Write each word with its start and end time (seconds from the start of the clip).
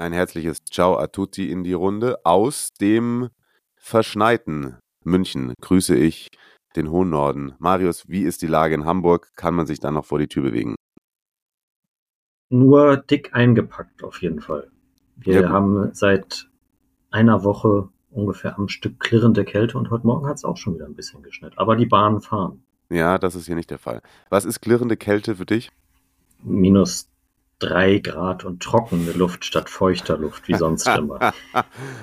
Ein 0.00 0.14
herzliches 0.14 0.64
Ciao 0.64 0.96
a 0.96 1.08
tutti 1.08 1.50
in 1.50 1.62
die 1.62 1.74
Runde. 1.74 2.24
Aus 2.24 2.70
dem 2.80 3.28
verschneiten 3.76 4.78
München 5.04 5.52
grüße 5.60 5.94
ich 5.94 6.30
den 6.74 6.90
hohen 6.90 7.10
Norden. 7.10 7.52
Marius, 7.58 8.08
wie 8.08 8.22
ist 8.22 8.40
die 8.40 8.46
Lage 8.46 8.74
in 8.74 8.86
Hamburg? 8.86 9.28
Kann 9.36 9.54
man 9.54 9.66
sich 9.66 9.78
da 9.78 9.90
noch 9.90 10.06
vor 10.06 10.18
die 10.18 10.26
Tür 10.26 10.44
bewegen? 10.44 10.74
Nur 12.48 12.96
dick 12.96 13.34
eingepackt 13.34 14.02
auf 14.02 14.22
jeden 14.22 14.40
Fall. 14.40 14.70
Wir 15.16 15.42
Ja, 15.42 15.48
haben 15.50 15.92
seit 15.92 16.48
einer 17.10 17.44
Woche 17.44 17.90
ungefähr 18.10 18.56
am 18.58 18.68
Stück 18.68 19.00
klirrende 19.00 19.44
Kälte 19.44 19.76
und 19.76 19.90
heute 19.90 20.06
Morgen 20.06 20.26
hat 20.26 20.36
es 20.36 20.46
auch 20.46 20.56
schon 20.56 20.76
wieder 20.76 20.86
ein 20.86 20.94
bisschen 20.94 21.22
geschneit. 21.22 21.52
Aber 21.58 21.76
die 21.76 21.84
Bahnen 21.84 22.22
fahren. 22.22 22.62
Ja, 22.88 23.18
das 23.18 23.34
ist 23.34 23.44
hier 23.44 23.54
nicht 23.54 23.70
der 23.70 23.78
Fall. 23.78 24.00
Was 24.30 24.46
ist 24.46 24.62
klirrende 24.62 24.96
Kälte 24.96 25.36
für 25.36 25.44
dich? 25.44 25.70
Minus 26.42 27.09
drei 27.60 27.98
Grad 27.98 28.44
und 28.44 28.62
trockene 28.62 29.12
Luft 29.12 29.44
statt 29.44 29.70
feuchter 29.70 30.18
Luft, 30.18 30.48
wie 30.48 30.54
sonst 30.54 30.88
immer. 30.98 31.32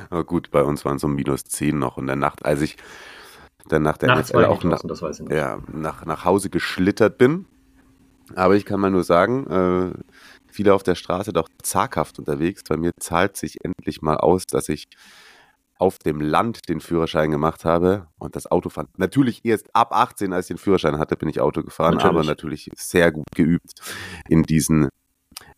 Aber 0.10 0.24
gut, 0.24 0.52
bei 0.52 0.64
uns 0.64 0.86
waren 0.86 1.00
so 1.00 1.08
minus 1.08 1.44
10 1.44 1.78
noch 1.78 1.98
in 1.98 2.08
der 2.08 2.16
Nacht, 2.16 2.46
als 2.46 2.62
ich 2.62 2.78
dann 3.68 3.84
nach 3.84 3.98
der 3.98 4.10
Nachts 4.10 4.32
NFL 4.32 4.46
auch 4.46 4.64
nach, 4.64 4.72
draußen, 4.72 4.88
das 4.88 5.02
weiß 5.02 5.20
ich 5.20 5.28
nicht. 5.28 5.38
ja, 5.38 5.60
nach, 5.72 6.06
nach 6.06 6.24
Hause 6.24 6.50
geschlittert 6.50 7.18
bin. 7.18 7.46
Aber 8.36 8.56
ich 8.56 8.66
kann 8.66 8.80
mal 8.80 8.92
nur 8.92 9.04
sagen, 9.04 9.48
äh, 9.48 9.92
viele 10.48 10.74
auf 10.74 10.84
der 10.84 10.96
Straße 10.96 11.34
doch 11.34 11.50
zaghaft 11.62 12.20
unterwegs. 12.20 12.64
Bei 12.68 12.78
mir 12.78 12.92
zahlt 13.00 13.38
sich 13.38 13.64
endlich 13.64 14.02
mal 14.02 14.18
aus, 14.18 14.46
dass 14.46 14.70
ich 14.70 14.88
auf 15.80 16.00
dem 16.00 16.20
Land 16.20 16.70
den 16.70 16.80
Führerschein 16.82 17.32
gemacht 17.32 17.64
habe 17.64 18.08
und 18.18 18.36
das 18.36 18.50
Autofahren. 18.50 18.90
Natürlich 18.98 19.46
erst 19.46 19.74
ab 19.76 19.94
18, 19.94 20.34
als 20.34 20.46
ich 20.46 20.56
den 20.56 20.58
Führerschein 20.58 20.98
hatte, 20.98 21.16
bin 21.16 21.30
ich 21.30 21.40
Auto 21.40 21.62
gefahren, 21.62 21.96
Natürlich. 21.96 22.16
aber 22.16 22.24
natürlich 22.24 22.70
sehr 22.76 23.12
gut 23.12 23.28
geübt 23.36 23.74
in 24.28 24.44
diesen 24.44 24.90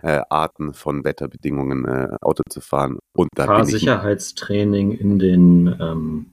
äh, 0.02 0.22
Arten 0.30 0.74
von 0.74 1.04
Wetterbedingungen 1.04 1.86
äh, 1.86 2.16
Auto 2.22 2.44
zu 2.50 2.62
fahren. 2.62 3.00
Und 3.14 3.30
da 3.36 3.46
Fahrsicherheitstraining 3.46 4.92
in 4.92 5.20
den, 5.20 5.76
ähm, 5.80 6.26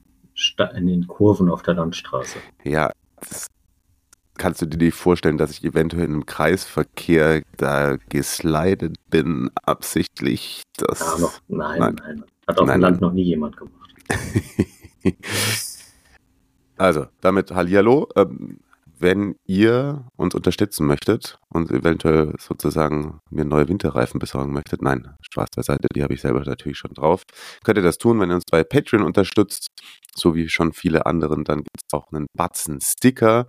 in 0.75 0.87
den 0.87 1.07
Kurven 1.07 1.49
auf 1.49 1.63
der 1.63 1.75
Landstraße. 1.75 2.39
Ja, 2.63 2.91
das 3.19 3.47
kannst 4.37 4.61
du 4.61 4.65
dir 4.65 4.77
nicht 4.77 4.95
vorstellen, 4.95 5.37
dass 5.37 5.51
ich 5.51 5.63
eventuell 5.63 6.05
in 6.05 6.13
einem 6.13 6.25
Kreisverkehr 6.25 7.41
da 7.57 7.97
geslidet 8.09 8.95
bin, 9.09 9.49
absichtlich? 9.63 10.61
Das 10.77 10.99
Ja, 10.99 11.17
noch, 11.19 11.39
nein, 11.47 11.79
Nein. 11.79 11.95
nein. 12.03 12.23
Hat 12.47 12.59
auf 12.59 12.67
Nein, 12.67 12.79
dem 12.79 12.81
Land 12.81 13.01
noch 13.01 13.11
nie 13.11 13.23
jemand 13.23 13.57
gemacht. 13.57 13.93
also, 16.77 17.07
damit 17.19 17.51
Hallihallo. 17.51 18.07
Ähm, 18.15 18.59
wenn 18.99 19.35
ihr 19.45 20.07
uns 20.15 20.35
unterstützen 20.35 20.85
möchtet 20.87 21.39
und 21.49 21.71
eventuell 21.71 22.33
sozusagen 22.39 23.19
mir 23.29 23.45
neue 23.45 23.67
Winterreifen 23.67 24.19
besorgen 24.19 24.53
möchtet, 24.53 24.81
nein, 24.81 25.15
Spaß 25.21 25.49
beiseite, 25.55 25.87
die 25.95 26.03
habe 26.03 26.13
ich 26.13 26.21
selber 26.21 26.43
natürlich 26.43 26.77
schon 26.77 26.93
drauf, 26.93 27.23
könnt 27.63 27.77
ihr 27.77 27.83
das 27.83 27.97
tun, 27.97 28.19
wenn 28.19 28.29
ihr 28.31 28.35
uns 28.35 28.45
bei 28.49 28.63
Patreon 28.63 29.03
unterstützt, 29.03 29.67
so 30.15 30.35
wie 30.35 30.49
schon 30.49 30.73
viele 30.73 31.05
anderen, 31.05 31.43
dann 31.43 31.59
gibt 31.59 31.81
es 31.85 31.93
auch 31.93 32.11
einen 32.11 32.27
Batzen 32.35 32.79
Sticker 32.81 33.47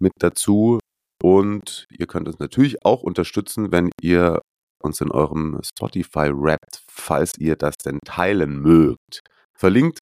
mit 0.00 0.12
dazu 0.18 0.78
und 1.22 1.86
ihr 1.90 2.06
könnt 2.06 2.28
uns 2.28 2.38
natürlich 2.38 2.84
auch 2.84 3.02
unterstützen, 3.02 3.72
wenn 3.72 3.90
ihr 4.00 4.40
uns 4.82 5.00
in 5.00 5.10
eurem 5.10 5.60
Spotify 5.62 6.30
rappt, 6.32 6.82
falls 6.90 7.32
ihr 7.38 7.56
das 7.56 7.76
denn 7.76 7.98
teilen 8.04 8.60
mögt. 8.60 9.20
Verlinkt. 9.54 10.00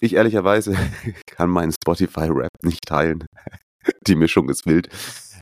Ich 0.00 0.14
ehrlicherweise 0.14 0.76
kann 1.26 1.50
meinen 1.50 1.72
Spotify-Rap 1.72 2.50
nicht 2.62 2.84
teilen. 2.86 3.24
Die 4.06 4.14
Mischung 4.14 4.48
ist 4.48 4.66
wild. 4.66 4.88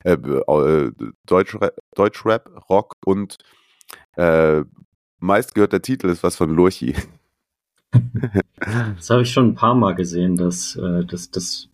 Äh, 0.05 0.13
äh, 0.15 0.93
Deutschrap, 1.27 1.77
Deutschrap, 1.95 2.69
Rock 2.69 2.95
und 3.05 3.39
äh, 4.17 4.63
meistgehörter 5.19 5.81
Titel 5.81 6.09
ist 6.09 6.23
was 6.23 6.37
von 6.37 6.51
Lurchi. 6.51 6.95
Das 8.97 9.11
habe 9.11 9.23
ich 9.23 9.31
schon 9.31 9.51
ein 9.51 9.55
paar 9.55 9.75
Mal 9.75 9.95
gesehen, 9.95 10.37
dass, 10.37 10.77
äh, 10.77 11.05
dass, 11.05 11.31
dass 11.31 11.69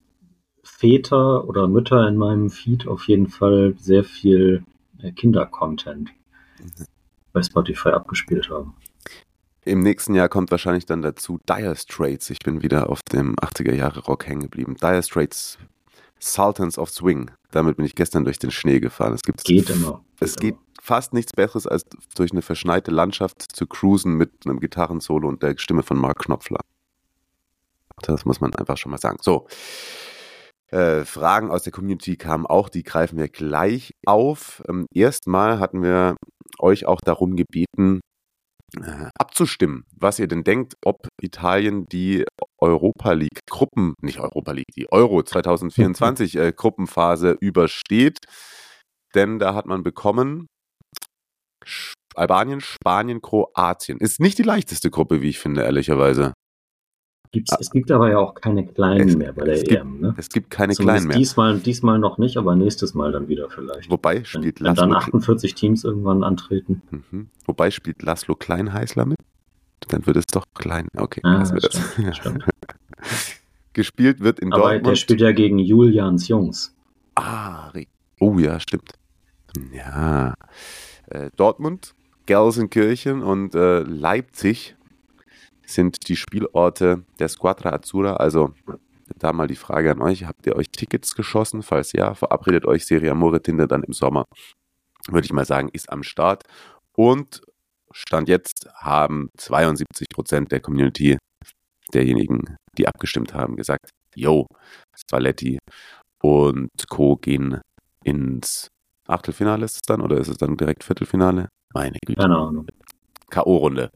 Väter 0.63 1.47
oder 1.49 1.67
Mütter 1.67 2.07
in 2.09 2.17
meinem 2.17 2.51
Feed 2.51 2.87
auf 2.87 3.09
jeden 3.09 3.29
Fall 3.29 3.75
sehr 3.79 4.05
viel 4.05 4.65
äh, 5.03 5.13
Kinder-Content 5.13 6.11
bei 7.33 7.43
Spotify 7.43 7.91
abgespielt 7.91 8.51
haben. 8.51 8.75
Im 9.65 9.81
nächsten 9.83 10.15
Jahr 10.15 10.29
kommt 10.29 10.51
wahrscheinlich 10.51 10.87
dann 10.87 11.03
dazu 11.03 11.39
Dire 11.49 11.77
Straits. 11.77 12.31
Ich 12.31 12.39
bin 12.39 12.63
wieder 12.63 12.89
auf 12.89 13.03
dem 13.03 13.37
80er 13.37 13.75
Jahre 13.75 14.01
Rock 14.01 14.27
hängen 14.27 14.43
geblieben. 14.43 14.77
Dire 14.81 15.03
Straits 15.03 15.59
Sultans 16.21 16.79
of 16.79 16.91
Swing. 16.91 17.31
Damit 17.51 17.77
bin 17.77 17.87
ich 17.87 17.95
gestern 17.95 18.25
durch 18.25 18.39
den 18.39 18.51
Schnee 18.51 18.81
gefahren. 18.81 19.15
Es 19.15 19.23
gibt 19.23 19.45
Geht 19.45 19.71
immer. 19.71 20.05
Es 20.21 20.37
Geht 20.37 20.57
fast 20.81 21.13
nichts 21.13 21.33
Besseres, 21.33 21.67
als 21.67 21.85
durch 22.15 22.33
eine 22.33 22.43
verschneite 22.43 22.91
Landschaft 22.91 23.43
zu 23.55 23.67
cruisen 23.67 24.15
mit 24.15 24.47
einem 24.47 24.61
Gitarrensolo 24.61 25.29
und 25.29 25.43
der 25.43 25.57
Stimme 25.59 25.83
von 25.83 25.99
Mark 25.99 26.21
Knopfler. 26.21 26.61
Das 28.03 28.25
muss 28.25 28.41
man 28.41 28.55
einfach 28.55 28.77
schon 28.77 28.91
mal 28.91 28.99
sagen. 28.99 29.19
So. 29.21 29.47
Äh, 30.69 31.05
Fragen 31.05 31.51
aus 31.51 31.65
der 31.65 31.73
Community 31.73 32.17
kamen 32.17 32.47
auch, 32.47 32.69
die 32.69 32.85
greifen 32.85 33.19
wir 33.19 33.29
gleich 33.29 33.93
auf. 34.07 34.63
Ähm, 34.69 34.87
erstmal 34.95 35.59
hatten 35.59 35.83
wir 35.83 36.17
euch 36.61 36.87
auch 36.87 37.01
darum 37.01 37.35
gebeten, 37.35 38.01
äh, 38.77 39.09
abzustimmen, 39.19 39.85
was 39.97 40.21
ihr 40.21 40.29
denn 40.29 40.45
denkt, 40.45 40.75
ob 40.85 41.09
Italien 41.21 41.87
die 41.87 42.25
Europa 42.61 43.13
League 43.13 43.41
Gruppen, 43.49 43.95
nicht 44.03 44.19
Europa 44.21 44.53
League, 44.53 44.73
die 44.77 44.91
Euro 44.93 45.23
2024 45.23 46.37
äh, 46.37 46.53
Gruppenphase 46.55 47.37
übersteht. 47.41 48.19
Denn 49.15 49.39
da 49.39 49.55
hat 49.55 49.67
man 49.67 49.83
bekommen 49.83 50.47
Sch- 51.65 51.95
Albanien, 52.15 52.61
Spanien, 52.61 53.21
Kroatien. 53.23 53.99
Ist 53.99 54.21
nicht 54.21 54.39
die 54.39 54.43
leichteste 54.43 54.91
Gruppe, 54.91 55.23
wie 55.23 55.29
ich 55.31 55.39
finde, 55.39 55.63
ehrlicherweise. 55.63 56.33
Gibt's, 57.33 57.55
es 57.61 57.71
gibt 57.71 57.93
aber 57.93 58.11
ja 58.11 58.19
auch 58.19 58.35
keine 58.35 58.67
Kleinen 58.67 59.09
Es- 59.09 59.17
mehr 59.17 59.33
bei 59.33 59.45
der 59.45 59.55
es 59.55 59.63
gibt- 59.63 59.81
EM. 59.81 60.01
Ne? 60.01 60.15
Es 60.17 60.29
gibt 60.29 60.51
keine 60.51 60.75
Zumindest 60.75 60.97
kleinen 60.97 61.09
mehr. 61.09 61.17
Diesmal, 61.19 61.59
diesmal 61.61 61.99
noch 62.01 62.19
nicht, 62.19 62.37
aber 62.37 62.57
nächstes 62.57 62.93
Mal 62.95 63.13
dann 63.13 63.29
wieder 63.29 63.49
vielleicht. 63.51 63.89
Wobei 63.89 64.17
Wenn, 64.17 64.25
spielt 64.25 64.61
wenn 64.61 64.75
dann 64.75 64.91
Laszlo, 64.91 64.97
48 65.13 65.55
Teams 65.55 65.85
irgendwann 65.85 66.25
antreten. 66.25 66.83
mhm. 66.91 67.31
Wobei 67.47 67.71
spielt 67.71 68.03
Laszlo 68.03 68.35
Kleinheißler 68.35 69.07
mit? 69.07 69.19
Dann 69.89 70.07
wird 70.07 70.17
es 70.17 70.27
doch 70.27 70.45
klein. 70.55 70.89
Okay, 70.97 71.21
Ah, 71.23 71.39
lassen 71.39 71.55
wir 71.55 71.61
das. 71.61 72.17
stimmt. 72.17 72.45
Gespielt 73.73 74.21
wird 74.21 74.41
in 74.41 74.53
Aber 74.53 74.63
Dortmund. 74.63 74.87
der 74.87 74.95
spielt 74.97 75.21
ja 75.21 75.33
gegen 75.33 75.59
Julians 75.59 76.29
Jungs. 76.29 76.75
Ah, 77.15 77.73
oh 78.19 78.39
ja, 78.39 78.59
stimmt. 78.59 78.95
Ja. 79.73 80.35
Äh, 81.07 81.31
Dortmund, 81.37 81.95
Gelsenkirchen 82.27 83.23
und 83.23 83.55
äh, 83.55 83.81
Leipzig 83.81 84.77
sind 85.67 86.09
die 86.09 86.17
Spielorte 86.17 87.05
der 87.19 87.29
Squadra 87.29 87.71
Azzurra. 87.71 88.15
Also 88.15 88.55
da 89.19 89.33
mal 89.33 89.47
die 89.47 89.57
Frage 89.57 89.91
an 89.91 90.01
euch, 90.03 90.25
habt 90.25 90.47
ihr 90.47 90.57
euch 90.57 90.71
Tickets 90.71 91.15
geschossen? 91.15 91.63
Falls 91.63 91.93
ja, 91.93 92.15
verabredet 92.15 92.65
euch 92.67 92.87
Serie 92.87 93.11
Amore 93.11 93.43
Tinder 93.43 93.67
dann 93.67 93.83
im 93.83 93.93
Sommer. 93.93 94.25
Würde 95.09 95.25
ich 95.25 95.33
mal 95.33 95.47
sagen, 95.47 95.69
ist 95.73 95.91
am 95.91 96.03
Start. 96.03 96.45
Und 96.97 97.43
Stand 97.93 98.29
jetzt 98.29 98.69
haben 98.75 99.31
72 99.37 100.07
Prozent 100.13 100.53
der 100.53 100.61
Community, 100.61 101.19
derjenigen, 101.95 102.57
die 102.79 102.87
abgestimmt 102.87 103.35
haben, 103.35 103.57
gesagt, 103.57 103.91
yo, 104.15 104.47
Spalletti 104.97 105.59
und 106.23 106.71
Co. 106.89 107.17
gehen 107.17 107.61
ins 108.05 108.69
Achtelfinale 109.09 109.65
ist 109.65 109.77
es 109.77 109.83
dann 109.83 110.01
oder 110.01 110.19
ist 110.19 110.29
es 110.29 110.37
dann 110.37 110.57
direkt 110.57 110.85
Viertelfinale? 110.85 111.49
Meine 111.75 111.99
Güte. 112.07 112.21
Keine 112.21 112.37
Ahnung. 112.37 112.67
K.O.-Runde. 113.31 113.91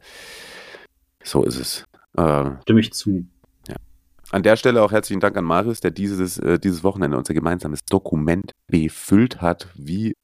So 1.22 1.44
ist 1.44 1.58
es. 1.58 1.84
Äh, 2.16 2.50
Stimme 2.62 2.80
ich 2.80 2.92
zu. 2.92 3.24
an 4.30 4.42
der 4.42 4.56
Stelle 4.56 4.82
auch 4.82 4.92
herzlichen 4.92 5.20
Dank 5.20 5.36
an 5.36 5.44
Marius, 5.44 5.80
der 5.80 5.90
dieses, 5.90 6.38
äh, 6.38 6.58
dieses 6.58 6.82
Wochenende 6.84 7.16
unser 7.16 7.34
gemeinsames 7.34 7.80
Dokument 7.88 8.52
befüllt 8.66 9.40
hat, 9.40 9.68
wie 9.74 10.14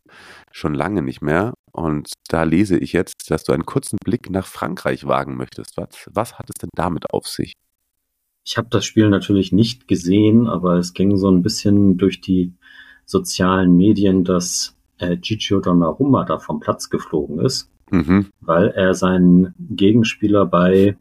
schon 0.53 0.75
lange 0.75 1.03
nicht 1.03 1.23
mehr. 1.23 1.55
Und 1.73 2.13
da 2.29 2.43
lese 2.43 2.79
ich 2.79 2.93
jetzt, 2.93 3.31
dass 3.31 3.45
du 3.45 3.53
einen 3.53 3.67
kurzen 3.67 3.99
Blick 4.05 4.31
nach 4.31 4.47
Frankreich 4.47 5.07
wagen 5.07 5.37
möchtest. 5.37 5.77
Was, 5.77 6.09
was 6.13 6.39
hat 6.39 6.49
es 6.49 6.61
denn 6.61 6.71
damit 6.75 7.13
auf 7.13 7.27
sich? 7.27 7.55
Ich 8.45 8.57
habe 8.57 8.69
das 8.71 8.85
Spiel 8.85 9.09
natürlich 9.09 9.53
nicht 9.53 9.87
gesehen, 9.87 10.47
aber 10.47 10.77
es 10.77 10.95
ging 10.95 11.17
so 11.17 11.31
ein 11.31 11.43
bisschen 11.43 11.99
durch 11.99 12.21
die 12.21 12.55
sozialen 13.05 13.77
Medien, 13.77 14.25
dass 14.25 14.77
äh, 14.99 15.17
Gigio 15.17 15.61
Donnarumma 15.61 16.25
da 16.25 16.39
vom 16.39 16.61
Platz 16.61 16.91
geflogen 16.91 17.41
ist. 17.41 17.71
Mhm. 17.91 18.27
weil 18.41 18.69
er 18.69 18.95
seinen 18.95 19.53
Gegenspieler 19.59 20.47
bei 20.47 20.97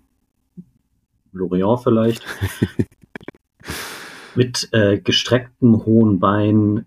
Lorient 1.31 1.81
vielleicht 1.83 2.25
mit 4.35 4.69
äh, 4.71 5.00
gestrecktem 5.00 5.85
hohen 5.85 6.19
Bein, 6.19 6.85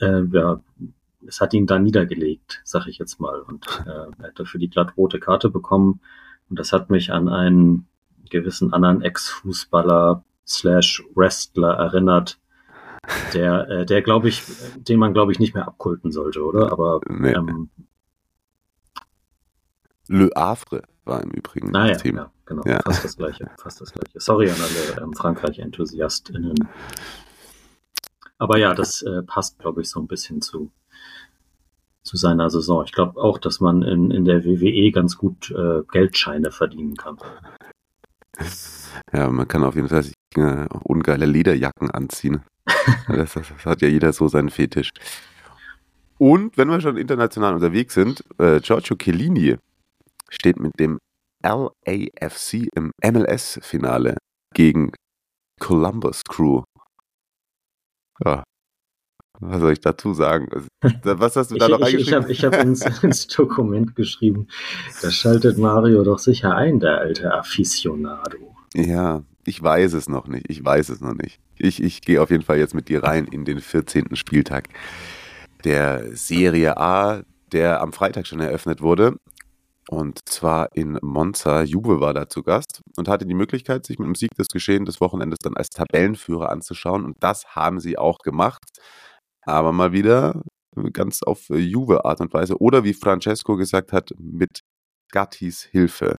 äh, 0.00 0.22
ja, 0.32 0.60
es 1.26 1.40
hat 1.40 1.54
ihn 1.54 1.66
da 1.66 1.78
niedergelegt, 1.78 2.60
sag 2.64 2.86
ich 2.86 2.98
jetzt 2.98 3.20
mal. 3.20 3.40
Und 3.40 3.66
äh, 3.86 3.90
er 3.90 4.28
hat 4.28 4.38
dafür 4.38 4.60
die 4.60 4.70
glattrote 4.70 5.20
Karte 5.20 5.50
bekommen. 5.50 6.00
Und 6.50 6.58
das 6.58 6.72
hat 6.72 6.90
mich 6.90 7.12
an 7.12 7.28
einen 7.28 7.86
gewissen 8.30 8.72
anderen 8.72 9.02
Ex-Fußballer 9.02 10.24
slash 10.46 11.02
Wrestler 11.14 11.74
erinnert, 11.74 12.38
der, 13.32 13.68
äh, 13.68 13.86
der 13.86 14.02
glaube 14.02 14.28
ich, 14.28 14.42
den 14.76 14.98
man 14.98 15.12
glaube 15.14 15.32
ich 15.32 15.38
nicht 15.38 15.54
mehr 15.54 15.66
abkulten 15.66 16.10
sollte, 16.12 16.42
oder? 16.44 16.70
Aber 16.72 17.00
Nee. 17.08 17.32
ähm, 17.32 17.70
Le 20.08 20.30
Havre 20.36 20.82
war 21.04 21.22
im 21.22 21.30
Übrigen 21.30 21.70
naja, 21.70 21.94
das 21.94 22.02
Thema. 22.02 22.20
ja, 22.22 22.30
genau, 22.46 22.62
Ja. 22.66 22.80
fast 22.84 23.04
das 23.04 23.16
gleiche, 23.16 23.50
fast 23.58 23.80
das 23.80 23.92
gleiche. 23.92 24.20
Sorry 24.20 24.50
an 24.50 24.56
alle 24.60 25.02
ähm, 25.02 25.12
Frankreich-EnthusiastInnen. 25.14 26.54
Aber 28.38 28.58
ja, 28.58 28.74
das 28.74 29.02
äh, 29.02 29.22
passt, 29.22 29.58
glaube 29.58 29.80
ich, 29.82 29.88
so 29.90 30.00
ein 30.00 30.06
bisschen 30.06 30.42
zu, 30.42 30.70
zu 32.04 32.16
seiner 32.16 32.50
Saison. 32.50 32.84
Ich 32.84 32.92
glaube 32.92 33.20
auch, 33.20 33.38
dass 33.38 33.60
man 33.60 33.82
in, 33.82 34.10
in 34.10 34.24
der 34.24 34.44
WWE 34.44 34.92
ganz 34.92 35.16
gut 35.16 35.50
äh, 35.50 35.82
Geldscheine 35.90 36.50
verdienen 36.50 36.96
kann. 36.96 37.18
Ja, 39.12 39.30
man 39.30 39.48
kann 39.48 39.64
auf 39.64 39.74
jeden 39.74 39.88
Fall 39.88 40.02
sich 40.02 40.14
äh, 40.36 40.66
ungeile 40.84 41.26
Lederjacken 41.26 41.90
anziehen. 41.90 42.42
das, 43.08 43.34
das, 43.34 43.48
das 43.48 43.64
hat 43.64 43.82
ja 43.82 43.88
jeder 43.88 44.12
so 44.12 44.28
seinen 44.28 44.50
Fetisch. 44.50 44.90
Und 46.18 46.56
wenn 46.56 46.68
wir 46.68 46.80
schon 46.80 46.96
international 46.96 47.54
unterwegs 47.54 47.94
sind, 47.94 48.22
äh, 48.38 48.60
Giorgio 48.60 48.96
Chiellini 48.96 49.56
steht 50.28 50.58
mit 50.58 50.78
dem 50.78 50.98
LAFC 51.42 52.68
im 52.74 52.92
MLS-Finale 53.02 54.16
gegen 54.54 54.92
Columbus 55.60 56.22
Crew. 56.24 56.62
Ja. 58.24 58.44
Was 59.40 59.60
soll 59.60 59.72
ich 59.72 59.80
dazu 59.80 60.14
sagen? 60.14 60.48
Was 61.02 61.36
hast 61.36 61.50
du 61.50 61.56
Ich, 61.56 61.60
da 61.60 61.68
noch 61.68 61.80
ich, 61.80 61.94
ich 61.94 62.12
habe 62.12 62.26
eingeschrieben? 62.26 62.30
ich 62.30 62.44
hab 62.44 62.64
ins, 62.64 63.02
ins 63.02 63.26
Dokument 63.26 63.96
geschrieben, 63.96 64.48
da 65.02 65.10
schaltet 65.10 65.58
Mario 65.58 66.04
doch 66.04 66.18
sicher 66.18 66.54
ein, 66.54 66.80
der 66.80 66.98
alte 66.98 67.32
Aficionado. 67.32 68.54
Ja, 68.74 69.22
ich 69.44 69.62
weiß 69.62 69.92
es 69.94 70.08
noch 70.08 70.26
nicht. 70.26 70.46
Ich 70.48 70.64
weiß 70.64 70.88
es 70.88 71.00
noch 71.00 71.14
nicht. 71.14 71.40
Ich, 71.56 71.82
ich 71.82 72.00
gehe 72.00 72.22
auf 72.22 72.30
jeden 72.30 72.42
Fall 72.42 72.58
jetzt 72.58 72.74
mit 72.74 72.88
dir 72.88 73.02
rein 73.02 73.26
in 73.26 73.44
den 73.44 73.60
14. 73.60 74.16
Spieltag 74.16 74.68
der 75.64 76.16
Serie 76.16 76.76
A, 76.76 77.22
der 77.52 77.80
am 77.80 77.92
Freitag 77.92 78.26
schon 78.26 78.40
eröffnet 78.40 78.80
wurde. 78.80 79.16
Und 79.88 80.26
zwar 80.28 80.74
in 80.74 80.98
Monza. 81.02 81.62
Juve 81.62 82.00
war 82.00 82.14
da 82.14 82.28
zu 82.28 82.42
Gast 82.42 82.82
und 82.96 83.06
hatte 83.06 83.26
die 83.26 83.34
Möglichkeit, 83.34 83.84
sich 83.84 83.98
mit 83.98 84.06
dem 84.06 84.14
Sieg 84.14 84.34
des 84.34 84.48
Geschehen 84.48 84.86
des 84.86 85.00
Wochenendes 85.00 85.38
dann 85.40 85.56
als 85.56 85.68
Tabellenführer 85.68 86.50
anzuschauen. 86.50 87.04
Und 87.04 87.22
das 87.22 87.54
haben 87.54 87.80
sie 87.80 87.98
auch 87.98 88.18
gemacht. 88.20 88.64
Aber 89.44 89.72
mal 89.72 89.92
wieder 89.92 90.42
ganz 90.92 91.22
auf 91.22 91.48
Juve-Art 91.48 92.20
und 92.20 92.32
Weise. 92.32 92.58
Oder 92.58 92.84
wie 92.84 92.94
Francesco 92.94 93.56
gesagt 93.56 93.92
hat, 93.92 94.10
mit 94.18 94.60
Gattis 95.12 95.62
Hilfe. 95.62 96.16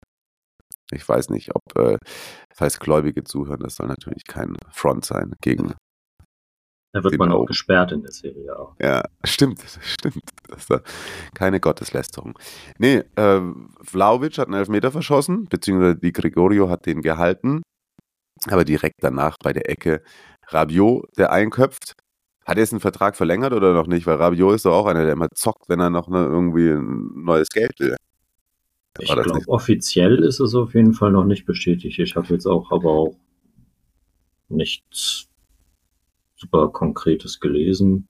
Ich 0.93 1.09
weiß 1.09 1.31
nicht, 1.31 1.51
ob, 1.55 1.63
äh, 1.77 1.99
falls 2.55 2.79
Gläubige 2.79 3.25
zuhören, 3.25 3.61
das 3.61 3.77
soll 3.77 3.89
natürlich 3.89 4.25
kein 4.27 4.57
Front 4.71 5.05
sein 5.05 5.33
gegen. 5.41 5.75
Da 6.93 7.03
wird 7.03 7.19
man 7.19 7.33
auch 7.33 7.47
gesperrt 7.47 7.91
in 7.91 8.03
der 8.03 8.13
Serie 8.13 8.57
auch. 8.57 8.77
Ja, 8.81 9.03
stimmt, 9.25 9.61
stimmt. 9.81 10.23
Das 10.49 10.67
da 10.67 10.81
keine 11.35 11.59
Gotteslästerung. 11.59 12.39
Nee, 12.79 13.03
äh, 13.17 13.41
Vlaovic 13.83 14.39
hat 14.39 14.47
einen 14.47 14.59
Elfmeter 14.59 14.93
verschossen, 14.93 15.47
beziehungsweise 15.47 15.97
Di 15.97 16.13
Gregorio 16.13 16.69
hat 16.69 16.87
den 16.87 17.03
gehalten. 17.03 17.63
Aber 18.49 18.65
direkt 18.65 18.97
danach 19.01 19.37
bei 19.43 19.53
der 19.53 19.69
Ecke 19.69 20.03
Rabiot, 20.49 21.09
der 21.17 21.33
einköpft. 21.33 21.95
Hat 22.45 22.57
er 22.57 22.61
jetzt 22.61 22.73
einen 22.73 22.81
Vertrag 22.81 23.17
verlängert 23.17 23.53
oder 23.53 23.73
noch 23.73 23.87
nicht? 23.87 24.07
Weil 24.07 24.17
Rabiot 24.17 24.55
ist 24.55 24.67
doch 24.67 24.75
auch 24.75 24.87
einer, 24.87 25.05
der 25.05 25.13
immer 25.13 25.29
zockt, 25.35 25.69
wenn 25.69 25.81
er 25.81 25.91
noch 25.91 26.09
ne, 26.09 26.25
irgendwie 26.25 26.69
ein 26.71 27.25
neues 27.25 27.49
Geld 27.49 27.79
will. 27.79 27.97
Ich 28.99 29.11
glaube, 29.11 29.41
offiziell 29.49 30.23
ist 30.23 30.41
es 30.41 30.55
auf 30.55 30.75
jeden 30.75 30.93
Fall 30.93 31.11
noch 31.11 31.25
nicht 31.25 31.47
bestätigt. 31.47 31.99
Ich 31.99 32.15
habe 32.17 32.29
jetzt 32.29 32.47
auch 32.47 32.71
aber 32.71 32.91
auch 32.91 33.17
nichts 34.49 35.29
super 36.37 36.69
Konkretes 36.69 37.41
gelesen. 37.41 38.09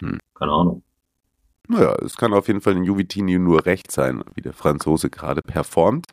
Hm. 0.00 0.18
Keine 0.34 0.52
Ahnung. 0.52 0.82
Naja, 1.68 1.94
es 2.04 2.16
kann 2.16 2.32
auf 2.32 2.48
jeden 2.48 2.60
Fall 2.60 2.76
in 2.76 2.84
Juvitini 2.84 3.38
nur 3.38 3.64
recht 3.66 3.92
sein, 3.92 4.24
wie 4.34 4.40
der 4.40 4.52
Franzose 4.54 5.10
gerade 5.10 5.42
performt. 5.42 6.06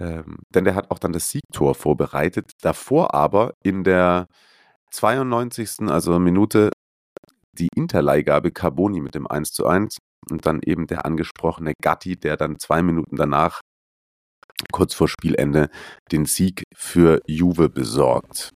Ähm, 0.00 0.38
denn 0.50 0.64
der 0.64 0.74
hat 0.74 0.90
auch 0.90 0.98
dann 0.98 1.12
das 1.12 1.30
Siegtor 1.30 1.76
vorbereitet. 1.76 2.50
Davor 2.62 3.14
aber 3.14 3.54
in 3.62 3.84
der 3.84 4.26
92. 4.94 5.88
also 5.88 6.18
Minute 6.18 6.70
die 7.52 7.68
Interleihgabe 7.74 8.52
Carboni 8.52 9.00
mit 9.00 9.14
dem 9.14 9.26
1 9.26 9.50
zu 9.52 9.66
1 9.66 9.98
und 10.30 10.46
dann 10.46 10.60
eben 10.64 10.86
der 10.86 11.04
angesprochene 11.04 11.74
Gatti, 11.82 12.16
der 12.16 12.36
dann 12.36 12.58
zwei 12.58 12.82
Minuten 12.82 13.16
danach, 13.16 13.60
kurz 14.72 14.94
vor 14.94 15.08
Spielende, 15.08 15.68
den 16.12 16.26
Sieg 16.26 16.64
für 16.74 17.20
Juve 17.26 17.68
besorgt. 17.68 18.52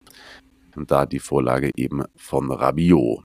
Und 0.76 0.92
da 0.92 1.06
die 1.06 1.20
Vorlage 1.20 1.72
eben 1.76 2.04
von 2.16 2.52
Rabiot. 2.52 3.24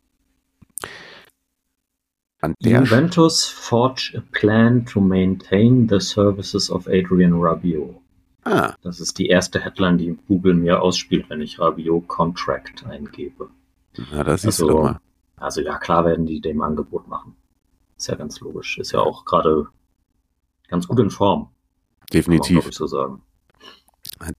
Juventus 2.59 3.45
forge 3.45 4.15
a 4.17 4.23
plan 4.33 4.85
to 4.85 5.01
maintain 5.01 5.87
the 5.89 6.01
services 6.01 6.71
of 6.71 6.89
Adrian 6.89 7.35
Rabiot. 7.35 8.02
Ah, 8.45 8.75
Das 8.83 8.99
ist 9.01 9.19
die 9.19 9.29
erste 9.29 9.61
Headline, 9.61 9.99
die 9.99 10.19
Google 10.29 10.55
mir 10.55 10.83
ausspielt, 10.83 11.31
wenn 11.31 11.41
ich 11.41 11.59
Rabiot 11.61 12.09
Contract 12.09 12.85
eingebe. 12.87 13.51
na, 14.11 14.25
das 14.25 14.43
du 14.43 14.49
Also, 14.49 14.83
mal. 14.83 15.01
also 15.37 15.61
ja, 15.61 15.79
klar 15.79 16.05
werden 16.05 16.27
die 16.27 16.41
dem 16.41 16.61
Angebot 16.63 17.07
machen. 17.09 17.37
Ist 17.97 18.09
ja 18.09 18.17
ganz 18.17 18.41
logisch. 18.41 18.79
Ist 18.79 18.93
ja 18.93 19.01
auch 19.01 19.25
gerade 19.25 19.69
ganz 20.69 20.89
gut 20.89 20.99
in 20.99 21.11
Form. 21.11 21.51
Definitiv. 22.13 22.69
so 22.73 22.87
sagen. 22.87 23.23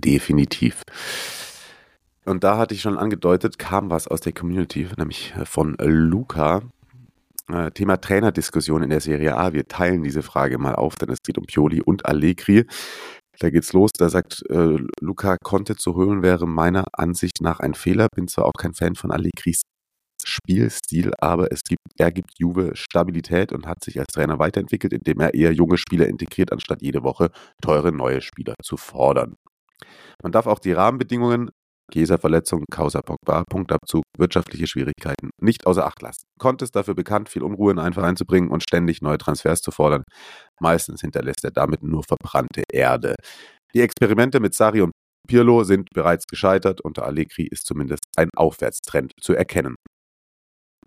Definitiv. 0.04 0.84
Und 2.26 2.44
da 2.44 2.58
hatte 2.58 2.74
ich 2.74 2.82
schon 2.82 2.98
angedeutet, 2.98 3.60
kam 3.60 3.90
was 3.90 4.08
aus 4.08 4.22
der 4.22 4.34
Community, 4.34 4.88
nämlich 4.98 5.34
von 5.46 5.76
Luca. 5.80 6.62
Äh, 7.50 7.72
Thema 7.72 7.98
Trainerdiskussion 7.98 8.84
in 8.84 8.90
der 8.90 9.02
Serie 9.02 9.36
A. 9.38 9.52
Wir 9.52 9.68
teilen 9.68 10.04
diese 10.04 10.24
Frage 10.24 10.58
mal 10.58 10.76
auf, 10.76 10.96
denn 10.96 11.10
es 11.10 11.22
geht 11.24 11.38
um 11.38 11.46
Pioli 11.46 11.82
und 11.82 12.06
Allegri. 12.06 12.66
Da 13.40 13.50
geht's 13.50 13.74
los. 13.74 13.92
Da 13.98 14.10
sagt 14.10 14.44
äh, 14.50 14.78
Luca, 15.02 15.38
Conte 15.44 15.76
zu 15.76 15.96
holen 15.96 16.22
wäre 16.24 16.48
meiner 16.48 16.86
Ansicht 16.94 17.42
nach 17.42 17.60
ein 17.60 17.74
Fehler. 17.74 18.08
Bin 18.16 18.28
zwar 18.28 18.46
auch 18.46 18.54
kein 18.58 18.74
Fan 18.74 18.96
von 18.96 19.12
Allegris 19.12 19.64
Spielstil, 20.26 21.12
aber 21.20 21.52
es 21.52 21.64
gibt, 21.64 21.82
er 21.98 22.12
gibt 22.12 22.40
Juve 22.40 22.76
Stabilität 22.76 23.52
und 23.52 23.68
hat 23.68 23.84
sich 23.84 24.00
als 24.00 24.14
Trainer 24.14 24.40
weiterentwickelt, 24.40 24.94
indem 24.94 25.20
er 25.20 25.34
eher 25.34 25.52
junge 25.54 25.78
Spieler 25.78 26.08
integriert, 26.08 26.52
anstatt 26.52 26.82
jede 26.82 27.04
Woche 27.04 27.30
teure 27.62 27.92
neue 27.92 28.22
Spieler 28.22 28.54
zu 28.64 28.78
fordern. 28.78 29.36
Man 30.22 30.32
darf 30.32 30.48
auch 30.48 30.60
die 30.60 30.72
Rahmenbedingungen, 30.72 31.50
Chiesa-Verletzung, 31.94 32.66
Causa 32.72 33.02
Pogba, 33.02 33.44
Punktabzug, 33.50 34.04
wirtschaftliche 34.18 34.68
Schwierigkeiten 34.68 35.30
nicht 35.40 35.66
außer 35.68 35.86
Acht 35.86 36.02
lassen. 36.02 36.24
Conte 36.40 36.66
ist 36.66 36.76
dafür 36.76 36.96
bekannt, 36.96 37.30
viel 37.30 37.44
Unruhe 37.44 37.72
in 37.72 37.80
einen 37.80 37.94
Verein 37.94 38.16
zu 38.16 38.26
bringen 38.26 38.50
und 38.50 38.64
ständig 38.64 39.02
neue 39.02 39.18
Transfers 39.18 39.62
zu 39.62 39.72
fordern. 39.72 40.04
Meistens 40.60 41.02
hinterlässt 41.02 41.44
er 41.44 41.52
damit 41.52 41.84
nur 41.84 42.04
verbrannte 42.04 42.64
Erde. 42.72 43.16
Die 43.74 43.82
Experimente 43.82 44.40
mit 44.40 44.54
Sari 44.54 44.82
und 44.82 44.92
Pirlo 45.28 45.64
sind 45.64 45.90
bereits 45.94 46.26
gescheitert. 46.28 46.82
Unter 46.82 47.06
Allegri 47.06 47.48
ist 47.50 47.66
zumindest 47.66 48.04
ein 48.18 48.30
Aufwärtstrend 48.36 49.14
zu 49.22 49.34
erkennen. 49.34 49.76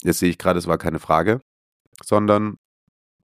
Jetzt 0.03 0.19
sehe 0.19 0.31
ich 0.31 0.39
gerade, 0.39 0.59
es 0.59 0.67
war 0.67 0.79
keine 0.79 0.99
Frage, 0.99 1.41
sondern 2.05 2.57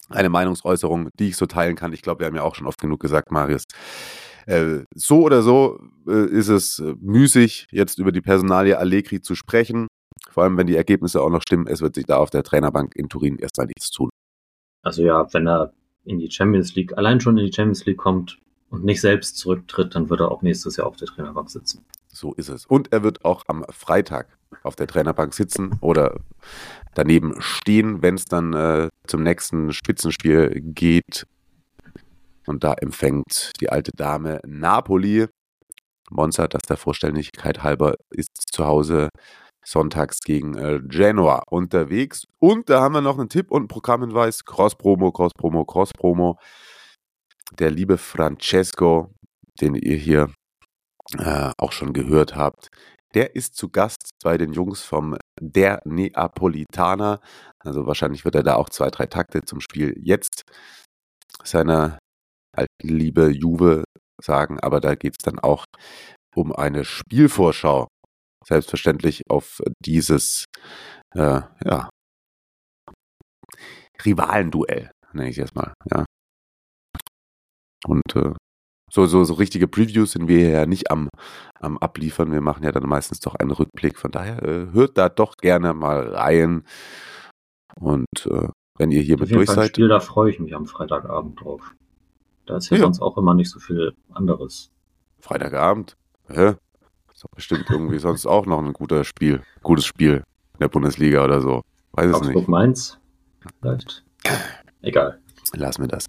eine 0.08 0.28
Meinungsäußerung, 0.28 1.08
die 1.18 1.28
ich 1.28 1.36
so 1.36 1.46
teilen 1.46 1.76
kann. 1.76 1.92
Ich 1.92 2.02
glaube, 2.02 2.20
wir 2.20 2.26
haben 2.26 2.36
ja 2.36 2.42
auch 2.42 2.54
schon 2.54 2.66
oft 2.66 2.80
genug 2.80 3.00
gesagt, 3.00 3.30
Marius. 3.30 3.64
Äh, 4.46 4.84
so 4.94 5.22
oder 5.22 5.42
so 5.42 5.80
äh, 6.06 6.26
ist 6.26 6.48
es 6.48 6.78
äh, 6.78 6.94
müßig, 7.00 7.68
jetzt 7.70 7.98
über 7.98 8.12
die 8.12 8.20
Personalie 8.20 8.78
Allegri 8.78 9.20
zu 9.20 9.34
sprechen. 9.34 9.86
Vor 10.30 10.44
allem, 10.44 10.56
wenn 10.56 10.66
die 10.66 10.76
Ergebnisse 10.76 11.22
auch 11.22 11.30
noch 11.30 11.42
stimmen. 11.42 11.66
Es 11.66 11.80
wird 11.80 11.94
sich 11.94 12.06
da 12.06 12.16
auf 12.16 12.30
der 12.30 12.42
Trainerbank 12.42 12.94
in 12.96 13.08
Turin 13.08 13.36
erstmal 13.38 13.66
nichts 13.66 13.90
tun. 13.90 14.10
Also 14.82 15.02
ja, 15.02 15.32
wenn 15.32 15.46
er 15.46 15.72
in 16.04 16.18
die 16.18 16.30
Champions 16.30 16.74
League, 16.74 16.96
allein 16.96 17.20
schon 17.20 17.38
in 17.38 17.46
die 17.46 17.52
Champions 17.52 17.84
League 17.86 17.98
kommt 17.98 18.38
und 18.70 18.84
nicht 18.84 19.00
selbst 19.00 19.36
zurücktritt, 19.36 19.94
dann 19.94 20.10
wird 20.10 20.20
er 20.20 20.30
auch 20.30 20.42
nächstes 20.42 20.76
Jahr 20.76 20.86
auf 20.86 20.96
der 20.96 21.08
Trainerbank 21.08 21.50
sitzen. 21.50 21.84
So 22.08 22.34
ist 22.34 22.48
es. 22.48 22.66
Und 22.66 22.92
er 22.92 23.02
wird 23.02 23.24
auch 23.24 23.44
am 23.46 23.64
Freitag 23.70 24.26
auf 24.62 24.76
der 24.76 24.86
Trainerbank 24.86 25.34
sitzen 25.34 25.78
oder 25.80 26.20
daneben 26.94 27.40
stehen, 27.40 28.02
wenn 28.02 28.16
es 28.16 28.24
dann 28.24 28.52
äh, 28.52 28.88
zum 29.06 29.22
nächsten 29.22 29.72
Spitzenspiel 29.72 30.60
geht. 30.60 31.26
Und 32.46 32.64
da 32.64 32.74
empfängt 32.74 33.52
die 33.60 33.70
alte 33.70 33.92
Dame 33.92 34.40
Napoli. 34.46 35.26
Monza, 36.10 36.48
das 36.48 36.62
der 36.68 36.76
Vorstelligkeit 36.76 37.62
halber, 37.62 37.94
ist 38.10 38.52
zu 38.52 38.66
Hause 38.66 39.08
sonntags 39.64 40.20
gegen 40.20 40.56
äh, 40.56 40.80
Genoa 40.82 41.42
unterwegs. 41.48 42.26
Und 42.38 42.68
da 42.68 42.80
haben 42.80 42.94
wir 42.94 43.00
noch 43.00 43.18
einen 43.18 43.28
Tipp 43.28 43.50
und 43.50 43.62
einen 43.62 43.68
Programmhinweis. 43.68 44.44
Cross-Promo, 44.44 45.12
Cross-Promo, 45.12 45.64
Cross-Promo. 45.64 46.38
Der 47.58 47.70
liebe 47.70 47.98
Francesco, 47.98 49.14
den 49.60 49.74
ihr 49.74 49.96
hier 49.96 50.32
äh, 51.18 51.52
auch 51.58 51.72
schon 51.72 51.92
gehört 51.92 52.34
habt, 52.34 52.68
der 53.14 53.36
ist 53.36 53.56
zu 53.56 53.68
Gast 53.68 54.10
bei 54.22 54.38
den 54.38 54.52
Jungs 54.52 54.82
vom 54.82 55.16
Der 55.40 55.82
Neapolitaner. 55.84 57.20
Also 57.58 57.86
wahrscheinlich 57.86 58.24
wird 58.24 58.34
er 58.34 58.42
da 58.42 58.54
auch 58.54 58.70
zwei, 58.70 58.90
drei 58.90 59.06
Takte 59.06 59.42
zum 59.42 59.60
Spiel 59.60 59.94
jetzt 60.02 60.44
seiner 61.44 61.98
alten 62.56 62.88
Liebe 62.88 63.30
Juve 63.30 63.84
sagen, 64.22 64.58
aber 64.60 64.80
da 64.80 64.94
geht 64.94 65.16
es 65.18 65.24
dann 65.24 65.38
auch 65.38 65.64
um 66.34 66.52
eine 66.52 66.84
Spielvorschau. 66.84 67.88
Selbstverständlich 68.44 69.22
auf 69.28 69.60
dieses 69.84 70.46
äh, 71.14 71.42
ja, 71.64 71.88
Rivalenduell, 74.04 74.90
nenne 75.12 75.28
ich 75.28 75.38
es 75.38 75.44
jetzt 75.44 75.54
mal. 75.54 75.72
Ja. 75.90 76.04
Und 77.86 78.16
äh, 78.16 78.32
so, 78.90 79.06
so, 79.06 79.24
so 79.24 79.34
richtige 79.34 79.68
Previews 79.68 80.12
sind 80.12 80.28
wir 80.28 80.48
ja 80.48 80.66
nicht 80.66 80.90
am, 80.90 81.08
am 81.60 81.78
Abliefern. 81.78 82.32
Wir 82.32 82.40
machen 82.40 82.64
ja 82.64 82.72
dann 82.72 82.88
meistens 82.88 83.20
doch 83.20 83.34
einen 83.34 83.50
Rückblick. 83.50 83.98
Von 83.98 84.10
daher 84.10 84.42
äh, 84.42 84.72
hört 84.72 84.98
da 84.98 85.08
doch 85.08 85.36
gerne 85.36 85.72
mal 85.72 86.14
rein. 86.14 86.64
Und 87.80 88.26
äh, 88.26 88.48
wenn 88.78 88.90
ihr 88.90 89.00
hier 89.00 89.18
mit 89.18 89.30
durch 89.30 89.48
seid. 89.48 89.70
Spiel, 89.70 89.88
da 89.88 90.00
freue 90.00 90.30
ich 90.30 90.40
mich 90.40 90.54
am 90.54 90.66
Freitagabend 90.66 91.40
drauf. 91.40 91.74
Da 92.46 92.56
ist 92.56 92.70
ja, 92.70 92.76
ja, 92.76 92.82
sonst 92.82 93.00
auch 93.00 93.16
immer 93.16 93.34
nicht 93.34 93.50
so 93.50 93.60
viel 93.60 93.94
anderes. 94.12 94.70
Freitagabend? 95.20 95.96
Hä? 96.28 96.54
Ist 97.12 97.24
doch 97.24 97.30
bestimmt 97.34 97.66
irgendwie 97.70 97.98
sonst 98.00 98.26
auch 98.26 98.46
noch 98.46 98.58
ein 98.58 98.72
guter 98.72 99.04
Spiel, 99.04 99.42
gutes 99.62 99.84
Spiel 99.84 100.24
in 100.54 100.58
der 100.60 100.68
Bundesliga 100.68 101.24
oder 101.24 101.40
so. 101.40 101.62
Weiß 101.92 102.06
es 102.06 102.14
Augsburg 102.14 102.34
nicht. 102.34 102.48
Mainz? 102.48 102.98
Vielleicht. 103.60 104.04
Egal. 104.82 105.20
Lass 105.54 105.78
mir 105.78 105.88
das 105.88 106.06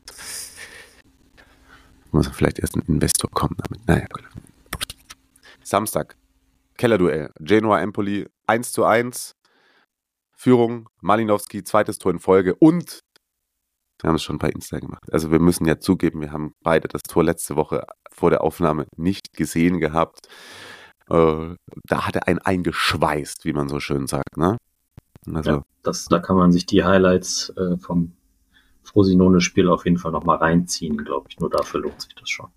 muss 2.13 2.27
vielleicht 2.27 2.59
erst 2.59 2.75
ein 2.75 2.83
Investor 2.87 3.29
kommen 3.31 3.57
damit. 3.57 3.87
Naja, 3.87 4.05
gut. 4.11 4.23
Samstag. 5.63 6.15
Kellerduell. 6.77 7.31
Genoa 7.39 7.81
Empoli 7.81 8.27
1 8.47 8.71
zu 8.71 8.85
1. 8.85 9.35
Führung. 10.31 10.89
Malinowski, 11.01 11.63
zweites 11.63 11.97
Tor 11.97 12.11
in 12.11 12.19
Folge. 12.19 12.55
Und 12.55 13.03
wir 14.03 14.09
haben 14.09 14.15
es 14.15 14.23
schon 14.23 14.37
bei 14.37 14.49
Insta 14.49 14.79
gemacht. 14.79 15.03
Also 15.11 15.31
wir 15.31 15.39
müssen 15.39 15.65
ja 15.65 15.79
zugeben, 15.79 16.21
wir 16.21 16.31
haben 16.31 16.53
beide 16.61 16.89
das 16.89 17.01
Tor 17.03 17.23
letzte 17.23 17.55
Woche 17.55 17.85
vor 18.11 18.29
der 18.29 18.43
Aufnahme 18.43 18.85
nicht 18.97 19.33
gesehen 19.33 19.79
gehabt. 19.79 20.27
Äh, 21.09 21.55
da 21.87 22.05
hat 22.05 22.17
er 22.17 22.27
einen 22.27 22.39
eingeschweißt, 22.39 23.45
wie 23.45 23.53
man 23.53 23.69
so 23.69 23.79
schön 23.79 24.07
sagt. 24.07 24.37
Ne? 24.37 24.57
Also, 25.33 25.51
ja, 25.51 25.61
das, 25.83 26.05
da 26.05 26.19
kann 26.19 26.35
man 26.35 26.51
sich 26.51 26.65
die 26.65 26.83
Highlights 26.83 27.53
äh, 27.55 27.77
vom 27.77 28.11
Frosinone-Spiel 28.83 29.69
auf 29.69 29.85
jeden 29.85 29.97
Fall 29.97 30.11
nochmal 30.11 30.37
reinziehen, 30.37 30.97
glaube 30.97 31.27
ich. 31.29 31.39
Nur 31.39 31.49
dafür 31.49 31.79
lohnt 31.79 32.01
sich 32.01 32.13
das 32.15 32.29
schon. 32.29 32.49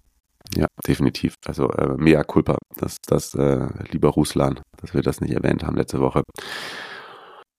Ja, 0.56 0.66
definitiv. 0.86 1.34
Also 1.44 1.70
äh, 1.70 1.96
mea 1.96 2.24
culpa, 2.24 2.56
dass 2.76 2.96
das, 3.06 3.34
äh, 3.34 3.68
lieber 3.90 4.08
Ruslan, 4.08 4.60
dass 4.78 4.94
wir 4.94 5.02
das 5.02 5.20
nicht 5.20 5.32
erwähnt 5.32 5.64
haben 5.64 5.76
letzte 5.76 6.00
Woche. 6.00 6.22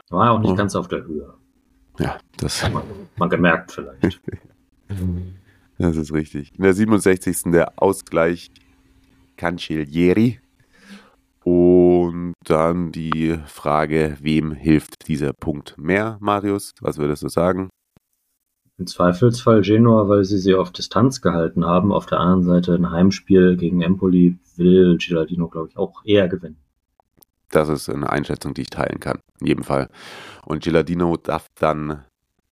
War 0.10 0.26
ja 0.26 0.32
auch 0.32 0.40
nicht 0.40 0.52
oh. 0.52 0.56
ganz 0.56 0.76
auf 0.76 0.90
der 0.90 1.04
Höhe. 1.04 1.34
Ja, 2.00 2.18
das. 2.38 2.64
Hat 2.64 2.74
man, 2.74 2.84
man 3.18 3.30
gemerkt 3.30 3.72
vielleicht. 3.72 4.22
das 5.78 5.98
ist 5.98 6.14
richtig. 6.14 6.52
In 6.56 6.64
der 6.64 6.74
67. 6.74 7.52
der 7.52 7.74
Ausgleich 7.82 8.52
Cancellieri. 9.38 10.40
Und 11.44 12.34
dann 12.44 12.92
die 12.92 13.40
Frage, 13.46 14.18
wem 14.20 14.52
hilft 14.52 15.08
dieser 15.08 15.32
Punkt 15.32 15.78
mehr, 15.78 16.18
Marius? 16.20 16.74
Was 16.82 16.98
würdest 16.98 17.24
du 17.24 17.30
sagen? 17.30 17.70
Im 18.78 18.86
Zweifelsfall 18.86 19.62
Genua, 19.62 20.10
weil 20.10 20.24
sie 20.26 20.38
sie 20.38 20.54
auf 20.54 20.72
Distanz 20.72 21.22
gehalten 21.22 21.66
haben. 21.66 21.94
Auf 21.94 22.06
der 22.06 22.20
anderen 22.20 22.44
Seite 22.44 22.76
ein 22.76 22.92
Heimspiel 22.92 23.56
gegen 23.56 23.82
Empoli 23.82 24.38
will 24.58 24.98
Gilardino, 24.98 25.48
glaube 25.48 25.70
ich, 25.70 25.78
auch 25.78 26.04
eher 26.04 26.28
gewinnen. 26.28 26.58
Das 27.52 27.70
ist 27.70 27.90
eine 27.90 28.10
Einschätzung, 28.10 28.54
die 28.54 28.62
ich 28.62 28.70
teilen 28.70 29.00
kann. 29.00 29.20
In 29.40 29.48
jedem 29.48 29.64
Fall. 29.64 29.90
Und 30.46 30.64
Gilardino 30.64 31.16
darf 31.18 31.48
dann 31.56 32.06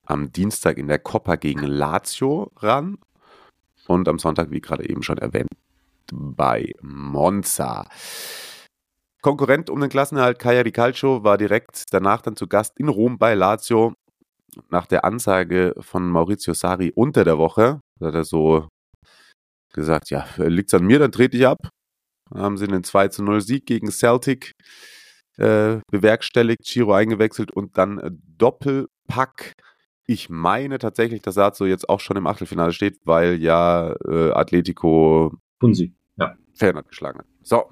am 0.06 0.32
Dienstag 0.32 0.78
in 0.78 0.88
der 0.88 1.00
Coppa 1.00 1.36
gegen 1.36 1.64
Lazio 1.64 2.52
ran. 2.58 2.98
Und 3.88 4.08
am 4.08 4.20
Sonntag, 4.20 4.52
wie 4.52 4.62
gerade 4.62 4.88
eben 4.88 5.04
schon 5.04 5.18
erwähnt, 5.18 5.50
bei 6.12 6.74
Monza. 6.82 7.88
Konkurrent 9.22 9.70
um 9.70 9.80
den 9.80 9.90
Klassenerhalt 9.90 10.40
Kaya 10.40 10.64
Di 10.64 10.72
Calcio 10.72 11.24
war 11.24 11.38
direkt 11.38 11.84
danach 11.92 12.22
dann 12.22 12.36
zu 12.36 12.48
Gast 12.48 12.80
in 12.80 12.90
Rom 12.90 13.18
bei 13.18 13.36
Lazio 13.36 13.94
nach 14.70 14.88
der 14.88 15.06
Ansage 15.06 15.74
von 15.80 16.10
Maurizio 16.10 16.54
Sari 16.54 16.92
unter 16.96 17.24
der 17.24 17.38
Woche, 17.38 17.80
hat 18.02 18.16
er 18.16 18.24
so 18.24 18.68
gesagt, 19.74 20.10
ja, 20.10 20.26
liegt's 20.38 20.74
an 20.74 20.86
mir, 20.86 21.00
dann 21.00 21.12
trete 21.12 21.38
ich 21.38 21.48
ab. 21.48 21.70
Haben 22.34 22.58
sie 22.58 22.68
einen 22.68 22.84
2 22.84 23.10
zu 23.10 23.24
0 23.24 23.42
Sieg 23.42 23.66
gegen 23.66 23.92
Celtic 23.92 24.54
äh, 25.38 25.80
bewerkstelligt, 25.92 26.64
Chiro 26.64 26.94
eingewechselt 26.94 27.52
und 27.52 27.78
dann 27.78 28.00
äh, 28.00 28.12
Doppelpack. 28.38 29.54
Ich 30.06 30.30
meine 30.30 30.78
tatsächlich, 30.78 31.22
dass 31.22 31.36
Lazio 31.36 31.66
jetzt 31.66 31.90
auch 31.90 32.00
schon 32.00 32.18
im 32.18 32.28
Achtelfinale 32.28 32.74
steht, 32.74 32.98
weil 33.06 33.42
ja 33.42 33.96
äh, 34.08 34.32
Atletico 34.32 35.34
Punsi, 35.60 35.94
ja. 36.18 36.36
Fernand 36.54 36.88
geschlagen 36.88 37.20
hat. 37.20 37.28
So. 37.42 37.70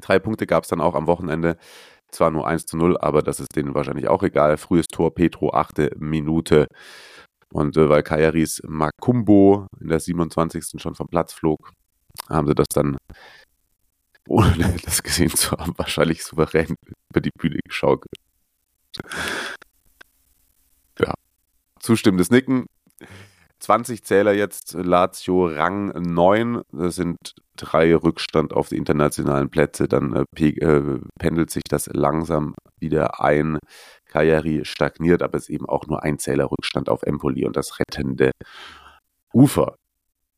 Drei 0.00 0.18
Punkte 0.18 0.46
gab 0.46 0.64
es 0.64 0.70
dann 0.70 0.80
auch 0.80 0.94
am 0.94 1.06
Wochenende. 1.06 1.56
Zwar 2.10 2.30
nur 2.30 2.46
1 2.46 2.66
zu 2.66 2.76
0, 2.76 2.98
aber 2.98 3.22
das 3.22 3.40
ist 3.40 3.54
denen 3.56 3.74
wahrscheinlich 3.74 4.08
auch 4.08 4.22
egal. 4.22 4.56
Frühes 4.56 4.86
Tor, 4.86 5.14
Petro, 5.14 5.50
achte 5.52 5.92
Minute. 5.98 6.66
Und 7.52 7.76
äh, 7.76 7.88
weil 7.88 8.02
Kayaris 8.02 8.62
Makumbo 8.66 9.66
in 9.80 9.88
der 9.88 10.00
27. 10.00 10.80
schon 10.80 10.94
vom 10.94 11.08
Platz 11.08 11.32
flog, 11.32 11.72
haben 12.28 12.46
sie 12.46 12.54
das 12.54 12.68
dann, 12.68 12.96
ohne 14.28 14.76
das 14.84 15.02
gesehen 15.02 15.30
zu 15.30 15.52
haben, 15.52 15.74
wahrscheinlich 15.76 16.24
souverän 16.24 16.76
über 17.10 17.20
die 17.20 17.30
Bühne 17.36 17.58
geschaukelt. 17.64 18.14
Ja. 20.98 21.14
Zustimmendes 21.80 22.30
Nicken. 22.30 22.66
20 23.62 24.02
Zähler 24.02 24.32
jetzt, 24.32 24.74
Lazio 24.74 25.46
Rang 25.46 25.88
9. 26.02 26.62
Das 26.72 26.96
sind 26.96 27.16
drei 27.56 27.94
Rückstand 27.94 28.52
auf 28.52 28.68
die 28.68 28.76
internationalen 28.76 29.50
Plätze. 29.50 29.86
Dann 29.86 30.26
äh, 30.36 30.48
äh, 30.48 31.00
pendelt 31.18 31.50
sich 31.50 31.62
das 31.68 31.86
langsam 31.86 32.54
wieder 32.80 33.20
ein. 33.20 33.58
Cagliari 34.06 34.64
stagniert, 34.64 35.22
aber 35.22 35.38
es 35.38 35.44
ist 35.44 35.50
eben 35.50 35.66
auch 35.66 35.86
nur 35.86 36.02
ein 36.02 36.18
Zähler 36.18 36.50
Rückstand 36.50 36.88
auf 36.88 37.02
Empoli 37.04 37.46
und 37.46 37.56
das 37.56 37.78
rettende 37.78 38.32
Ufer. 39.32 39.76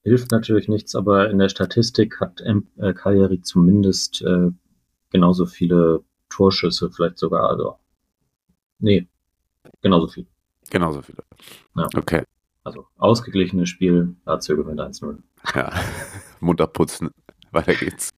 Hilft 0.05 0.31
natürlich 0.31 0.69
nichts, 0.69 0.95
aber 0.95 1.31
in 1.31 1.39
der 1.39 1.49
Statistik 1.49 2.21
hat 2.21 2.43
äh, 2.43 2.93
Cagliari 2.93 3.41
zumindest 3.41 4.21
äh, 4.21 4.51
genauso 5.11 5.47
viele 5.47 6.05
Torschüsse, 6.29 6.91
vielleicht 6.91 7.19
sogar, 7.19 7.49
also, 7.49 7.79
nee, 8.79 9.09
genauso 9.81 10.09
viele. 10.09 10.27
Genauso 10.69 11.01
viele. 11.01 11.25
Ja. 11.75 11.89
Okay. 11.97 12.23
Also 12.65 12.87
ausgeglichenes 12.99 13.71
Spiel, 13.71 14.15
Lazio 14.27 14.57
gewinnt 14.57 14.81
1-0. 14.81 15.17
Ja, 15.55 15.73
munter 16.41 16.67
putzen. 16.67 17.11
Weiter 17.51 17.75
geht's. 17.75 18.11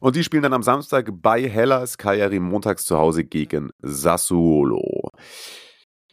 Und 0.00 0.16
die 0.16 0.24
spielen 0.24 0.42
dann 0.42 0.54
am 0.54 0.62
Samstag 0.62 1.10
bei 1.20 1.48
Hellas 1.48 1.98
Cagliari 1.98 2.40
montags 2.40 2.86
zu 2.86 2.96
Hause 2.96 3.24
gegen 3.24 3.70
Sassuolo. 3.82 5.10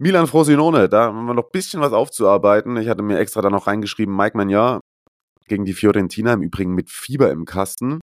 Milan 0.02 0.28
Frosinone, 0.28 0.88
da 0.88 1.08
haben 1.08 1.26
wir 1.26 1.34
noch 1.34 1.44
ein 1.44 1.52
bisschen 1.52 1.82
was 1.82 1.92
aufzuarbeiten. 1.92 2.78
Ich 2.78 2.88
hatte 2.88 3.04
mir 3.04 3.20
extra 3.20 3.42
da 3.42 3.50
noch 3.50 3.68
reingeschrieben, 3.68 4.16
Mike 4.16 4.38
Magnar 4.38 4.80
gegen 5.48 5.66
die 5.66 5.74
Fiorentina, 5.74 6.34
im 6.34 6.42
Übrigen 6.42 6.74
mit 6.74 6.90
Fieber 6.90 7.32
im 7.32 7.44
Kasten. 7.44 8.00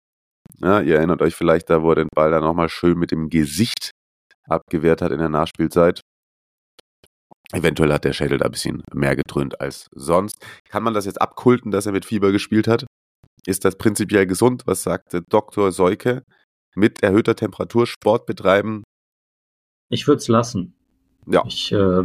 Ja, 0.58 0.80
ihr 0.82 0.96
erinnert 0.96 1.22
euch 1.22 1.34
vielleicht 1.34 1.70
da, 1.70 1.82
wo 1.82 1.90
er 1.90 1.96
den 1.96 2.08
Ball 2.14 2.30
dann 2.30 2.44
nochmal 2.44 2.68
schön 2.68 2.98
mit 2.98 3.12
dem 3.12 3.30
Gesicht 3.30 3.92
abgewehrt 4.46 5.00
hat 5.00 5.10
in 5.10 5.20
der 5.20 5.30
Nachspielzeit. 5.30 6.02
Eventuell 7.52 7.92
hat 7.92 8.04
der 8.04 8.12
Schädel 8.12 8.38
da 8.38 8.44
ein 8.44 8.50
bisschen 8.50 8.82
mehr 8.92 9.16
gedröhnt 9.16 9.58
als 9.60 9.86
sonst. 9.94 10.44
Kann 10.68 10.82
man 10.82 10.92
das 10.92 11.06
jetzt 11.06 11.20
abkulten, 11.22 11.70
dass 11.70 11.86
er 11.86 11.92
mit 11.92 12.04
Fieber 12.04 12.30
gespielt 12.30 12.68
hat? 12.68 12.84
Ist 13.46 13.64
das 13.64 13.78
prinzipiell 13.78 14.26
gesund? 14.26 14.64
Was 14.66 14.82
sagt 14.82 15.16
Dr. 15.30 15.72
Seuke? 15.72 16.24
Mit 16.74 17.02
erhöhter 17.02 17.36
Temperatur 17.36 17.86
Sport 17.86 18.26
betreiben? 18.26 18.82
Ich 19.88 20.06
würde 20.06 20.18
es 20.18 20.28
lassen. 20.28 20.75
Ja. 21.26 21.42
Ich 21.46 21.72
äh, 21.72 22.04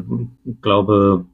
glaube, 0.62 1.26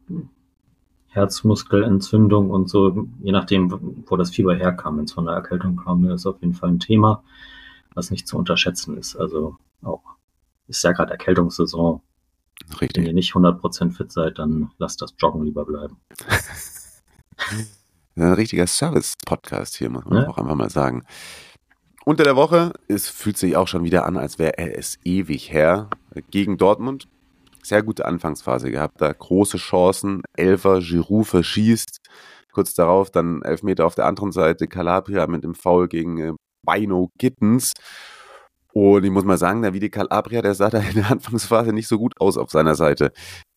Herzmuskelentzündung 1.07 2.51
und 2.51 2.69
so, 2.69 3.07
je 3.21 3.31
nachdem, 3.31 4.03
wo 4.07 4.17
das 4.17 4.29
Fieber 4.29 4.55
herkam, 4.55 4.97
wenn 4.97 5.05
es 5.05 5.13
von 5.13 5.25
der 5.25 5.35
Erkältung 5.35 5.77
kam, 5.77 6.07
ist 6.09 6.25
auf 6.25 6.39
jeden 6.41 6.53
Fall 6.53 6.69
ein 6.69 6.79
Thema, 6.79 7.23
was 7.95 8.11
nicht 8.11 8.27
zu 8.27 8.37
unterschätzen 8.37 8.97
ist. 8.97 9.15
Also 9.15 9.57
auch 9.81 10.03
ist 10.67 10.83
ja 10.83 10.91
gerade 10.91 11.11
Erkältungssaison. 11.11 12.01
Richtig. 12.81 12.97
Wenn 12.97 13.07
ihr 13.07 13.13
nicht 13.13 13.33
100% 13.33 13.91
fit 13.91 14.11
seid, 14.11 14.37
dann 14.39 14.71
lasst 14.77 15.01
das 15.01 15.15
Joggen 15.17 15.43
lieber 15.43 15.65
bleiben. 15.65 15.97
ein 18.15 18.33
richtiger 18.33 18.67
Service-Podcast 18.67 19.75
hier, 19.75 19.89
muss 19.89 20.05
man 20.05 20.23
ja. 20.23 20.29
auch 20.29 20.37
einfach 20.37 20.55
mal 20.55 20.69
sagen. 20.69 21.03
unter 22.03 22.23
der 22.23 22.35
Woche, 22.35 22.73
es 22.87 23.09
fühlt 23.09 23.37
sich 23.37 23.55
auch 23.55 23.67
schon 23.67 23.83
wieder 23.83 24.05
an, 24.05 24.17
als 24.17 24.39
wäre 24.39 24.57
es 24.57 24.99
ewig 25.03 25.51
her, 25.51 25.89
gegen 26.29 26.57
Dortmund. 26.57 27.07
Sehr 27.67 27.83
gute 27.83 28.05
Anfangsphase 28.05 28.71
gehabt, 28.71 29.01
da 29.01 29.11
große 29.11 29.57
Chancen, 29.57 30.21
Elfer, 30.37 30.79
Giroud 30.79 31.27
verschießt, 31.27 31.97
kurz 32.53 32.73
darauf 32.73 33.11
dann 33.11 33.41
Elfmeter 33.41 33.85
auf 33.85 33.93
der 33.93 34.05
anderen 34.05 34.31
Seite, 34.31 34.69
Calabria 34.69 35.27
mit 35.27 35.43
dem 35.43 35.53
Foul 35.53 35.89
gegen 35.89 36.17
äh, 36.17 36.31
Bino 36.65 37.11
Gittens. 37.17 37.73
Und 38.71 39.03
ich 39.03 39.11
muss 39.11 39.25
mal 39.25 39.37
sagen, 39.37 39.63
der 39.63 39.73
Vidi 39.73 39.89
Calabria, 39.89 40.41
der 40.41 40.55
sah 40.55 40.69
da 40.69 40.79
in 40.79 40.93
der 40.93 41.11
Anfangsphase 41.11 41.73
nicht 41.73 41.89
so 41.89 41.97
gut 41.97 42.13
aus 42.21 42.37
auf 42.37 42.51
seiner 42.51 42.75
Seite 42.75 43.11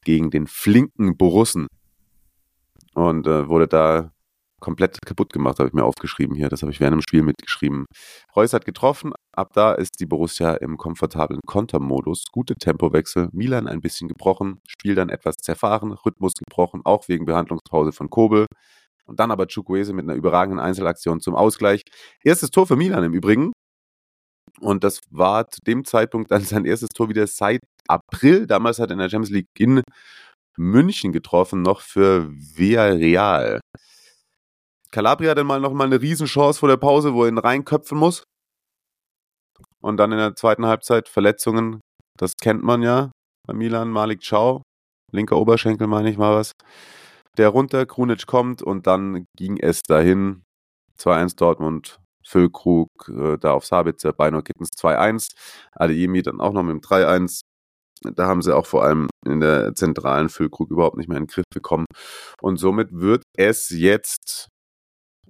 gegen 0.05 0.33
den 0.33 0.49
flinken 0.49 1.17
Borussen. 1.17 1.69
Und 2.95 3.29
äh, 3.29 3.47
wurde 3.47 3.69
da 3.69 4.11
komplett 4.61 4.99
kaputt 5.05 5.33
gemacht, 5.33 5.59
habe 5.59 5.69
ich 5.69 5.75
mir 5.75 5.85
aufgeschrieben 5.85 6.37
hier. 6.37 6.49
Das 6.49 6.62
habe 6.62 6.73
ich 6.73 6.81
während 6.81 6.95
dem 6.95 7.02
Spiel 7.02 7.23
mitgeschrieben. 7.23 7.87
Reus 8.37 8.52
hat 8.52 8.64
getroffen. 8.64 9.12
Ab 9.33 9.50
da 9.55 9.73
ist 9.73 10.00
die 10.00 10.07
Borussia 10.07 10.55
im 10.55 10.76
komfortablen 10.76 11.40
Kontermodus. 11.47 12.26
Gute 12.33 12.55
Tempowechsel. 12.55 13.29
Milan 13.33 13.67
ein 13.67 13.81
bisschen 13.81 14.09
gebrochen. 14.09 14.61
Spiel 14.69 14.95
dann 14.95 15.09
etwas 15.09 15.37
zerfahren. 15.37 15.93
Rhythmus 15.93 16.35
gebrochen, 16.35 16.83
auch 16.85 17.09
wegen 17.09 17.25
Behandlungspause 17.25 17.93
von 17.93 18.11
Kobel. 18.11 18.47
Und 19.07 19.19
dann 19.19 19.31
aber 19.31 19.49
Chukwese 19.49 19.93
mit 19.93 20.05
einer 20.05 20.14
überragenden 20.14 20.61
Einzelaktion 20.61 21.21
zum 21.21 21.35
Ausgleich. 21.35 21.83
Erstes 22.23 22.50
Tor 22.50 22.67
für 22.67 22.76
Milan 22.76 23.02
im 23.05 23.14
Übrigen. 23.14 23.52
Und 24.61 24.85
das 24.85 25.00
war 25.11 25.49
zu 25.49 25.61
dem 25.67 25.85
Zeitpunkt 25.85 26.31
dann 26.31 26.43
sein 26.43 26.64
erstes 26.64 26.90
Tor 26.90 27.09
wieder 27.09 27.26
seit 27.26 27.61
April. 27.88 28.47
Damals 28.47 28.79
hat 28.79 28.90
er 28.90 28.95
in 28.95 28.99
der 28.99 29.09
Champions 29.11 29.31
League 29.31 29.49
in 29.59 29.83
München 30.57 31.12
getroffen, 31.12 31.62
noch 31.62 31.81
für 31.81 32.29
Villarreal. 32.31 33.61
Calabria 34.93 35.35
dann 35.35 35.47
mal 35.47 35.61
nochmal 35.61 35.87
eine 35.87 36.01
Riesenchance 36.01 36.59
vor 36.59 36.69
der 36.69 36.77
Pause, 36.77 37.15
wo 37.15 37.25
er 37.25 37.29
ihn 37.29 37.39
reinköpfen 37.39 37.97
muss. 37.97 38.25
Und 39.81 39.97
dann 39.97 40.13
in 40.13 40.19
der 40.19 40.35
zweiten 40.35 40.67
Halbzeit 40.67 41.09
Verletzungen. 41.09 41.81
Das 42.19 42.35
kennt 42.37 42.63
man 42.63 42.83
ja 42.83 43.13
bei 43.47 43.55
Milan. 43.55 43.91
Malik 43.91 44.23
Ciao, 44.23 44.63
linker 45.13 45.37
Oberschenkel 45.37 45.87
meine 45.87 46.11
ich 46.11 46.19
mal 46.19 46.35
was. 46.35 46.53
Der 47.39 47.49
runter, 47.49 47.87
Krunic 47.87 48.27
kommt 48.27 48.63
und 48.63 48.87
dann 48.87 49.25
ging 49.37 49.57
es 49.59 49.83
dahin. 49.83 50.43
2-1 50.99 51.37
Dortmund, 51.37 51.99
Füllkrug 52.27 52.89
äh, 53.09 53.39
da 53.39 53.53
auf 53.53 53.65
Sabitzer, 53.65 54.13
Beino 54.13 54.43
Kittens 54.43 54.71
2-1. 54.77 55.33
Adeyemi 55.73 56.21
dann 56.23 56.41
auch 56.41 56.53
noch 56.53 56.63
mit 56.63 56.73
dem 56.73 56.81
3-1. 56.81 57.41
Da 58.03 58.27
haben 58.27 58.43
sie 58.43 58.55
auch 58.55 58.67
vor 58.67 58.85
allem 58.85 59.09
in 59.27 59.41
der 59.41 59.75
zentralen 59.75 60.29
Füllkrug 60.29 60.71
überhaupt 60.71 60.97
nicht 60.97 61.09
mehr 61.09 61.19
in 61.19 61.25
den 61.25 61.31
Griff 61.31 61.45
bekommen. 61.53 61.87
Und 62.43 62.59
somit 62.59 62.89
wird 62.93 63.23
es 63.37 63.71
jetzt 63.71 64.49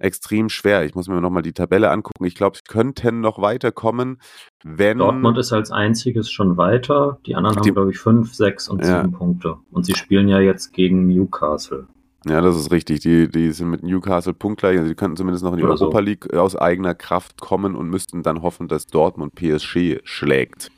extrem 0.01 0.49
schwer. 0.49 0.83
Ich 0.83 0.95
muss 0.95 1.07
mir 1.07 1.21
nochmal 1.21 1.43
die 1.43 1.53
Tabelle 1.53 1.91
angucken. 1.91 2.25
Ich 2.25 2.35
glaube, 2.35 2.57
sie 2.57 2.63
könnten 2.67 3.21
noch 3.21 3.41
weiterkommen, 3.41 4.19
wenn. 4.63 4.97
Dortmund 4.97 5.37
ist 5.37 5.53
als 5.53 5.71
einziges 5.71 6.29
schon 6.31 6.57
weiter. 6.57 7.19
Die 7.25 7.35
anderen 7.35 7.61
die, 7.61 7.69
haben, 7.69 7.75
glaube 7.75 7.91
ich, 7.91 7.99
fünf, 7.99 8.33
sechs 8.33 8.67
und 8.67 8.83
ja. 8.83 9.01
sieben 9.01 9.13
Punkte. 9.13 9.57
Und 9.71 9.85
sie 9.85 9.95
spielen 9.95 10.27
ja 10.27 10.39
jetzt 10.39 10.73
gegen 10.73 11.07
Newcastle. 11.07 11.87
Ja, 12.25 12.41
das 12.41 12.55
ist 12.55 12.71
richtig. 12.71 12.99
Die, 12.99 13.27
die 13.27 13.51
sind 13.51 13.69
mit 13.69 13.83
Newcastle 13.83 14.33
punktgleich. 14.33 14.77
Also 14.77 14.89
die 14.89 14.95
könnten 14.95 15.17
zumindest 15.17 15.43
noch 15.43 15.53
in 15.53 15.57
die 15.57 15.63
Oder 15.63 15.73
Europa 15.73 15.99
League 15.99 16.33
aus 16.33 16.55
eigener 16.55 16.93
Kraft 16.93 17.41
kommen 17.41 17.75
und 17.75 17.89
müssten 17.89 18.21
dann 18.23 18.41
hoffen, 18.41 18.67
dass 18.67 18.85
Dortmund 18.87 19.33
PSG 19.35 19.99
schlägt. 20.03 20.71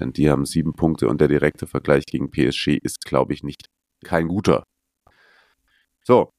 Denn 0.00 0.12
die 0.12 0.30
haben 0.30 0.44
sieben 0.44 0.72
Punkte 0.72 1.08
und 1.08 1.20
der 1.20 1.28
direkte 1.28 1.68
Vergleich 1.68 2.04
gegen 2.06 2.30
PSG 2.30 2.78
ist, 2.82 3.04
glaube 3.04 3.32
ich, 3.32 3.44
nicht 3.44 3.66
kein 4.04 4.26
guter. 4.26 4.64
So, 6.02 6.30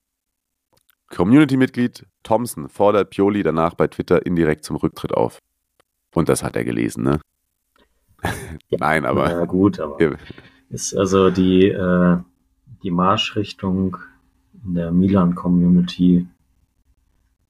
Community-Mitglied 1.09 2.05
Thompson 2.24 2.69
fordert 2.69 3.12
Pioli 3.12 3.43
danach 3.43 3.75
bei 3.75 3.88
Twitter 3.88 4.25
indirekt 4.25 4.63
zum 4.63 4.75
Rücktritt 4.75 5.13
auf. 5.13 5.39
Und 6.13 6.29
das 6.29 6.43
hat 6.43 6.55
er 6.55 6.63
gelesen, 6.63 7.03
ne? 7.03 7.19
Ja, 8.69 8.77
Nein, 8.79 9.05
aber. 9.05 9.29
Ja, 9.29 9.45
gut, 9.45 9.79
aber. 9.79 10.17
Ist 10.69 10.95
also 10.95 11.29
die, 11.29 11.67
äh, 11.67 12.17
die 12.81 12.89
Marschrichtung 12.89 13.97
in 14.63 14.74
der 14.74 14.91
Milan-Community 14.91 16.27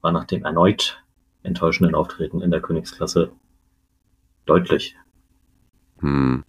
war 0.01 0.11
nach 0.11 0.25
dem 0.25 0.43
erneut 0.43 1.01
enttäuschenden 1.43 1.95
Auftreten 1.95 2.41
in 2.41 2.51
der 2.51 2.61
Königsklasse 2.61 3.31
deutlich. 4.45 4.95
Hm. 5.99 6.43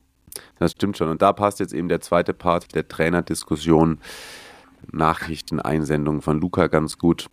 Das 0.59 0.73
stimmt 0.73 0.97
schon. 0.97 1.09
Und 1.09 1.23
da 1.23 1.33
passt 1.33 1.61
jetzt 1.61 1.73
eben 1.73 1.89
der 1.89 2.01
zweite 2.01 2.35
Part 2.35 2.75
der 2.75 2.89
Trainerdiskussion 2.89 4.01
Nachrichteneinsendung 4.93 6.23
von 6.23 6.41
Luca 6.41 6.67
ganz 6.67 6.99
gut. 6.99 7.27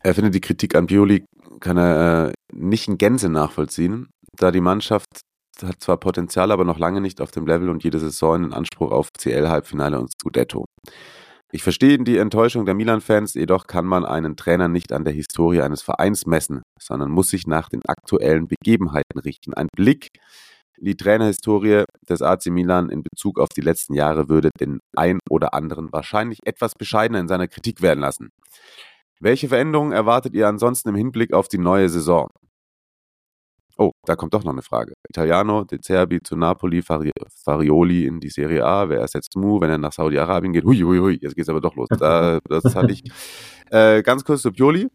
Er 0.00 0.14
findet 0.14 0.34
die 0.34 0.40
Kritik 0.40 0.74
an 0.74 0.86
Pioli 0.86 1.24
kann 1.60 1.76
er 1.76 2.28
äh, 2.28 2.32
nicht 2.52 2.88
in 2.88 2.98
Gänze 2.98 3.28
nachvollziehen, 3.28 4.08
da 4.36 4.50
die 4.50 4.60
Mannschaft 4.60 5.20
hat 5.62 5.80
zwar 5.80 5.96
Potenzial, 5.96 6.52
aber 6.52 6.64
noch 6.64 6.78
lange 6.78 7.00
nicht 7.00 7.20
auf 7.20 7.30
dem 7.30 7.46
Level 7.46 7.70
und 7.70 7.82
jede 7.82 7.98
Saison 7.98 8.44
in 8.44 8.52
Anspruch 8.52 8.92
auf 8.92 9.10
CL-Halbfinale 9.12 9.98
und 9.98 10.12
Scudetto. 10.12 10.66
Ich 11.50 11.62
verstehe 11.62 11.96
die 11.98 12.18
Enttäuschung 12.18 12.66
der 12.66 12.74
Milan-Fans, 12.74 13.34
jedoch 13.34 13.66
kann 13.66 13.86
man 13.86 14.04
einen 14.04 14.36
Trainer 14.36 14.68
nicht 14.68 14.92
an 14.92 15.04
der 15.04 15.14
Historie 15.14 15.62
eines 15.62 15.80
Vereins 15.80 16.26
messen, 16.26 16.62
sondern 16.78 17.10
muss 17.10 17.30
sich 17.30 17.46
nach 17.46 17.68
den 17.68 17.82
aktuellen 17.86 18.48
Begebenheiten 18.48 19.18
richten. 19.18 19.54
Ein 19.54 19.68
Blick 19.74 20.08
die 20.78 20.96
Trainerhistorie 20.96 21.84
des 22.08 22.22
AC 22.22 22.46
Milan 22.46 22.90
in 22.90 23.02
Bezug 23.02 23.38
auf 23.38 23.48
die 23.48 23.60
letzten 23.60 23.94
Jahre 23.94 24.28
würde 24.28 24.50
den 24.60 24.80
ein 24.94 25.18
oder 25.30 25.54
anderen 25.54 25.92
wahrscheinlich 25.92 26.40
etwas 26.44 26.72
bescheidener 26.74 27.20
in 27.20 27.28
seiner 27.28 27.48
Kritik 27.48 27.82
werden 27.82 28.00
lassen. 28.00 28.30
Welche 29.20 29.48
Veränderungen 29.48 29.92
erwartet 29.92 30.34
ihr 30.34 30.46
ansonsten 30.46 30.90
im 30.90 30.94
Hinblick 30.94 31.32
auf 31.32 31.48
die 31.48 31.58
neue 31.58 31.88
Saison? 31.88 32.28
Oh, 33.78 33.90
da 34.06 34.16
kommt 34.16 34.32
doch 34.32 34.42
noch 34.42 34.52
eine 34.52 34.62
Frage. 34.62 34.94
Italiano, 35.08 35.64
De 35.64 35.78
Cerbi 35.82 36.20
zu 36.22 36.34
Napoli, 36.34 36.80
Fari 36.80 37.10
Farioli 37.44 38.06
in 38.06 38.20
die 38.20 38.30
Serie 38.30 38.64
A. 38.64 38.88
Wer 38.88 39.00
ersetzt 39.00 39.36
Mu, 39.36 39.60
wenn 39.60 39.70
er 39.70 39.76
nach 39.76 39.92
Saudi-Arabien 39.92 40.54
geht? 40.54 40.64
Hui, 40.64 40.78
hui, 40.78 40.98
hui, 40.98 41.18
jetzt 41.20 41.36
geht's 41.36 41.50
aber 41.50 41.60
doch 41.60 41.76
los. 41.76 41.88
Da, 41.90 42.38
das 42.48 42.74
hatte 42.74 42.92
ich. 42.92 43.02
Äh, 43.68 44.04
ganz 44.04 44.24
kurz 44.24 44.42
zu 44.42 44.52
Pioli 44.52 44.88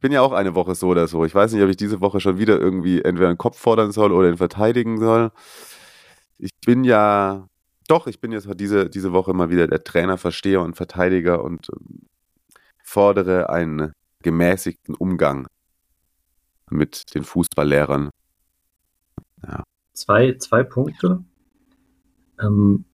bin 0.00 0.12
ja 0.12 0.20
auch 0.20 0.32
eine 0.32 0.54
Woche 0.54 0.74
so 0.74 0.88
oder 0.88 1.06
so. 1.08 1.24
Ich 1.24 1.34
weiß 1.34 1.52
nicht, 1.52 1.62
ob 1.62 1.70
ich 1.70 1.76
diese 1.76 2.00
Woche 2.00 2.20
schon 2.20 2.38
wieder 2.38 2.60
irgendwie 2.60 3.02
entweder 3.02 3.28
einen 3.28 3.38
Kopf 3.38 3.58
fordern 3.58 3.92
soll 3.92 4.12
oder 4.12 4.28
ihn 4.28 4.36
verteidigen 4.36 4.98
soll. 4.98 5.30
Ich 6.38 6.50
bin 6.64 6.84
ja, 6.84 7.48
doch, 7.88 8.06
ich 8.06 8.20
bin 8.20 8.32
jetzt 8.32 8.48
diese, 8.56 8.90
diese 8.90 9.12
Woche 9.12 9.32
mal 9.32 9.50
wieder 9.50 9.66
der 9.66 9.84
Trainer, 9.84 10.18
Versteher 10.18 10.62
und 10.62 10.76
Verteidiger 10.76 11.42
und 11.42 11.68
ähm, 11.70 12.02
fordere 12.82 13.50
einen 13.50 13.92
gemäßigten 14.22 14.94
Umgang 14.94 15.46
mit 16.70 17.14
den 17.14 17.24
Fußballlehrern. 17.24 18.10
Ja. 19.42 19.64
Zwei, 19.92 20.36
zwei 20.38 20.62
Punkte. 20.64 21.24
Ähm, 22.40 22.84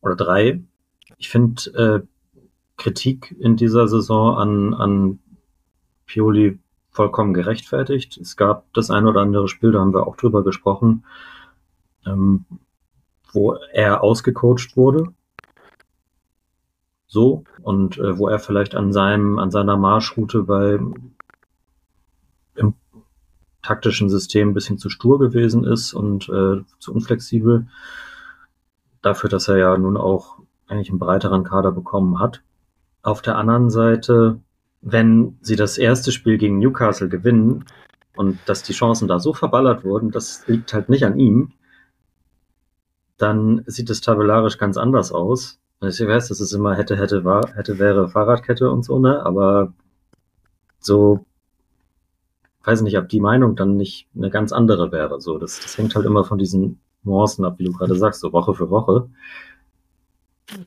oder 0.00 0.16
drei. 0.16 0.62
Ich 1.18 1.28
finde 1.28 1.70
äh, 1.74 2.06
Kritik 2.76 3.34
in 3.38 3.56
dieser 3.56 3.88
Saison 3.88 4.36
an, 4.36 4.74
an 4.74 5.18
Pioli 6.06 6.58
vollkommen 6.90 7.34
gerechtfertigt. 7.34 8.16
Es 8.16 8.36
gab 8.36 8.72
das 8.72 8.90
ein 8.90 9.06
oder 9.06 9.20
andere 9.20 9.48
Spiel, 9.48 9.72
da 9.72 9.80
haben 9.80 9.92
wir 9.92 10.06
auch 10.06 10.16
drüber 10.16 10.42
gesprochen, 10.42 11.04
ähm, 12.06 12.46
wo 13.32 13.52
er 13.72 14.02
ausgecoacht 14.02 14.76
wurde. 14.76 15.12
So, 17.06 17.44
und 17.62 17.98
äh, 17.98 18.18
wo 18.18 18.28
er 18.28 18.38
vielleicht 18.38 18.74
an 18.74 18.92
seinem, 18.92 19.38
an 19.38 19.50
seiner 19.50 19.76
Marschroute 19.76 20.42
bei 20.42 20.78
im 22.54 22.74
taktischen 23.62 24.08
System 24.08 24.50
ein 24.50 24.54
bisschen 24.54 24.78
zu 24.78 24.88
stur 24.88 25.18
gewesen 25.18 25.64
ist 25.64 25.92
und 25.92 26.28
äh, 26.28 26.62
zu 26.78 26.94
unflexibel. 26.94 27.68
Dafür, 29.02 29.28
dass 29.28 29.48
er 29.48 29.56
ja 29.58 29.76
nun 29.76 29.96
auch 29.96 30.38
eigentlich 30.66 30.90
einen 30.90 30.98
breiteren 30.98 31.44
Kader 31.44 31.72
bekommen 31.72 32.18
hat. 32.18 32.42
Auf 33.02 33.22
der 33.22 33.36
anderen 33.36 33.70
Seite 33.70 34.40
wenn 34.82 35.38
sie 35.40 35.56
das 35.56 35.78
erste 35.78 36.12
Spiel 36.12 36.38
gegen 36.38 36.58
Newcastle 36.58 37.08
gewinnen 37.08 37.64
und 38.14 38.38
dass 38.46 38.62
die 38.62 38.72
Chancen 38.72 39.08
da 39.08 39.18
so 39.18 39.32
verballert 39.32 39.84
wurden, 39.84 40.10
das 40.10 40.46
liegt 40.46 40.72
halt 40.72 40.88
nicht 40.88 41.04
an 41.04 41.18
ihm, 41.18 41.52
dann 43.16 43.62
sieht 43.66 43.90
es 43.90 44.00
tabellarisch 44.00 44.58
ganz 44.58 44.76
anders 44.76 45.12
aus. 45.12 45.58
Ich 45.82 46.00
weiß, 46.00 46.28
das 46.28 46.40
ist 46.40 46.52
immer 46.52 46.74
hätte, 46.74 46.96
hätte, 46.96 47.24
war, 47.24 47.54
hätte, 47.54 47.78
wäre 47.78 48.08
Fahrradkette 48.08 48.70
und 48.70 48.84
so, 48.84 48.98
ne? 48.98 49.24
Aber 49.24 49.74
so, 50.78 51.26
weiß 52.64 52.82
nicht, 52.82 52.96
ob 52.98 53.08
die 53.08 53.20
Meinung 53.20 53.56
dann 53.56 53.76
nicht 53.76 54.08
eine 54.16 54.30
ganz 54.30 54.52
andere 54.52 54.92
wäre. 54.92 55.20
So, 55.20 55.38
das, 55.38 55.60
das 55.60 55.76
hängt 55.76 55.94
halt 55.94 56.06
immer 56.06 56.24
von 56.24 56.38
diesen 56.38 56.80
Nuancen 57.02 57.44
ab, 57.44 57.58
wie 57.58 57.64
du 57.64 57.72
gerade 57.72 57.94
sagst, 57.94 58.20
so 58.20 58.32
Woche 58.32 58.54
für 58.54 58.70
Woche. 58.70 59.08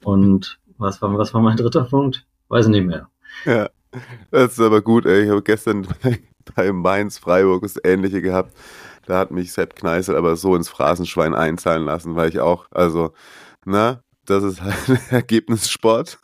Und 0.04 0.60
was 0.78 1.02
war, 1.02 1.16
was 1.18 1.34
war 1.34 1.42
mein 1.42 1.58
dritter 1.58 1.84
Punkt? 1.84 2.26
Weiß 2.48 2.68
nicht 2.68 2.86
mehr. 2.86 3.10
Ja. 3.46 3.70
Das 4.32 4.54
ist 4.54 4.60
aber 4.60 4.82
gut, 4.82 5.06
ey. 5.06 5.24
Ich 5.24 5.30
habe 5.30 5.42
gestern 5.42 5.88
bei 6.56 6.72
Mainz, 6.72 7.18
Freiburg 7.18 7.64
das 7.64 7.78
Ähnliche 7.84 8.22
gehabt. 8.22 8.56
Da 9.06 9.18
hat 9.18 9.32
mich 9.32 9.52
Sepp 9.52 9.76
Kneißel 9.76 10.16
aber 10.16 10.36
so 10.36 10.56
ins 10.56 10.70
Phrasenschwein 10.70 11.34
einzahlen 11.34 11.86
lassen, 11.86 12.16
weil 12.16 12.30
ich 12.30 12.40
auch, 12.40 12.68
also, 12.72 13.14
na, 13.66 14.04
das 14.26 14.44
ist 14.44 14.62
halt 14.62 15.02
Ergebnissport. 15.12 16.20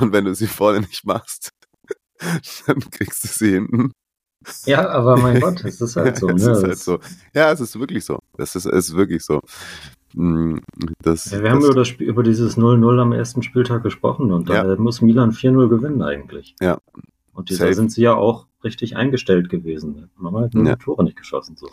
Und 0.00 0.12
wenn 0.12 0.24
du 0.24 0.34
sie 0.34 0.46
vorne 0.46 0.80
nicht 0.80 1.04
machst, 1.04 1.50
dann 2.66 2.80
kriegst 2.90 3.24
du 3.24 3.28
sie 3.28 3.52
hinten. 3.52 3.92
Ja, 4.64 4.88
aber 4.88 5.16
mein 5.16 5.40
Gott, 5.40 5.64
es 5.64 5.80
ist 5.80 5.96
halt 5.96 6.16
so. 6.16 6.28
es 6.28 6.44
ne? 6.44 6.52
ist 6.52 6.62
halt 6.62 6.78
so. 6.78 7.00
Ja, 7.34 7.50
es 7.50 7.60
ist 7.60 7.78
wirklich 7.78 8.04
so. 8.04 8.20
Es 8.38 8.54
ist, 8.54 8.66
es 8.66 8.88
ist 8.88 8.94
wirklich 8.94 9.24
so. 9.24 9.40
Mm, 10.16 10.58
Das, 11.02 11.30
Ja, 11.30 11.42
wir 11.42 11.50
haben 11.50 11.60
das, 11.60 11.68
über, 11.70 11.74
das 11.76 11.88
Spiel, 11.88 12.08
über 12.08 12.22
dieses 12.22 12.56
0-0 12.56 12.98
am 13.00 13.12
ersten 13.12 13.42
Spieltag 13.42 13.82
gesprochen 13.82 14.32
und 14.32 14.48
da 14.48 14.66
Ja. 14.66 14.76
muss 14.76 15.02
Milan 15.02 15.30
4-0 15.32 15.68
gewinnen 15.68 16.02
eigentlich. 16.02 16.54
Ja. 16.60 16.78
Und 17.34 17.50
Safe. 17.50 17.74
sind 17.74 17.92
sie 17.92 18.00
ja 18.02 18.14
auch 18.14 18.46
richtig 18.64 18.96
eingestellt 18.96 19.50
gewesen. 19.50 20.08
Man 20.16 20.34
hat 20.36 20.54
nur 20.54 20.64
Ja. 20.64 20.74
die 20.76 20.82
Tore 20.82 21.04
nicht 21.04 21.16
geschossen. 21.18 21.56
So. 21.56 21.68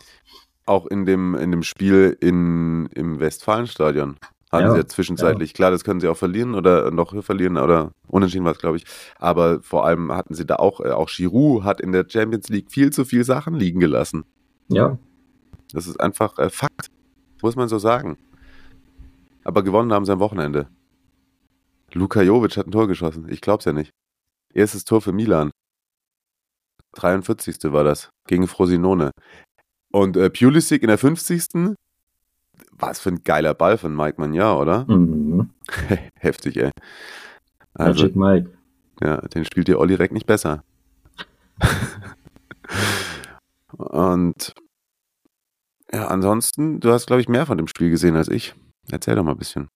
auch 0.65 0.86
in 0.88 1.06
dem, 1.06 1.36
in 1.36 1.51
dem 1.51 1.63
Spiel 1.63 2.15
in, 2.21 2.86
im 2.93 3.19
Westfalenstadion 3.19 4.15
hatten 4.51 4.65
Ja, 4.65 4.71
sie 4.71 4.77
ja 4.77 4.86
zwischenzeitlich. 4.88 5.53
Klar, 5.53 5.71
das 5.71 5.84
können 5.84 5.99
sie 5.99 6.08
auch 6.08 6.15
verlieren 6.15 6.53
oder 6.56 6.89
noch 6.91 7.21
verlieren 7.23 7.58
oder 7.58 7.91
unentschieden 8.08 8.45
war 8.45 8.53
es, 8.53 8.60
glaube 8.60 8.77
ich. 8.77 8.86
Aber 9.19 9.62
vor 9.62 9.86
allem 9.86 10.12
hatten 10.13 10.36
sie 10.36 10.45
da 10.45 10.56
auch, 10.58 10.79
äh, 10.79 10.91
auch 10.91 11.10
Giroud 11.10 11.63
hat 11.65 11.82
in 11.82 11.91
der 11.91 12.06
Champions 12.08 12.47
League 12.49 12.71
viel 12.71 12.91
zu 12.91 13.03
viel 13.03 13.23
Sachen 13.25 13.56
liegen 13.56 13.79
gelassen. 13.82 14.23
Ja, 14.69 14.97
Das 15.73 15.86
ist 15.88 15.99
einfach 15.99 16.38
äh, 16.39 16.49
Fakt. 16.49 16.88
Muss 17.41 17.56
man 17.58 17.67
so 17.67 17.77
sagen. 17.77 18.17
Aber 19.43 19.63
gewonnen 19.63 19.93
haben 19.93 20.06
sie 20.06 20.12
am 20.13 20.19
Wochenende. 20.19 20.67
Luka 21.91 22.21
Jovic 22.21 22.58
hat 22.58 22.67
ein 22.67 22.71
Tor 22.71 22.88
geschossen. 22.88 23.27
Ich 23.29 23.41
glaub's 23.41 23.65
ja 23.65 23.73
nicht. 23.73 23.91
Erstes 24.53 24.86
Tor 24.86 25.01
für 25.01 25.12
Milan. 25.12 25.51
43. 26.93 27.58
war 27.71 27.84
das. 27.84 28.10
Gegen 28.27 28.47
Frosinone. 28.47 29.12
Und 29.91 30.17
äh, 30.17 30.29
Pulisic 30.29 30.82
in 30.82 30.88
der 30.88 30.97
50. 30.97 31.75
Was 32.71 32.99
für 32.99 33.10
ein 33.10 33.23
geiler 33.23 33.53
Ball 33.53 33.77
von 33.77 33.95
Mike 33.95 34.19
Magnar, 34.19 34.60
oder? 34.60 34.86
mhm. 34.88 35.49
Heftig, 36.19 36.58
ey. 36.58 36.71
Also, 37.73 38.03
Magic 38.03 38.15
Mike. 38.15 38.49
ja, 39.01 39.17
den 39.17 39.45
spielt 39.45 39.67
dir 39.67 39.79
Olli 39.79 39.95
Reck 39.95 40.12
nicht 40.12 40.27
besser. 40.27 40.63
Und 43.77 44.53
ja, 45.91 46.08
ansonsten, 46.08 46.79
du 46.79 46.91
hast, 46.91 47.08
glaube 47.08 47.21
ich, 47.21 47.29
mehr 47.29 47.45
von 47.45 47.58
dem 47.58 47.67
Spiel 47.67 47.89
gesehen 47.89 48.15
als 48.15 48.29
ich. 48.29 48.56
Erzähl 48.91 49.15
doch 49.15 49.23
mal 49.23 49.31
ein 49.31 49.37
bisschen. 49.37 49.69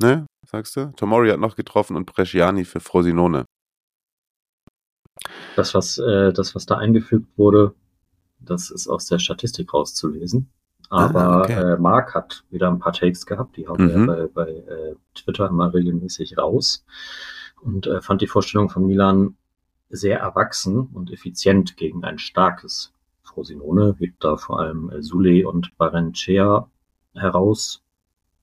Ne? 0.00 0.26
Sagst 0.46 0.76
du? 0.76 0.92
Tomori 0.96 1.30
hat 1.30 1.40
noch 1.40 1.56
getroffen 1.56 1.96
und 1.96 2.06
Bresciani 2.06 2.64
für 2.64 2.80
Frosinone. 2.80 3.44
Das 5.56 5.74
was, 5.74 5.98
äh, 5.98 6.32
das, 6.32 6.54
was 6.54 6.66
da 6.66 6.76
eingefügt 6.76 7.36
wurde, 7.38 7.74
das 8.38 8.70
ist 8.70 8.88
aus 8.88 9.06
der 9.06 9.18
Statistik 9.18 9.72
rauszulesen. 9.72 10.50
Aber 10.88 11.20
Ah, 11.20 11.40
okay. 11.40 11.52
äh, 11.72 11.76
Marc 11.78 12.14
hat 12.14 12.44
wieder 12.50 12.68
ein 12.68 12.78
paar 12.78 12.92
Takes 12.92 13.26
gehabt, 13.26 13.56
die 13.56 13.66
hauen 13.66 13.78
wir 13.88 13.96
Mhm. 13.98 14.08
ja 14.08 14.14
bei, 14.14 14.26
bei 14.28 14.50
äh, 14.50 14.94
Twitter 15.14 15.48
immer 15.48 15.72
regelmäßig 15.74 16.38
raus. 16.38 16.84
Und 17.60 17.86
äh, 17.86 18.00
fand 18.02 18.20
die 18.22 18.26
Vorstellung 18.28 18.68
von 18.70 18.86
Milan 18.86 19.36
sehr 19.88 20.20
erwachsen 20.20 20.78
und 20.92 21.10
effizient 21.10 21.76
gegen 21.76 22.04
ein 22.04 22.18
starkes 22.18 22.92
Frosinone. 23.22 23.96
Hebt 23.98 24.22
da 24.22 24.36
vor 24.36 24.60
allem 24.60 24.90
äh, 24.90 25.02
Sule 25.02 25.48
und 25.48 25.76
Barencea 25.76 26.70
heraus. 27.14 27.82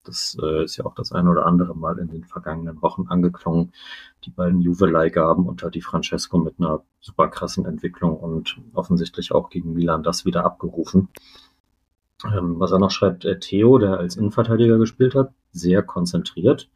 Das 0.04 0.38
äh, 0.42 0.63
ist 0.63 0.78
ja 0.78 0.86
auch 0.86 0.96
das 0.96 1.12
eine 1.13 1.30
oder 1.30 1.46
andere 1.46 1.76
Mal 1.76 1.98
in 1.98 2.10
den 2.10 2.26
vergangenen 2.26 2.82
Wochen 2.82 3.08
angeklungen. 3.08 3.72
Die 4.26 4.32
beiden 4.32 4.60
Juve-Leihgaben 4.60 5.48
unter 5.48 5.70
Di 5.70 5.82
Francesco 5.82 6.38
mit 6.38 6.60
einer 6.60 6.84
super 7.00 7.30
krassen 7.30 7.66
Entwicklung 7.66 8.18
und 8.18 8.58
offensichtlich 8.74 9.32
auch 9.32 9.50
gegen 9.50 9.74
Milan 9.74 10.04
das 10.04 10.26
wieder 10.26 10.44
abgerufen. 10.46 11.08
Ähm, 12.26 12.60
was 12.60 12.72
er 12.72 12.80
noch 12.80 12.92
schreibt, 12.92 13.26
äh, 13.26 13.39
Theo, 13.39 13.78
der 13.78 13.98
als 13.98 14.18
Innenverteidiger 14.18 14.78
gespielt 14.78 15.16
hat, 15.16 15.34
sehr 15.52 15.84
konzentriert. 15.84 16.70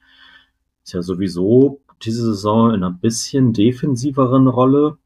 Ist 0.84 0.94
ja 0.94 1.02
sowieso 1.02 1.82
diese 2.04 2.24
Saison 2.24 2.70
in 2.70 2.84
einer 2.84 2.92
bisschen 2.92 3.54
defensiveren 3.54 4.48
Rolle 4.48 4.98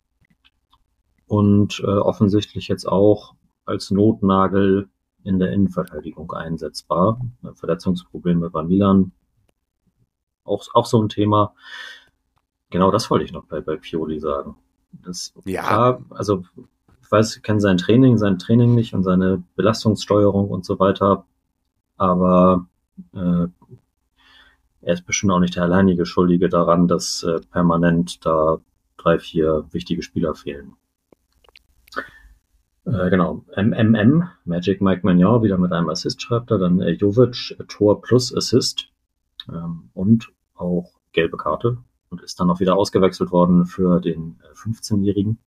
und 1.27 1.79
äh, 1.79 1.87
offensichtlich 1.87 2.67
jetzt 2.67 2.85
auch 2.85 3.35
als 3.65 3.89
Notnagel 3.89 4.89
in 5.23 5.39
der 5.39 5.51
Innenverteidigung 5.51 6.31
einsetzbar. 6.33 7.19
Verletzungsprobleme 7.55 8.49
bei 8.49 8.63
Milan, 8.63 9.11
auch, 10.43 10.65
auch 10.73 10.85
so 10.85 11.01
ein 11.01 11.09
Thema. 11.09 11.53
Genau 12.69 12.91
das 12.91 13.09
wollte 13.09 13.25
ich 13.25 13.31
noch 13.31 13.45
bei, 13.45 13.61
bei 13.61 13.75
Pioli 13.75 14.19
sagen. 14.19 14.55
Das, 14.91 15.33
Ja. 15.45 15.63
Klar, 15.63 16.01
also 16.09 16.43
ich 17.01 17.11
weiß, 17.11 17.37
ich 17.37 17.43
kenne 17.43 17.59
sein 17.59 17.77
Training, 17.77 18.17
sein 18.17 18.39
Training 18.39 18.75
nicht 18.75 18.93
und 18.93 19.03
seine 19.03 19.43
Belastungssteuerung 19.55 20.49
und 20.49 20.65
so 20.65 20.79
weiter, 20.79 21.25
aber 21.97 22.67
äh, 23.13 23.47
er 24.81 24.93
ist 24.93 25.05
bestimmt 25.05 25.31
auch 25.31 25.39
nicht 25.39 25.55
der 25.55 25.63
alleinige 25.63 26.05
Schuldige 26.05 26.49
daran, 26.49 26.87
dass 26.87 27.23
äh, 27.23 27.39
permanent 27.51 28.25
da 28.25 28.59
drei, 28.97 29.19
vier 29.19 29.65
wichtige 29.71 30.01
Spieler 30.01 30.35
fehlen. 30.35 30.73
Äh, 32.91 33.09
genau. 33.09 33.45
MMM, 33.55 34.27
Magic 34.45 34.81
Mike 34.81 35.01
Magnon, 35.03 35.43
wieder 35.43 35.57
mit 35.57 35.71
einem 35.71 35.89
Assist 35.89 36.21
schreibt 36.21 36.51
er, 36.51 36.57
dann 36.57 36.81
äh, 36.81 36.91
Jovic, 36.91 37.55
äh, 37.57 37.63
Tor 37.65 38.01
plus 38.01 38.35
Assist 38.35 38.89
ähm, 39.49 39.89
und 39.93 40.31
auch 40.55 40.91
gelbe 41.13 41.37
Karte 41.37 41.77
und 42.09 42.21
ist 42.21 42.39
dann 42.39 42.49
auch 42.49 42.59
wieder 42.59 42.75
ausgewechselt 42.75 43.31
worden 43.31 43.65
für 43.65 44.01
den 44.01 44.39
äh, 44.43 44.53
15-jährigen 44.55 45.37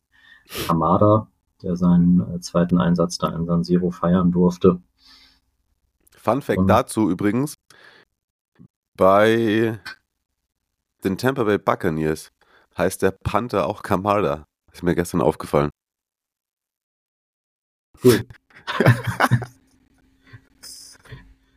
Hamada, 0.68 1.28
der 1.62 1.76
seinen 1.76 2.20
äh, 2.35 2.40
zweiten 2.40 2.78
Einsatz 2.78 3.18
da 3.18 3.28
in 3.28 3.46
San 3.46 3.62
Siro 3.64 3.90
feiern 3.90 4.33
durfte. 4.33 4.80
Fun 6.16 6.40
Fact 6.40 6.59
Und- 6.59 6.68
dazu 6.68 7.11
übrigens: 7.11 7.57
Bei 8.96 9.78
den 11.04 11.18
Tampa 11.18 11.44
Bay 11.44 11.59
Buccaneers 11.59 12.33
heißt 12.78 13.02
der 13.02 13.11
Panther 13.11 13.66
auch 13.66 13.83
Kamada. 13.83 14.46
Ist 14.72 14.83
mir 14.83 14.94
gestern 14.94 15.20
aufgefallen. 15.20 15.70
Cool. 18.02 18.20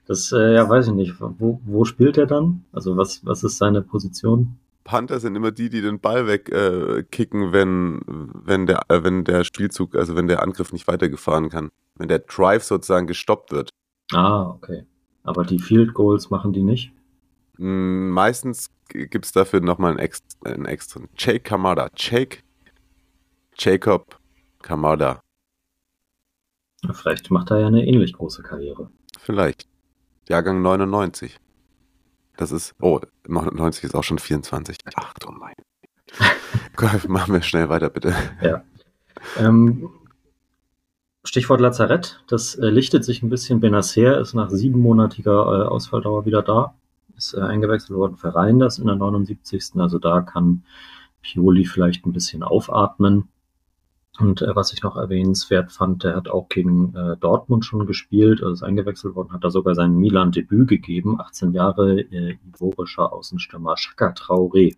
Das, 0.07 0.31
äh, 0.31 0.53
ja, 0.53 0.67
weiß 0.67 0.87
ich 0.87 0.93
nicht. 0.93 1.15
Wo, 1.19 1.59
wo 1.65 1.83
spielt 1.83 2.17
er 2.17 2.25
dann? 2.25 2.63
Also 2.71 2.95
was, 2.95 3.25
was 3.25 3.43
ist 3.43 3.57
seine 3.57 3.81
Position? 3.81 4.57
Panther 4.85 5.19
sind 5.19 5.35
immer 5.35 5.51
die, 5.51 5.69
die 5.69 5.81
den 5.81 5.99
Ball 5.99 6.27
wegkicken, 6.27 6.97
äh, 6.99 7.03
kicken, 7.03 7.51
wenn, 7.51 7.99
wenn, 8.07 8.67
der, 8.67 8.83
äh, 8.87 9.03
wenn 9.03 9.25
der 9.25 9.43
Spielzug, 9.43 9.95
also 9.95 10.15
wenn 10.15 10.27
der 10.27 10.41
Angriff 10.41 10.71
nicht 10.71 10.87
weitergefahren 10.87 11.49
kann. 11.49 11.69
Wenn 11.95 12.07
der 12.07 12.19
Drive 12.19 12.63
sozusagen 12.63 13.05
gestoppt 13.05 13.51
wird. 13.51 13.69
Ah, 14.13 14.47
okay. 14.47 14.85
Aber 15.23 15.43
die 15.43 15.59
Field 15.59 15.93
Goals 15.93 16.29
machen 16.29 16.53
die 16.53 16.63
nicht? 16.63 16.93
Mm, 17.57 18.11
Meistens 18.11 18.69
gibt 18.87 19.25
es 19.25 19.33
dafür 19.33 19.59
nochmal 19.59 19.91
einen, 19.91 19.99
Ex 19.99 20.21
einen 20.45 20.65
extra. 20.65 21.01
Jake 21.17 21.41
Kamada. 21.41 21.89
Jake 21.97 22.37
Jacob 23.57 24.17
Kamada. 24.61 25.19
Ja, 26.83 26.93
Vielleicht 26.93 27.31
macht 27.31 27.51
er 27.51 27.59
ja 27.59 27.67
eine 27.67 27.85
ähnlich 27.85 28.13
große 28.13 28.43
Karriere. 28.43 28.89
Vielleicht. 29.19 29.67
Jahrgang 30.29 30.61
99. 30.61 31.39
Das 32.35 32.51
ist, 32.51 32.75
oh, 32.79 32.99
99 33.27 33.83
ist 33.83 33.95
auch 33.95 34.03
schon 34.03 34.19
24. 34.19 34.77
Ach 34.95 35.13
du 35.15 35.31
mein. 35.31 35.55
Machen 37.07 37.33
wir 37.33 37.41
schnell 37.41 37.69
weiter, 37.69 37.89
bitte. 37.89 38.13
Ähm, 39.37 39.89
Stichwort 41.23 41.59
Lazarett, 41.59 42.23
das 42.27 42.55
äh, 42.55 42.67
lichtet 42.69 43.03
sich 43.03 43.21
ein 43.21 43.29
bisschen. 43.29 43.59
Benacer 43.59 44.19
ist 44.19 44.33
nach 44.33 44.49
siebenmonatiger 44.49 45.31
äh, 45.31 45.67
Ausfalldauer 45.67 46.25
wieder 46.25 46.41
da. 46.41 46.75
Ist 47.17 47.33
äh, 47.33 47.41
eingewechselt 47.41 47.97
worden 47.97 48.15
für 48.15 48.33
Reinders 48.33 48.77
in 48.77 48.87
der 48.87 48.95
79. 48.95 49.71
Also 49.77 49.97
da 49.99 50.21
kann 50.21 50.63
Pioli 51.21 51.65
vielleicht 51.65 52.05
ein 52.05 52.13
bisschen 52.13 52.43
aufatmen. 52.43 53.27
Und 54.19 54.41
äh, 54.41 54.55
was 54.55 54.73
ich 54.73 54.81
noch 54.81 54.97
erwähnenswert 54.97 55.71
fand, 55.71 56.03
der 56.03 56.15
hat 56.15 56.27
auch 56.27 56.49
gegen 56.49 56.95
äh, 56.95 57.17
Dortmund 57.17 57.65
schon 57.65 57.85
gespielt, 57.85 58.41
also 58.41 58.53
ist 58.53 58.63
eingewechselt 58.63 59.15
worden, 59.15 59.31
hat 59.31 59.43
da 59.43 59.49
sogar 59.49 59.75
sein 59.75 59.95
Milan-Debüt 59.95 60.67
gegeben. 60.67 61.19
18 61.19 61.53
Jahre 61.53 61.99
äh, 61.99 62.37
ivorischer 62.47 63.13
Außenstürmer 63.13 63.75
Chaka 63.75 64.13
Traoré. 64.13 64.75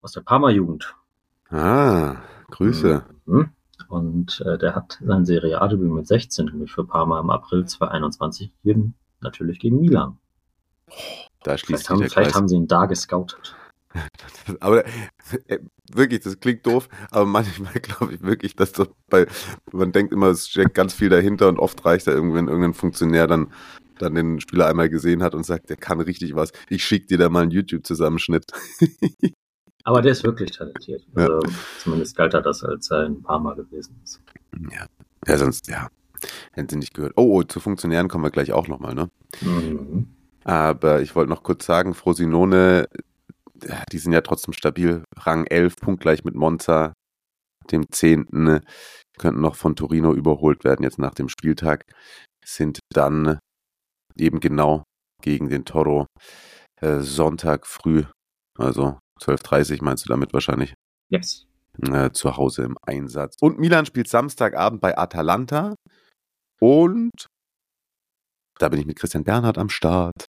Aus 0.00 0.12
der 0.12 0.22
Parma-Jugend. 0.22 0.94
Ah, 1.50 2.16
Grüße. 2.50 3.04
Mhm. 3.26 3.50
Und 3.88 4.40
äh, 4.46 4.58
der 4.58 4.74
hat 4.74 4.98
sein 5.02 5.24
Serie 5.24 5.60
A-Debüt 5.60 5.90
mit 5.90 6.06
16 6.06 6.46
nämlich 6.46 6.72
für 6.72 6.84
Parma 6.84 7.20
im 7.20 7.30
April 7.30 7.66
2021 7.66 8.52
gegeben, 8.62 8.94
natürlich 9.20 9.58
gegen 9.58 9.80
Milan. 9.80 10.18
Da 11.42 11.56
schließt 11.56 11.86
Vielleicht, 11.86 11.90
haben, 11.90 12.10
vielleicht 12.10 12.34
haben 12.34 12.48
sie 12.48 12.56
ihn 12.56 12.66
da 12.66 12.86
gescoutet. 12.86 13.54
Aber 14.60 14.84
äh, 15.46 15.58
wirklich, 15.96 16.20
das 16.20 16.40
klingt 16.40 16.66
doof, 16.66 16.88
aber 17.10 17.26
manchmal 17.26 17.72
glaube 17.82 18.14
ich 18.14 18.22
wirklich, 18.22 18.56
dass 18.56 18.72
das 18.72 18.88
bei, 19.08 19.26
man 19.72 19.92
denkt 19.92 20.12
immer, 20.12 20.28
es 20.28 20.48
steckt 20.48 20.74
ganz 20.74 20.94
viel 20.94 21.08
dahinter 21.08 21.48
und 21.48 21.58
oft 21.58 21.84
reicht 21.84 22.06
da 22.06 22.12
irgendwie, 22.12 22.36
wenn 22.36 22.48
irgendein 22.48 22.74
Funktionär 22.74 23.26
dann, 23.26 23.52
dann 23.98 24.14
den 24.14 24.40
Spieler 24.40 24.66
einmal 24.66 24.88
gesehen 24.88 25.22
hat 25.22 25.34
und 25.34 25.44
sagt, 25.44 25.70
der 25.70 25.76
kann 25.76 26.00
richtig 26.00 26.34
was. 26.34 26.52
Ich 26.68 26.84
schicke 26.84 27.06
dir 27.06 27.18
da 27.18 27.28
mal 27.28 27.42
einen 27.42 27.50
YouTube-Zusammenschnitt. 27.50 28.44
Aber 29.84 30.02
der 30.02 30.12
ist 30.12 30.24
wirklich 30.24 30.50
talentiert. 30.50 31.06
Ja. 31.16 31.22
Also, 31.22 31.40
zumindest 31.78 32.16
galt 32.16 32.34
er 32.34 32.42
das, 32.42 32.62
als 32.62 32.90
er 32.90 33.06
ein 33.06 33.22
paar 33.22 33.38
Mal 33.38 33.54
gewesen 33.56 33.98
ist. 34.04 34.20
Ja, 35.26 35.38
sonst, 35.38 35.68
ja, 35.68 35.88
hätten 36.52 36.68
sie 36.68 36.76
nicht 36.76 36.94
gehört. 36.94 37.14
Oh, 37.16 37.38
oh, 37.38 37.42
zu 37.42 37.60
Funktionären 37.60 38.08
kommen 38.08 38.24
wir 38.24 38.30
gleich 38.30 38.52
auch 38.52 38.68
nochmal, 38.68 38.94
ne? 38.94 39.10
Mhm. 39.40 40.08
Aber 40.44 41.02
ich 41.02 41.14
wollte 41.14 41.30
noch 41.30 41.42
kurz 41.42 41.66
sagen, 41.66 41.94
Frosinone 41.94 42.88
die 43.92 43.98
sind 43.98 44.12
ja 44.12 44.20
trotzdem 44.20 44.52
stabil. 44.52 45.04
Rang 45.16 45.46
11, 45.46 45.76
punktgleich 45.76 46.24
mit 46.24 46.34
Monza, 46.34 46.92
dem 47.70 47.84
10. 47.90 48.60
Könnten 49.18 49.40
noch 49.40 49.56
von 49.56 49.76
Torino 49.76 50.12
überholt 50.14 50.64
werden 50.64 50.82
jetzt 50.82 50.98
nach 50.98 51.14
dem 51.14 51.28
Spieltag. 51.28 51.82
Sind 52.44 52.80
dann 52.92 53.38
eben 54.16 54.40
genau 54.40 54.84
gegen 55.22 55.48
den 55.48 55.64
Toro 55.64 56.06
äh, 56.80 57.00
Sonntag 57.00 57.66
früh, 57.66 58.04
also 58.56 58.98
12.30 59.20 59.82
meinst 59.82 60.04
du 60.04 60.08
damit 60.08 60.32
wahrscheinlich? 60.32 60.74
Yes. 61.10 61.46
Äh, 61.82 62.10
zu 62.10 62.36
Hause 62.36 62.62
im 62.64 62.76
Einsatz. 62.82 63.36
Und 63.40 63.58
Milan 63.58 63.86
spielt 63.86 64.08
Samstagabend 64.08 64.80
bei 64.80 64.96
Atalanta. 64.96 65.74
Und 66.60 67.26
da 68.58 68.68
bin 68.68 68.80
ich 68.80 68.86
mit 68.86 68.98
Christian 68.98 69.24
Bernhard 69.24 69.58
am 69.58 69.68
Start. 69.68 70.26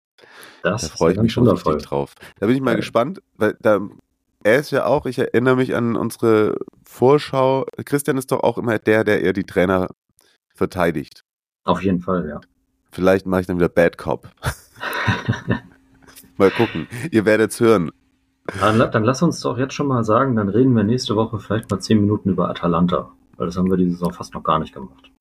Das 0.64 0.82
da 0.82 0.88
freue 0.90 1.14
ich 1.14 1.20
mich 1.20 1.34
schon 1.34 1.48
richtig 1.48 1.84
drauf. 1.84 2.16
Da 2.40 2.48
bin 2.48 2.56
ich 2.56 2.62
mal 2.62 2.72
ja. 2.72 2.78
gespannt, 2.78 3.22
weil 3.36 3.56
da, 3.60 3.80
er 4.44 4.60
ist 4.60 4.72
ja 4.72 4.86
auch, 4.86 5.06
ich 5.06 5.20
erinnere 5.20 5.56
mich 5.56 5.76
an 5.76 5.96
unsere 5.96 6.58
Vorschau. 6.84 7.66
Christian 7.86 8.18
ist 8.18 8.32
doch 8.32 8.42
auch 8.42 8.58
immer 8.58 8.80
der, 8.80 9.04
der 9.04 9.22
eher 9.22 9.34
die 9.34 9.44
Trainer 9.44 9.90
verteidigt. 10.54 11.24
Auf 11.64 11.84
jeden 11.84 12.00
Fall, 12.00 12.28
ja. 12.28 12.42
Vielleicht 12.92 13.26
mache 13.26 13.42
ich 13.42 13.48
dann 13.48 13.58
wieder 13.58 13.70
Bad 13.70 13.98
Cop. 13.98 14.30
mal 16.38 16.52
gucken. 16.52 16.88
Ihr 17.12 17.26
werdet 17.26 17.52
es 17.52 17.60
hören. 17.60 17.92
Dann, 18.60 18.80
dann, 18.80 19.04
lass 19.04 19.22
uns 19.22 19.42
doch 19.42 19.58
jetzt 19.58 19.74
schon 19.74 19.88
mal 19.88 20.06
sagen, 20.06 20.38
dann 20.38 20.48
reden 20.48 20.74
wir 20.76 20.84
nächste 20.84 21.16
Woche 21.16 21.40
vielleicht 21.40 21.70
mal 21.70 21.80
zehn 21.80 22.00
Minuten 22.00 22.30
über 22.30 22.50
Atalanta. 22.50 23.12
Weil 23.36 23.48
das 23.48 23.58
haben 23.58 23.70
wir 23.70 23.78
diese 23.78 23.92
Saison 23.92 24.14
fast 24.14 24.34
noch 24.34 24.44
gar 24.44 24.60
nicht 24.60 24.74
gemacht. 24.74 25.12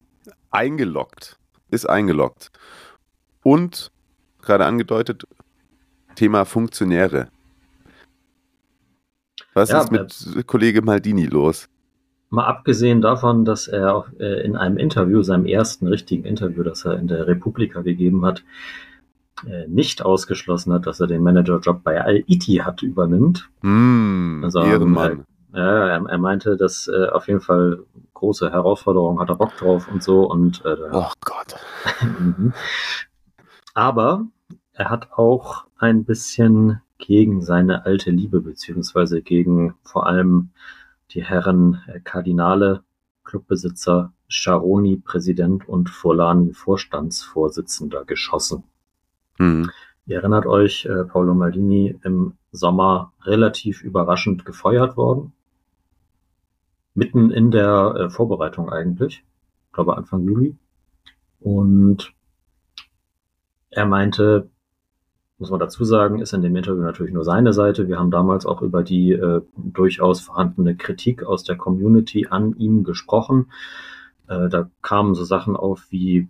Eingeloggt. 0.51 1.39
Ist 1.69 1.89
eingeloggt. 1.89 2.51
Und 3.43 3.91
gerade 4.47 4.65
angedeutet, 4.65 5.25
Thema 6.15 6.45
Funktionäre. 6.45 7.29
Was 9.55 9.71
ja, 9.71 9.81
ist 9.81 9.91
mit 9.91 10.37
äh, 10.37 10.43
Kollege 10.43 10.83
Maldini 10.83 11.27
los? 11.27 11.69
Mal 12.29 12.45
abgesehen 12.45 13.01
davon, 13.01 13.45
dass 13.45 13.69
er 13.69 14.07
äh, 14.19 14.45
in 14.45 14.57
einem 14.57 14.77
Interview, 14.79 15.23
seinem 15.23 15.47
ersten 15.47 15.87
richtigen 15.87 16.25
Interview, 16.25 16.63
das 16.63 16.85
er 16.85 16.99
in 16.99 17.07
der 17.07 17.27
Republika 17.27 17.83
gegeben 17.83 18.25
hat, 18.25 18.43
äh, 19.47 19.67
nicht 19.69 20.03
ausgeschlossen 20.05 20.73
hat, 20.73 20.87
dass 20.87 21.01
er 21.01 21.07
den 21.07 21.23
Managerjob 21.23 21.83
bei 21.85 22.03
Al-Iti 22.03 22.63
übernimmt. 22.83 23.49
Mm, 23.63 24.43
also, 24.43 24.61
Ehrenmann. 24.61 25.25
Äh, 25.55 25.59
er, 25.59 26.05
er, 26.07 26.19
meinte, 26.19 26.57
dass 26.57 26.89
äh, 26.89 27.09
auf 27.09 27.29
jeden 27.29 27.41
Fall 27.41 27.85
große 28.15 28.51
Herausforderungen 28.51 29.21
hat 29.21 29.29
er 29.29 29.37
Bock 29.37 29.57
drauf 29.57 29.89
und 29.91 30.03
so 30.03 30.31
und 30.31 30.65
äh, 30.65 30.77
oh 30.93 31.11
Gott. 31.25 31.57
Mhm. 32.03 32.53
Aber 33.75 34.27
er 34.77 34.91
hat 34.91 35.13
auch 35.13 35.65
ein 35.79 36.05
bisschen 36.05 36.83
gegen 36.99 37.43
seine 37.43 37.87
alte 37.87 38.11
Liebe 38.11 38.41
beziehungsweise 38.41 39.23
gegen 39.23 39.75
vor 39.83 40.07
allem 40.07 40.51
die 41.11 41.25
Herren 41.25 41.83
äh, 41.87 42.01
Kardinale, 42.01 42.83
Clubbesitzer, 43.25 44.13
Sharoni 44.29 44.97
Präsident 44.97 45.69
und 45.69 45.89
Forlani 45.89 46.53
Vorstandsvorsitzender 46.53 48.05
geschossen. 48.05 48.65
Mhm. 49.39 49.71
Ihr 50.07 50.19
erinnert 50.19 50.47
euch, 50.47 50.85
äh, 50.85 51.05
Paolo 51.05 51.35
Maldini 51.35 51.99
im 52.05 52.35
Sommer 52.53 53.13
relativ 53.23 53.83
überraschend 53.83 54.45
gefeuert 54.45 54.97
worden. 54.97 55.33
Mitten 56.95 57.31
in 57.31 57.51
der 57.51 57.95
äh, 57.97 58.11
Vorbereitung 58.11 58.71
eigentlich. 58.71 59.25
Ich 59.67 59.73
glaube 59.73 59.97
Anfang 59.97 60.23
Juli. 60.25 60.57
Und 61.41 62.13
er 63.71 63.87
meinte, 63.87 64.51
muss 65.39 65.51
man 65.51 65.61
dazu 65.61 65.85
sagen, 65.85 66.21
ist 66.21 66.33
in 66.33 66.43
dem 66.43 66.57
Interview 66.57 66.83
natürlich 66.83 67.13
nur 67.13 67.25
seine 67.25 67.53
Seite. 67.53 67.89
Wir 67.89 67.99
haben 67.99 68.11
damals 68.11 68.47
auch 68.47 68.63
über 68.63 68.83
die 68.83 69.13
äh, 69.13 69.43
durchaus 69.57 70.21
vorhandene 70.21 70.77
Kritik 70.77 71.25
aus 71.25 71.45
der 71.45 71.57
Community 71.57 72.29
an 72.31 72.57
ihm 72.57 72.85
gesprochen. 72.85 73.51
Äh, 74.29 74.49
da 74.49 74.71
kamen 74.81 75.15
so 75.15 75.25
Sachen 75.25 75.55
auf 75.55 75.87
wie, 75.91 76.29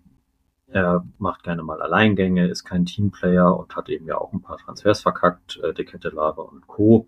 er 0.66 1.06
macht 1.18 1.44
gerne 1.44 1.62
mal 1.62 1.80
Alleingänge, 1.80 2.48
ist 2.48 2.64
kein 2.64 2.84
Teamplayer 2.84 3.56
und 3.56 3.76
hat 3.76 3.88
eben 3.88 4.06
ja 4.06 4.18
auch 4.18 4.32
ein 4.32 4.42
paar 4.42 4.58
Transfers 4.58 5.02
verkackt, 5.02 5.60
äh, 5.62 5.72
Dekette 5.72 6.08
Lava 6.08 6.42
und 6.42 6.66
Co. 6.66 7.06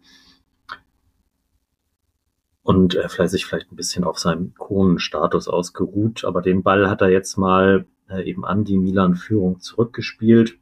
Und 2.62 2.94
er 2.94 3.08
vielleicht 3.08 3.32
sich 3.32 3.46
vielleicht 3.46 3.72
ein 3.72 3.76
bisschen 3.76 4.04
auf 4.04 4.18
seinem 4.18 4.52
Ikonenstatus 4.54 5.48
ausgeruht, 5.48 6.24
aber 6.24 6.42
den 6.42 6.62
Ball 6.62 6.88
hat 6.88 7.00
er 7.00 7.08
jetzt 7.08 7.38
mal 7.38 7.86
äh, 8.08 8.22
eben 8.22 8.44
an 8.44 8.64
die 8.64 8.78
Milan-Führung 8.78 9.58
zurückgespielt 9.58 10.58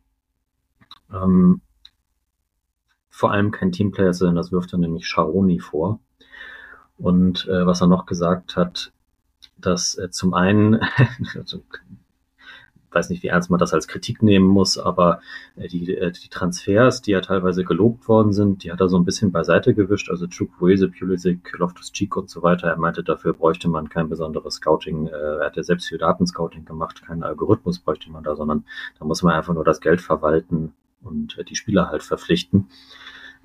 ähm, 1.12 1.60
vor 3.10 3.32
allem 3.32 3.50
kein 3.50 3.72
Teamplayer 3.72 4.12
sein, 4.12 4.34
das 4.34 4.52
wirft 4.52 4.72
er 4.74 4.78
nämlich 4.78 5.08
Sharoni 5.08 5.58
vor. 5.58 6.00
Und 6.98 7.46
äh, 7.46 7.66
was 7.66 7.80
er 7.80 7.86
noch 7.86 8.06
gesagt 8.06 8.56
hat, 8.56 8.92
dass 9.56 9.96
äh, 9.96 10.10
zum 10.10 10.34
einen, 10.34 10.80
also, 11.34 11.62
weiß 12.90 13.10
nicht, 13.10 13.22
wie 13.22 13.28
ernst 13.28 13.50
man 13.50 13.58
das 13.58 13.72
als 13.74 13.88
Kritik 13.88 14.22
nehmen 14.22 14.46
muss, 14.46 14.76
aber 14.78 15.20
äh, 15.56 15.68
die, 15.68 15.94
äh, 15.94 16.12
die 16.12 16.28
Transfers, 16.28 17.02
die 17.02 17.12
ja 17.12 17.22
teilweise 17.22 17.64
gelobt 17.64 18.06
worden 18.08 18.34
sind, 18.34 18.64
die 18.64 18.72
hat 18.72 18.80
er 18.80 18.88
so 18.88 18.98
ein 18.98 19.04
bisschen 19.04 19.32
beiseite 19.32 19.74
gewischt. 19.74 20.10
Also 20.10 20.26
Chukwueze, 20.26 20.88
Pulisic, 20.88 21.58
Loftus-Cheek 21.58 22.16
und 22.16 22.28
so 22.28 22.42
weiter. 22.42 22.68
Er 22.68 22.76
meinte, 22.76 23.02
dafür 23.02 23.32
bräuchte 23.32 23.68
man 23.68 23.88
kein 23.88 24.08
besonderes 24.08 24.56
Scouting. 24.56 25.08
Äh, 25.08 25.10
er 25.10 25.46
hat 25.46 25.56
ja 25.56 25.62
selbst 25.62 25.88
viel 25.88 25.98
Datenscouting 25.98 26.64
gemacht, 26.66 27.02
keinen 27.02 27.22
Algorithmus 27.22 27.78
bräuchte 27.78 28.10
man 28.10 28.24
da, 28.24 28.36
sondern 28.36 28.64
da 28.98 29.04
muss 29.04 29.22
man 29.22 29.34
einfach 29.34 29.54
nur 29.54 29.64
das 29.64 29.80
Geld 29.80 30.00
verwalten 30.00 30.74
und 31.06 31.36
die 31.48 31.56
Spieler 31.56 31.88
halt 31.88 32.02
verpflichten. 32.02 32.68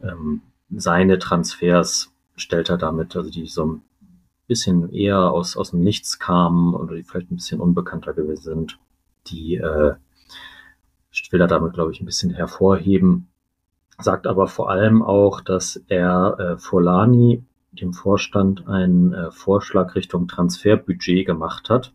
Ähm, 0.02 0.42
seine 0.70 1.20
Transfers 1.20 2.12
stellt 2.36 2.70
er 2.70 2.78
damit, 2.78 3.16
also 3.16 3.30
die 3.30 3.48
so 3.48 3.66
ein 3.66 3.82
bisschen 4.48 4.92
eher 4.92 5.32
aus, 5.32 5.56
aus 5.56 5.72
dem 5.72 5.82
Nichts 5.82 6.20
kamen 6.20 6.74
oder 6.74 6.96
die 6.96 7.04
vielleicht 7.04 7.32
ein 7.32 7.36
bisschen 7.36 7.62
unbekannter 7.62 8.14
gewesen 8.14 8.44
sind, 8.44 8.80
die 9.28 9.56
äh, 9.56 9.96
will 11.32 11.42
er 11.42 11.48
damit, 11.48 11.74
glaube 11.74 11.92
ich, 11.92 12.02
ein 12.02 12.06
bisschen 12.06 12.32
hervorheben. 12.32 13.28
Sagt 14.00 14.28
aber 14.28 14.48
vor 14.48 14.70
allem 14.70 15.02
auch, 15.02 15.42
dass 15.42 15.82
er 15.88 16.38
äh, 16.40 16.58
Folani, 16.58 17.44
dem 17.72 17.94
Vorstand, 17.94 18.68
einen 18.68 19.14
äh, 19.14 19.32
Vorschlag 19.32 19.96
Richtung 19.96 20.28
Transferbudget 20.28 21.26
gemacht 21.26 21.70
hat. 21.70 21.94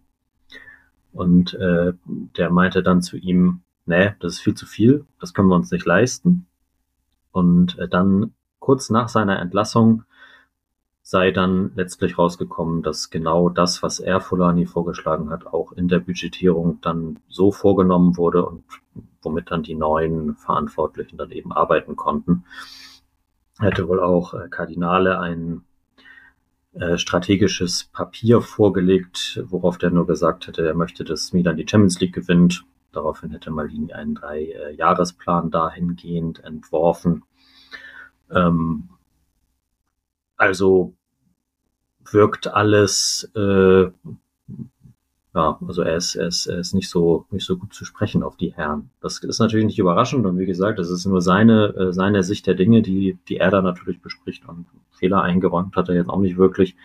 Und 1.12 1.54
äh, 1.54 1.92
der 2.04 2.50
meinte 2.50 2.82
dann 2.82 3.02
zu 3.02 3.16
ihm, 3.16 3.62
nee, 3.86 4.14
das 4.20 4.34
ist 4.34 4.40
viel 4.40 4.54
zu 4.54 4.66
viel, 4.66 5.06
das 5.20 5.34
können 5.34 5.48
wir 5.48 5.56
uns 5.56 5.70
nicht 5.70 5.86
leisten. 5.86 6.46
Und 7.32 7.78
äh, 7.78 7.88
dann 7.88 8.34
kurz 8.58 8.90
nach 8.90 9.08
seiner 9.08 9.38
Entlassung 9.38 10.04
sei 11.02 11.30
dann 11.30 11.70
letztlich 11.76 12.18
rausgekommen, 12.18 12.82
dass 12.82 13.10
genau 13.10 13.48
das, 13.48 13.80
was 13.82 14.00
er 14.00 14.20
Fulani 14.20 14.66
vorgeschlagen 14.66 15.30
hat, 15.30 15.46
auch 15.46 15.70
in 15.70 15.86
der 15.86 16.00
Budgetierung 16.00 16.80
dann 16.80 17.20
so 17.28 17.52
vorgenommen 17.52 18.16
wurde 18.16 18.44
und 18.44 18.64
womit 19.22 19.52
dann 19.52 19.62
die 19.62 19.76
neuen 19.76 20.34
Verantwortlichen 20.34 21.16
dann 21.16 21.30
eben 21.30 21.52
arbeiten 21.52 21.94
konnten. 21.94 22.44
Hätte 23.60 23.86
wohl 23.86 24.00
auch 24.00 24.34
äh, 24.34 24.48
Kardinale 24.48 25.20
ein 25.20 25.62
äh, 26.72 26.98
strategisches 26.98 27.84
Papier 27.92 28.42
vorgelegt, 28.42 29.42
worauf 29.46 29.78
der 29.78 29.90
nur 29.90 30.08
gesagt 30.08 30.48
hätte, 30.48 30.66
er 30.66 30.74
möchte, 30.74 31.04
dass 31.04 31.32
Milan 31.32 31.56
die 31.56 31.68
Champions 31.68 32.00
League 32.00 32.14
gewinnt 32.14 32.64
Daraufhin 32.96 33.30
hätte 33.30 33.50
Malini 33.50 33.92
einen 33.92 34.14
Drei-Jahresplan 34.14 35.50
dahingehend 35.50 36.42
entworfen. 36.42 37.24
Ähm, 38.30 38.88
also 40.38 40.94
wirkt 42.10 42.48
alles, 42.48 43.30
äh, 43.36 43.90
ja, 45.34 45.58
also 45.66 45.82
er 45.82 45.96
ist, 45.96 46.14
er 46.14 46.28
ist, 46.28 46.46
er 46.46 46.58
ist 46.58 46.72
nicht 46.72 46.88
so, 46.88 47.26
nicht 47.30 47.44
so 47.44 47.58
gut 47.58 47.74
zu 47.74 47.84
sprechen 47.84 48.22
auf 48.22 48.38
die 48.38 48.54
Herren. 48.54 48.88
Das 49.02 49.18
ist 49.18 49.40
natürlich 49.40 49.66
nicht 49.66 49.78
überraschend 49.78 50.24
und 50.24 50.38
wie 50.38 50.46
gesagt, 50.46 50.78
das 50.78 50.88
ist 50.88 51.04
nur 51.04 51.20
seine, 51.20 51.74
äh, 51.76 51.92
seine 51.92 52.22
Sicht 52.22 52.46
der 52.46 52.54
Dinge, 52.54 52.80
die, 52.80 53.18
die 53.28 53.36
er 53.36 53.50
da 53.50 53.60
natürlich 53.60 54.00
bespricht 54.00 54.48
und 54.48 54.64
Fehler 54.92 55.20
eingeräumt 55.20 55.76
hat 55.76 55.90
er 55.90 55.94
jetzt 55.94 56.08
auch 56.08 56.20
nicht 56.20 56.38
wirklich. 56.38 56.76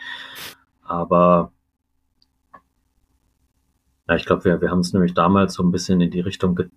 Aber 0.83 1.53
ja, 4.07 4.15
ich 4.15 4.25
glaube, 4.25 4.45
wir, 4.45 4.61
wir 4.61 4.71
haben 4.71 4.79
es 4.79 4.93
nämlich 4.93 5.13
damals 5.13 5.53
so 5.53 5.63
ein 5.63 5.71
bisschen 5.71 6.01
in 6.01 6.11
die 6.11 6.21
Richtung 6.21 6.55
ge 6.55 6.69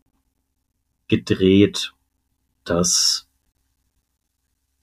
gedreht, 1.06 1.92
dass 2.64 3.28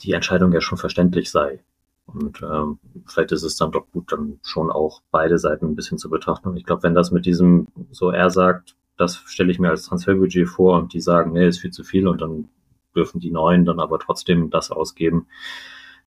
die 0.01 0.13
Entscheidung 0.13 0.53
ja 0.53 0.61
schon 0.61 0.77
verständlich 0.77 1.31
sei. 1.31 1.63
Und 2.05 2.41
ähm, 2.41 2.79
vielleicht 3.07 3.31
ist 3.31 3.43
es 3.43 3.55
dann 3.55 3.71
doch 3.71 3.89
gut, 3.91 4.11
dann 4.11 4.39
schon 4.43 4.71
auch 4.71 5.01
beide 5.11 5.37
Seiten 5.39 5.65
ein 5.65 5.75
bisschen 5.75 5.97
zu 5.97 6.09
betrachten. 6.09 6.49
Und 6.49 6.57
ich 6.57 6.65
glaube, 6.65 6.83
wenn 6.83 6.93
das 6.93 7.11
mit 7.11 7.25
diesem, 7.25 7.67
so 7.91 8.11
er 8.11 8.29
sagt, 8.29 8.75
das 8.97 9.23
stelle 9.25 9.51
ich 9.51 9.59
mir 9.59 9.69
als 9.69 9.85
Transferbudget 9.85 10.47
vor 10.47 10.77
und 10.77 10.93
die 10.93 11.01
sagen, 11.01 11.31
nee, 11.33 11.47
ist 11.47 11.59
viel 11.59 11.71
zu 11.71 11.83
viel 11.83 12.07
und 12.07 12.21
dann 12.21 12.49
dürfen 12.95 13.19
die 13.19 13.31
Neuen 13.31 13.65
dann 13.65 13.79
aber 13.79 13.99
trotzdem 13.99 14.49
das 14.49 14.69
ausgeben, 14.69 15.27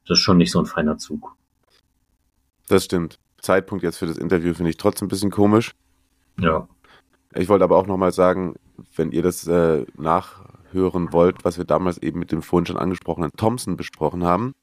das 0.07 0.19
ist 0.19 0.25
schon 0.25 0.37
nicht 0.37 0.51
so 0.51 0.59
ein 0.59 0.67
feiner 0.67 0.99
Zug. 0.99 1.35
Das 2.69 2.85
stimmt. 2.85 3.19
Zeitpunkt 3.41 3.83
jetzt 3.83 3.99
für 3.99 4.07
das 4.07 4.19
Interview 4.19 4.55
finde 4.55 4.71
ich 4.71 4.77
trotzdem 4.77 5.07
ein 5.07 5.09
bisschen 5.09 5.31
komisch. 5.31 5.75
Ja. 6.39 6.69
Ich 7.35 7.49
wollte 7.49 7.65
aber 7.65 7.77
auch 7.77 7.87
nochmal 7.87 8.13
sagen, 8.13 8.55
wenn 8.97 9.13
ihr 9.13 9.23
das 9.23 9.47
äh, 9.47 9.85
nachhören 9.97 11.13
wollt, 11.13 11.45
was 11.45 11.59
wir 11.59 11.65
damals 11.65 11.99
eben 11.99 12.19
mit 12.19 12.33
dem 12.33 12.43
vorhin 12.43 12.67
schon 12.67 12.77
angesprochenen 12.77 13.33
Thompson 13.37 13.77
besprochen 13.77 14.25
haben, 14.25 14.55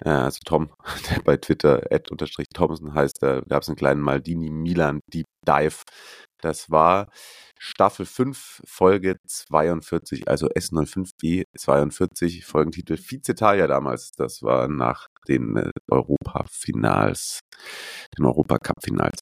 äh, 0.00 0.08
also 0.08 0.40
Tom, 0.44 0.70
der 1.10 1.22
bei 1.22 1.36
Twitter 1.36 1.82
Thompson 2.54 2.94
heißt, 2.94 3.22
da 3.22 3.40
gab 3.40 3.62
es 3.62 3.68
einen 3.68 3.76
kleinen 3.76 4.00
Maldini 4.00 4.50
Milan 4.50 5.00
Deep 5.12 5.26
Dive. 5.46 5.82
Das 6.40 6.70
war 6.70 7.08
Staffel 7.58 8.04
5, 8.04 8.62
Folge 8.66 9.16
42, 9.26 10.28
also 10.28 10.48
S05B 10.48 11.44
42, 11.56 12.44
Folgentitel 12.44 12.98
Vizetalia 12.98 13.66
damals. 13.66 14.12
Das 14.12 14.42
war 14.42 14.68
nach 14.68 15.08
den 15.28 15.56
äh, 15.56 15.70
Europa-Finals, 15.90 17.40
den 18.18 18.26
Europacup-Finals. 18.26 19.20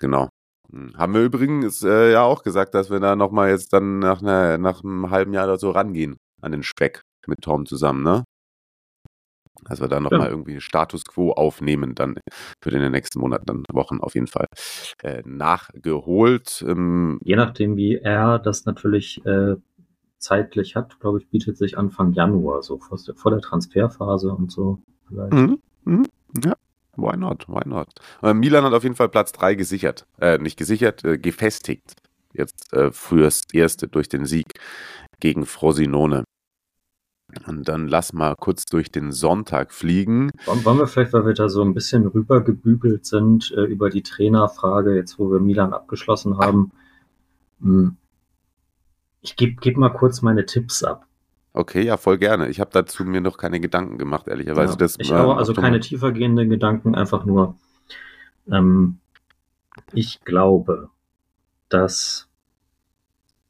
Genau. 0.00 0.28
Hm, 0.72 0.92
haben 0.96 1.14
wir 1.14 1.22
übrigens 1.22 1.82
äh, 1.82 2.12
ja 2.12 2.22
auch 2.22 2.42
gesagt, 2.42 2.74
dass 2.74 2.90
wir 2.90 3.00
da 3.00 3.14
nochmal 3.14 3.50
jetzt 3.50 3.72
dann 3.72 4.00
nach, 4.00 4.20
einer, 4.22 4.58
nach 4.58 4.82
einem 4.82 5.10
halben 5.10 5.32
Jahr 5.32 5.44
oder 5.44 5.58
so 5.58 5.70
rangehen 5.70 6.16
an 6.42 6.52
den 6.52 6.62
Speck 6.62 7.02
mit 7.26 7.42
Tom 7.42 7.66
zusammen, 7.66 8.02
ne? 8.02 8.24
Also 9.66 9.86
da 9.86 10.00
nochmal 10.00 10.22
ja. 10.22 10.30
irgendwie 10.30 10.58
Status 10.60 11.04
Quo 11.04 11.32
aufnehmen, 11.32 11.94
dann 11.94 12.16
für 12.62 12.70
den 12.70 12.90
nächsten 12.90 13.20
Monaten, 13.20 13.62
Wochen 13.70 14.00
auf 14.00 14.14
jeden 14.14 14.26
Fall 14.26 14.46
äh, 15.02 15.22
nachgeholt. 15.26 16.64
Ähm, 16.66 17.20
Je 17.22 17.36
nachdem, 17.36 17.76
wie 17.76 17.96
er 17.96 18.38
das 18.38 18.64
natürlich 18.64 19.24
äh, 19.26 19.56
zeitlich 20.16 20.76
hat, 20.76 20.98
glaube 20.98 21.18
ich, 21.18 21.28
bietet 21.28 21.58
sich 21.58 21.76
Anfang 21.76 22.12
Januar, 22.12 22.62
so 22.62 22.78
vor, 22.78 22.98
vor 23.14 23.30
der 23.30 23.40
Transferphase 23.40 24.32
und 24.32 24.50
so 24.50 24.78
vielleicht. 25.06 25.32
Mhm. 25.34 25.58
Mhm. 25.84 26.06
Ja, 26.42 26.54
why 26.96 27.16
not, 27.16 27.48
why 27.48 27.62
not. 27.66 27.88
Äh, 28.22 28.34
Milan 28.34 28.64
hat 28.64 28.72
auf 28.72 28.82
jeden 28.82 28.96
Fall 28.96 29.08
Platz 29.08 29.32
3 29.32 29.54
gesichert, 29.54 30.06
äh, 30.20 30.38
nicht 30.38 30.58
gesichert, 30.58 31.04
äh, 31.04 31.18
gefestigt. 31.18 31.94
Jetzt 32.32 32.72
äh, 32.72 32.90
fürs 32.92 33.42
Erste 33.52 33.88
durch 33.88 34.08
den 34.08 34.24
Sieg 34.24 34.46
gegen 35.18 35.46
Frosinone. 35.46 36.24
Und 37.46 37.68
dann 37.68 37.86
lass 37.86 38.12
mal 38.12 38.34
kurz 38.36 38.64
durch 38.64 38.90
den 38.90 39.12
Sonntag 39.12 39.72
fliegen. 39.72 40.30
Wollen 40.46 40.78
wir 40.78 40.86
vielleicht, 40.86 41.12
weil 41.12 41.26
wir 41.26 41.34
da 41.34 41.48
so 41.48 41.62
ein 41.62 41.74
bisschen 41.74 42.06
rübergebügelt 42.06 43.06
sind 43.06 43.52
äh, 43.52 43.62
über 43.62 43.90
die 43.90 44.02
Trainerfrage, 44.02 44.94
jetzt 44.94 45.18
wo 45.18 45.30
wir 45.30 45.40
Milan 45.40 45.72
abgeschlossen 45.72 46.38
haben. 46.38 46.72
Hm. 47.60 47.96
Ich 49.22 49.36
gebe 49.36 49.60
geb 49.60 49.76
mal 49.76 49.90
kurz 49.90 50.22
meine 50.22 50.46
Tipps 50.46 50.82
ab. 50.82 51.06
Okay, 51.52 51.82
ja, 51.82 51.96
voll 51.96 52.18
gerne. 52.18 52.48
Ich 52.48 52.60
habe 52.60 52.70
dazu 52.72 53.04
mir 53.04 53.20
noch 53.20 53.36
keine 53.36 53.60
Gedanken 53.60 53.98
gemacht, 53.98 54.28
ehrlicherweise. 54.28 54.72
Ja, 54.72 54.76
das, 54.76 54.96
ich 54.98 55.10
äh, 55.10 55.14
auch, 55.14 55.36
also 55.36 55.52
keine 55.52 55.80
tiefergehenden 55.80 56.48
Gedanken, 56.48 56.94
einfach 56.94 57.24
nur. 57.24 57.56
Ähm, 58.50 58.98
ich 59.92 60.20
glaube, 60.24 60.90
dass 61.68 62.28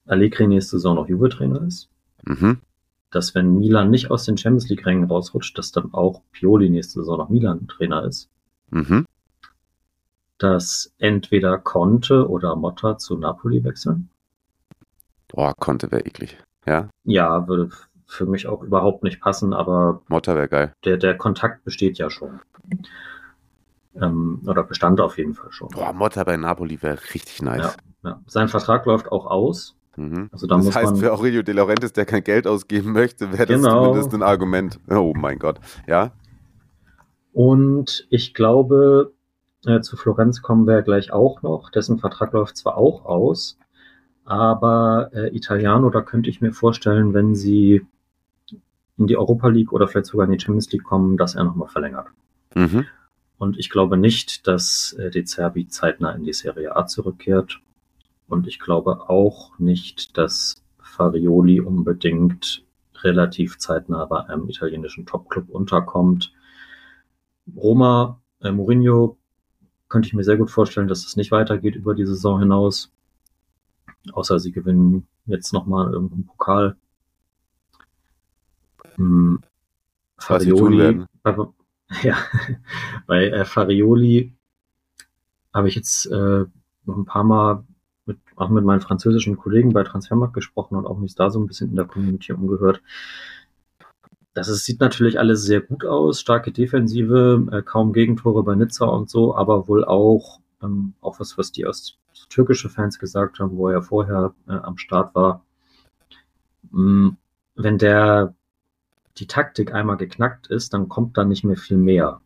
Allegri 0.07 0.47
nächste 0.47 0.77
Saison 0.77 0.97
noch 0.97 1.09
Juve-Trainer 1.09 1.63
ist. 1.63 1.89
Mhm 2.25 2.61
dass 3.11 3.35
wenn 3.35 3.59
Milan 3.59 3.91
nicht 3.91 4.11
aus 4.11 4.25
den 4.25 4.39
Champions 4.39 4.69
League-Rängen 4.69 5.05
rausrutscht, 5.05 5.59
dass 5.59 5.73
dann 5.73 5.93
auch 5.93 6.23
Pioli 6.33 6.71
nächste 6.71 7.01
Saison 7.01 7.19
noch 7.19 7.29
Milan-Trainer 7.29 8.05
ist. 8.05 8.31
Mhm. 8.71 9.05
Dass 10.39 10.95
entweder 10.99 11.59
Conte 11.59 12.29
oder 12.29 12.57
Motta 12.57 12.99
zu 12.99 13.19
Napoli 13.19 13.63
wechseln. 13.65 14.09
Boah, 15.29 15.55
Conte 15.55 15.91
wäre 15.91 16.07
eklig. 16.07 16.39
Ja? 16.67 16.89
Ja, 17.05 17.47
würde 17.49 17.71
für 18.11 18.27
mich 18.27 18.47
auch 18.47 18.63
überhaupt 18.63 19.05
nicht 19.05 19.21
passen, 19.21 19.53
aber 19.53 20.03
Motta 20.09 20.35
wäre 20.35 20.49
geil. 20.49 20.75
Der, 20.85 20.97
der 20.97 21.17
Kontakt 21.17 21.65
besteht 21.65 21.97
ja 21.97 22.11
schon. 22.11 22.41
Ähm, 23.95 24.43
oder 24.47 24.65
bestand 24.65 25.01
auf 25.01 25.17
jeden 25.17 25.35
Fall 25.35 25.53
schon. 25.53 25.69
Boah, 25.69 25.93
Motta 25.93 26.25
bei 26.25 26.37
Napoli 26.37 26.83
wäre 26.83 26.99
richtig 27.15 27.41
nice. 27.41 27.77
Ja, 28.03 28.11
ja. 28.11 28.21
Sein 28.27 28.49
Vertrag 28.49 28.85
läuft 28.87 29.11
auch 29.13 29.27
aus. 29.27 29.77
Mhm. 29.97 30.29
Also 30.33 30.47
da 30.47 30.57
das 30.57 30.67
muss 30.67 30.77
heißt, 30.77 30.93
man, 30.93 30.97
für 30.97 31.13
Aurelio 31.13 31.43
De 31.43 31.55
Laurentiis, 31.55 31.93
der 31.93 32.05
kein 32.05 32.25
Geld 32.25 32.47
ausgeben 32.47 32.93
möchte, 32.93 33.33
wäre 33.33 33.47
das 33.47 33.63
genau. 33.63 33.85
zumindest 33.85 34.15
ein 34.15 34.23
Argument. 34.23 34.81
Oh 34.89 35.13
mein 35.17 35.39
Gott, 35.39 35.61
ja. 35.87 36.13
Und 37.33 38.07
ich 38.11 38.35
glaube, 38.35 39.13
äh, 39.67 39.81
zu 39.81 39.97
Florenz 39.97 40.43
kommen 40.43 40.67
wir 40.67 40.83
gleich 40.83 41.13
auch 41.13 41.43
noch. 41.43 41.71
Dessen 41.71 41.99
Vertrag 41.99 42.33
läuft 42.33 42.57
zwar 42.57 42.77
auch 42.77 43.05
aus, 43.05 43.57
aber 44.25 45.11
äh, 45.13 45.35
Italiano, 45.37 45.91
da 45.91 46.03
könnte 46.03 46.29
ich 46.29 46.41
mir 46.41 46.53
vorstellen, 46.53 47.15
wenn 47.15 47.35
sie 47.35 47.87
in 49.01 49.07
die 49.07 49.17
Europa 49.17 49.49
League 49.49 49.73
oder 49.73 49.89
vielleicht 49.89 50.07
sogar 50.07 50.27
in 50.27 50.33
die 50.33 50.39
Champions 50.39 50.71
League 50.71 50.85
kommen, 50.85 51.17
dass 51.17 51.35
er 51.35 51.45
nochmal 51.45 51.69
verlängert. 51.69 52.09
Mhm. 52.55 52.87
Und 53.39 53.59
ich 53.59 53.71
glaube 53.71 53.97
nicht, 53.97 54.47
dass 54.47 54.93
äh, 54.93 55.11
De 55.11 55.25
Zerbi 55.25 55.67
zeitnah 55.67 56.13
in 56.13 56.23
die 56.23 56.35
Serie 56.35 56.77
A 56.77 56.87
zurückkehrt. 56.87 57.61
Und 58.29 58.47
ich 58.47 58.61
glaube 58.61 59.09
auch 59.09 59.59
nicht, 59.59 60.17
dass 60.19 60.63
Farioli 60.79 61.61
unbedingt 61.61 62.63
relativ 63.03 63.57
zeitnah 63.59 64.05
bei 64.05 64.21
einem 64.27 64.49
italienischen 64.49 65.07
Topclub 65.07 65.49
unterkommt. 65.49 66.33
Roma, 67.57 68.21
äh, 68.43 68.53
Mourinho 68.53 69.17
könnte 69.89 70.09
ich 70.09 70.15
mir 70.15 70.25
sehr 70.25 70.37
gut 70.37 70.51
vorstellen, 70.51 70.89
dass 70.89 71.07
es 71.07 71.17
nicht 71.17 71.33
weitergeht 71.33 71.75
über 71.75 71.95
die 71.95 72.07
Saison 72.07 72.39
hinaus. 72.39 72.93
Außer 74.13 74.39
sie 74.39 74.53
gewinnen 74.53 75.07
jetzt 75.25 75.53
nochmal 75.55 75.91
irgendeinen 75.91 76.27
Pokal. 76.27 76.77
Hm, 79.01 79.41
Farioli, 80.19 81.07
ja, 82.03 82.17
bei 83.07 83.29
äh, 83.29 83.47
Farioli 83.47 84.35
habe 85.55 85.69
ich 85.69 85.75
jetzt 85.75 86.05
äh, 86.05 86.45
noch 86.85 86.97
ein 86.97 87.07
paar 87.07 87.25
Mal 87.25 87.65
mit, 88.05 88.19
auch 88.37 88.51
mit 88.51 88.63
meinen 88.63 88.83
französischen 88.83 89.39
Kollegen 89.39 89.73
bei 89.73 89.85
Transfermarkt 89.85 90.35
gesprochen 90.35 90.77
und 90.77 90.87
auch 90.87 90.99
mich 90.99 91.15
da 91.15 91.31
so 91.31 91.41
ein 91.41 91.47
bisschen 91.47 91.71
in 91.71 91.77
der 91.77 91.87
Community 91.87 92.35
umgehört. 92.35 92.83
Das 94.35 94.49
ist, 94.49 94.67
sieht 94.67 94.81
natürlich 94.81 95.19
alles 95.19 95.45
sehr 95.45 95.63
gut 95.63 95.87
aus, 95.87 96.21
starke 96.21 96.53
Defensive, 96.53 97.49
äh, 97.53 97.63
kaum 97.63 97.95
Gegentore 97.95 98.43
bei 98.43 98.55
Nizza 98.55 98.85
und 98.85 99.09
so, 99.09 99.35
aber 99.35 99.67
wohl 99.67 99.83
auch, 99.83 100.41
ähm, 100.63 100.93
auch 101.01 101.21
was, 101.21 101.39
was 101.39 101.53
die 101.53 101.65
aus, 101.65 101.97
türkische 102.29 102.69
Fans 102.69 102.99
gesagt 102.99 103.39
haben, 103.39 103.57
wo 103.57 103.71
er 103.71 103.81
vorher 103.81 104.35
äh, 104.47 104.53
am 104.53 104.77
Start 104.77 105.15
war. 105.15 105.43
Ähm, 106.75 107.17
wenn 107.55 107.79
der 107.79 108.35
die 109.19 109.27
Taktik 109.27 109.75
einmal 109.75 109.97
geknackt 109.97 110.47
ist, 110.47 110.73
dann 110.73 110.89
kommt 110.89 111.17
da 111.17 111.25
nicht 111.25 111.45
mehr 111.45 111.57
viel 111.57 111.77
mehr. 111.77 112.21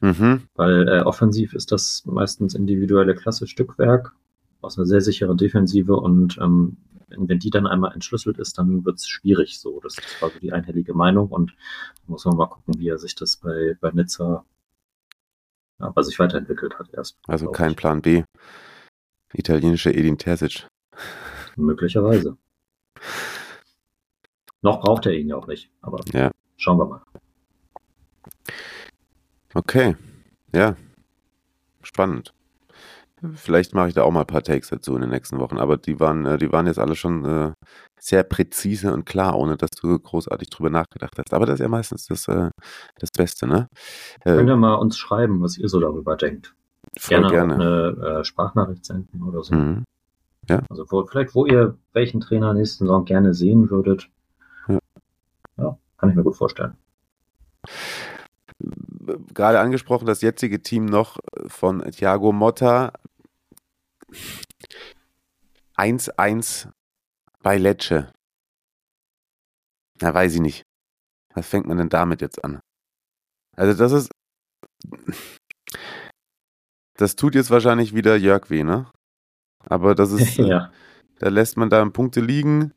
Mhm. 0.00 0.42
Weil 0.54 0.88
äh, 0.88 1.00
offensiv 1.02 1.54
ist 1.54 1.72
das 1.72 2.04
meistens 2.06 2.54
individuelle 2.54 3.14
Klasse 3.14 3.46
Stückwerk 3.46 4.12
aus 4.60 4.78
einer 4.78 4.86
sehr 4.86 5.00
sicheren 5.00 5.36
Defensive 5.36 5.96
und 5.96 6.38
ähm, 6.38 6.76
wenn 7.08 7.38
die 7.38 7.50
dann 7.50 7.66
einmal 7.66 7.92
entschlüsselt 7.92 8.38
ist, 8.38 8.58
dann 8.58 8.84
wird 8.84 8.96
es 8.96 9.06
schwierig 9.06 9.58
so. 9.60 9.80
Das 9.80 9.96
war 10.20 10.30
so 10.30 10.38
die 10.40 10.52
einhellige 10.52 10.94
Meinung 10.94 11.28
und 11.28 11.54
muss 12.06 12.24
man 12.24 12.36
mal 12.36 12.46
gucken, 12.46 12.78
wie 12.78 12.88
er 12.88 12.98
sich 12.98 13.14
das 13.14 13.36
bei, 13.36 13.76
bei 13.80 13.90
Nizza 13.92 14.44
ja, 15.80 15.90
bei 15.90 16.02
sich 16.02 16.18
weiterentwickelt 16.18 16.78
hat 16.78 16.92
erst. 16.92 17.18
Also 17.26 17.50
kein 17.50 17.72
ich. 17.72 17.76
Plan 17.76 18.02
B. 18.02 18.24
Italienische 19.32 19.92
Edin 19.92 20.18
Terzic. 20.18 20.66
Möglicherweise. 21.56 22.36
Noch 24.64 24.80
braucht 24.80 25.04
er 25.04 25.12
ihn 25.12 25.28
ja 25.28 25.36
auch 25.36 25.46
nicht, 25.46 25.70
aber 25.82 26.00
ja. 26.14 26.30
schauen 26.56 26.78
wir 26.78 26.86
mal. 26.86 27.02
Okay, 29.52 29.94
ja, 30.54 30.74
spannend. 31.82 32.32
Vielleicht 33.34 33.74
mache 33.74 33.88
ich 33.88 33.94
da 33.94 34.02
auch 34.02 34.10
mal 34.10 34.20
ein 34.20 34.26
paar 34.26 34.42
Takes 34.42 34.70
dazu 34.70 34.94
in 34.94 35.02
den 35.02 35.10
nächsten 35.10 35.38
Wochen, 35.38 35.58
aber 35.58 35.76
die 35.76 36.00
waren, 36.00 36.24
äh, 36.24 36.38
die 36.38 36.50
waren 36.50 36.66
jetzt 36.66 36.78
alle 36.78 36.96
schon 36.96 37.26
äh, 37.26 37.52
sehr 38.00 38.22
präzise 38.22 38.94
und 38.94 39.04
klar, 39.04 39.38
ohne 39.38 39.58
dass 39.58 39.70
du 39.70 39.98
großartig 39.98 40.48
drüber 40.48 40.70
nachgedacht 40.70 41.18
hast. 41.18 41.34
Aber 41.34 41.44
das 41.44 41.56
ist 41.56 41.60
ja 41.60 41.68
meistens 41.68 42.06
das, 42.06 42.26
äh, 42.28 42.48
das 42.98 43.10
Beste, 43.10 43.46
ne? 43.46 43.68
Könnt 44.24 44.48
ihr 44.48 44.56
mal 44.56 44.74
uns 44.74 44.96
schreiben, 44.96 45.42
was 45.42 45.58
ihr 45.58 45.68
so 45.68 45.78
darüber 45.78 46.16
denkt? 46.16 46.54
Voll 46.98 47.20
gerne, 47.28 47.56
gerne. 47.56 47.96
eine 48.00 48.24
Sprachnachricht 48.24 48.86
senden 48.86 49.22
oder 49.22 49.42
so. 49.42 49.54
Mhm. 49.54 49.84
Ja. 50.48 50.62
Also 50.70 50.86
wo, 50.88 51.04
vielleicht, 51.04 51.34
wo 51.34 51.44
ihr 51.44 51.76
welchen 51.92 52.20
Trainer 52.20 52.54
nächsten 52.54 52.84
Saison 52.84 53.04
gerne 53.04 53.34
sehen 53.34 53.68
würdet. 53.70 54.08
Kann 56.04 56.10
ich 56.10 56.16
mir 56.16 56.22
gut 56.22 56.36
vorstellen 56.36 56.76
gerade 59.34 59.60
angesprochen, 59.60 60.06
das 60.06 60.22
jetzige 60.22 60.62
Team 60.62 60.86
noch 60.86 61.18
von 61.46 61.82
Thiago 61.90 62.32
Motta 62.32 62.92
1-1 65.76 66.68
bei 67.42 67.58
Lecce. 67.58 68.12
Na, 70.00 70.14
weiß 70.14 70.34
ich 70.34 70.40
nicht. 70.40 70.62
Was 71.34 71.48
fängt 71.48 71.66
man 71.66 71.78
denn 71.78 71.88
damit 71.88 72.20
jetzt 72.20 72.44
an? 72.44 72.60
Also 73.56 73.76
das 73.76 73.92
ist. 73.92 74.10
Das 76.96 77.16
tut 77.16 77.34
jetzt 77.34 77.50
wahrscheinlich 77.50 77.94
wieder 77.94 78.16
Jörg 78.16 78.50
weh, 78.50 78.62
ne? 78.62 78.90
Aber 79.66 79.94
das 79.94 80.12
ist. 80.12 80.36
ja. 80.36 80.70
Da 81.18 81.28
lässt 81.28 81.56
man 81.56 81.70
da 81.70 81.84
Punkte 81.86 82.20
liegen. 82.20 82.72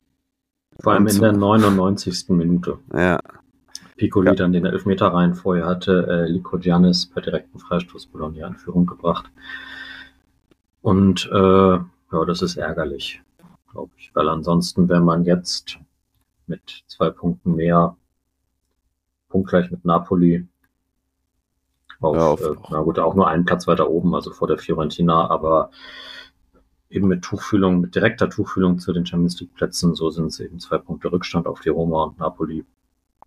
Vor 0.80 0.92
allem 0.92 1.06
in 1.06 1.20
der 1.20 1.32
99. 1.32 2.28
Minute. 2.28 2.78
Ja. 2.92 3.18
Piccoli 3.96 4.28
ja. 4.28 4.34
dann 4.34 4.52
den 4.52 4.64
Elfmeter 4.64 5.08
rein. 5.08 5.34
Vorher 5.34 5.66
hatte 5.66 6.06
äh, 6.08 6.30
Lico 6.30 6.58
Giannis 6.58 7.06
per 7.06 7.20
direkten 7.20 7.58
Freistoß 7.58 8.06
Bologna 8.06 8.46
in 8.46 8.54
Führung 8.54 8.86
gebracht. 8.86 9.30
Und 10.80 11.28
äh, 11.32 11.78
ja, 11.78 12.24
das 12.26 12.42
ist 12.42 12.56
ärgerlich. 12.56 13.20
glaube 13.72 13.90
ich. 13.96 14.14
Weil 14.14 14.28
ansonsten, 14.28 14.88
wenn 14.88 15.04
man 15.04 15.24
jetzt 15.24 15.78
mit 16.46 16.84
zwei 16.86 17.10
Punkten 17.10 17.56
mehr 17.56 17.96
punktgleich 19.28 19.70
mit 19.70 19.84
Napoli 19.84 20.46
auf, 22.00 22.16
ja, 22.16 22.26
auf, 22.26 22.40
äh, 22.40 22.54
na 22.70 22.80
gut, 22.82 22.98
auch 22.98 23.14
nur 23.14 23.26
einen 23.26 23.44
Platz 23.44 23.66
weiter 23.66 23.90
oben, 23.90 24.14
also 24.14 24.30
vor 24.30 24.46
der 24.48 24.58
Fiorentina, 24.58 25.28
aber 25.28 25.70
eben 26.90 27.08
mit 27.08 27.22
Tuchfühlung, 27.22 27.80
mit 27.80 27.94
direkter 27.94 28.30
Tuchfühlung 28.30 28.78
zu 28.78 28.92
den 28.92 29.04
Champions 29.06 29.40
League 29.40 29.54
Plätzen, 29.54 29.94
so 29.94 30.10
sind 30.10 30.26
es 30.26 30.40
eben 30.40 30.58
zwei 30.58 30.78
Punkte 30.78 31.12
Rückstand 31.12 31.46
auf 31.46 31.60
die 31.60 31.68
Roma 31.68 32.04
und 32.04 32.18
Napoli. 32.18 32.64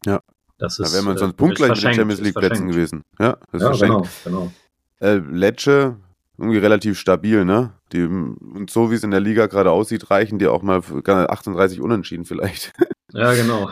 Ja. 0.06 0.22
Das 0.58 0.78
ist, 0.80 0.92
da 0.92 0.96
wären 0.96 1.06
wir 1.06 1.18
sonst 1.18 1.34
äh, 1.34 1.38
punktgleich 1.38 1.70
mit 1.72 1.84
den 1.84 1.94
Champions 1.94 2.22
League 2.22 2.36
Plätzen 2.36 2.68
gewesen. 2.68 3.04
Ja, 3.20 3.38
das 3.52 3.64
ist 3.64 3.82
ja 3.82 3.88
genau, 3.88 4.08
genau. 4.24 4.52
Äh, 5.00 5.16
Lecce, 5.16 5.98
irgendwie 6.38 6.60
relativ 6.60 7.00
stabil, 7.00 7.46
ne? 7.46 7.74
Die, 7.92 8.04
und 8.04 8.70
so 8.70 8.92
wie 8.92 8.96
es 8.96 9.04
in 9.04 9.12
der 9.12 9.20
Liga 9.20 9.48
gerade 9.48 9.72
aussieht, 9.72 10.12
reichen 10.12 10.40
die 10.40 10.48
auch 10.48 10.62
mal 10.62 10.82
38 10.82 11.82
Unentschieden 11.82 12.26
vielleicht. 12.26 12.74
Ja, 13.14 13.34
genau. 13.34 13.70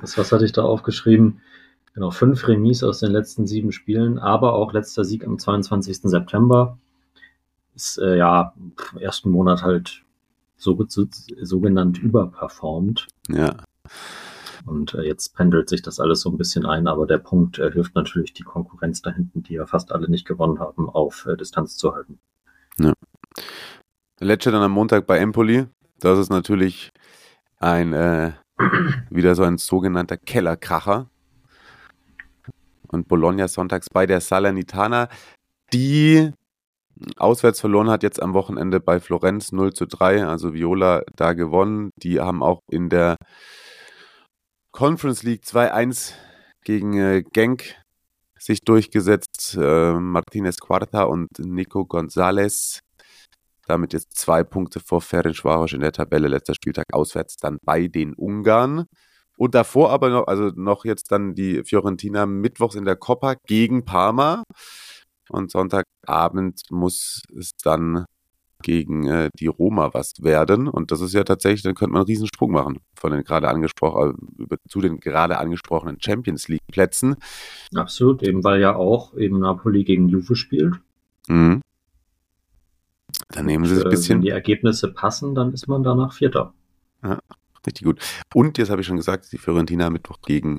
Das, 0.00 0.16
was 0.16 0.32
hatte 0.32 0.46
ich 0.46 0.52
da 0.52 0.62
aufgeschrieben? 0.62 1.42
Genau, 1.92 2.10
fünf 2.10 2.48
Remis 2.48 2.82
aus 2.82 3.00
den 3.00 3.10
letzten 3.10 3.46
sieben 3.46 3.72
Spielen, 3.72 4.18
aber 4.18 4.54
auch 4.54 4.72
letzter 4.72 5.04
Sieg 5.04 5.26
am 5.26 5.38
22. 5.38 5.98
September. 6.04 6.78
Ist 7.78 7.96
äh, 7.98 8.16
ja 8.16 8.52
im 8.58 8.98
ersten 8.98 9.30
Monat 9.30 9.62
halt 9.62 10.02
so, 10.56 10.84
so, 10.88 11.06
sogenannt 11.42 11.98
überperformt. 11.98 13.06
Ja. 13.28 13.56
Und 14.66 14.94
äh, 14.94 15.02
jetzt 15.02 15.36
pendelt 15.36 15.68
sich 15.68 15.80
das 15.80 16.00
alles 16.00 16.22
so 16.22 16.30
ein 16.30 16.38
bisschen 16.38 16.66
ein, 16.66 16.88
aber 16.88 17.06
der 17.06 17.18
Punkt 17.18 17.60
äh, 17.60 17.70
hilft 17.70 17.94
natürlich 17.94 18.32
die 18.32 18.42
Konkurrenz 18.42 19.00
da 19.00 19.12
hinten, 19.12 19.44
die 19.44 19.54
ja 19.54 19.66
fast 19.66 19.92
alle 19.92 20.10
nicht 20.10 20.26
gewonnen 20.26 20.58
haben, 20.58 20.90
auf 20.90 21.24
äh, 21.26 21.36
Distanz 21.36 21.76
zu 21.76 21.94
halten. 21.94 22.18
Ja. 22.80 22.92
Lecce 24.18 24.50
dann 24.50 24.62
am 24.62 24.72
Montag 24.72 25.06
bei 25.06 25.18
Empoli. 25.18 25.66
Das 26.00 26.18
ist 26.18 26.30
natürlich 26.30 26.90
ein 27.60 27.92
äh, 27.92 28.32
wieder 29.10 29.36
so 29.36 29.44
ein 29.44 29.56
sogenannter 29.56 30.16
Kellerkracher. 30.16 31.08
Und 32.88 33.06
Bologna 33.06 33.46
sonntags 33.46 33.88
bei 33.88 34.04
der 34.04 34.20
Salernitana, 34.20 35.08
die 35.72 36.32
auswärts 37.16 37.60
verloren 37.60 37.90
hat, 37.90 38.02
jetzt 38.02 38.22
am 38.22 38.34
Wochenende 38.34 38.80
bei 38.80 39.00
Florenz 39.00 39.52
0 39.52 39.72
zu 39.72 39.86
3, 39.86 40.26
also 40.26 40.54
Viola 40.54 41.02
da 41.16 41.32
gewonnen. 41.32 41.90
Die 41.96 42.20
haben 42.20 42.42
auch 42.42 42.60
in 42.70 42.88
der 42.88 43.16
Conference 44.72 45.22
League 45.22 45.44
2-1 45.44 46.12
gegen 46.64 46.98
äh, 46.98 47.22
Genk 47.32 47.74
sich 48.38 48.60
durchgesetzt. 48.60 49.56
Äh, 49.60 49.94
Martinez 49.94 50.58
Quarta 50.58 51.04
und 51.04 51.28
Nico 51.38 51.84
Gonzalez. 51.84 52.80
Damit 53.66 53.92
jetzt 53.92 54.16
zwei 54.16 54.44
Punkte 54.44 54.80
vor 54.80 55.00
Ferencvaros 55.02 55.72
in 55.72 55.80
der 55.80 55.92
Tabelle. 55.92 56.28
Letzter 56.28 56.54
Spieltag 56.54 56.86
auswärts 56.92 57.36
dann 57.36 57.58
bei 57.64 57.88
den 57.88 58.14
Ungarn. 58.14 58.86
Und 59.36 59.54
davor 59.54 59.90
aber 59.90 60.10
noch, 60.10 60.26
also 60.26 60.50
noch 60.56 60.84
jetzt 60.84 61.12
dann 61.12 61.34
die 61.34 61.62
Fiorentina 61.64 62.26
mittwochs 62.26 62.74
in 62.74 62.84
der 62.84 62.96
Coppa 62.96 63.34
gegen 63.46 63.84
Parma. 63.84 64.42
Und 65.30 65.50
Sonntagabend 65.50 66.62
muss 66.70 67.22
es 67.36 67.52
dann 67.62 68.06
gegen 68.62 69.06
äh, 69.06 69.30
die 69.38 69.46
Roma 69.46 69.90
was 69.92 70.14
werden. 70.22 70.68
Und 70.68 70.90
das 70.90 71.00
ist 71.00 71.14
ja 71.14 71.24
tatsächlich, 71.24 71.62
dann 71.62 71.74
könnte 71.74 71.92
man 71.92 72.00
einen 72.00 72.08
Riesensprung 72.08 72.50
machen 72.50 72.80
von 72.94 73.12
den 73.12 73.22
gerade 73.22 73.48
angesprochen, 73.48 74.16
äh, 74.50 74.56
zu 74.68 74.80
den 74.80 74.98
gerade 74.98 75.38
angesprochenen 75.38 75.98
Champions 76.00 76.48
League 76.48 76.66
Plätzen. 76.70 77.16
Absolut, 77.74 78.22
eben 78.22 78.42
weil 78.42 78.60
ja 78.60 78.74
auch 78.74 79.14
eben 79.14 79.38
Napoli 79.38 79.84
gegen 79.84 80.08
Juve 80.08 80.34
spielt. 80.34 80.74
Mhm. 81.28 81.62
Dann 83.30 83.46
nehmen 83.46 83.64
sie 83.66 83.74
es 83.74 83.84
ein 83.84 83.90
bisschen. 83.90 84.16
Wenn 84.16 84.22
die 84.22 84.30
Ergebnisse 84.30 84.92
passen, 84.92 85.34
dann 85.34 85.52
ist 85.52 85.68
man 85.68 85.82
danach 85.82 86.12
Vierter. 86.12 86.52
Ja, 87.02 87.18
richtig 87.66 87.84
gut. 87.84 88.00
Und 88.34 88.58
jetzt 88.58 88.70
habe 88.70 88.80
ich 88.80 88.86
schon 88.86 88.96
gesagt, 88.96 89.30
die 89.32 89.38
Fiorentina 89.38 89.90
Mittwoch 89.90 90.20
gegen 90.22 90.58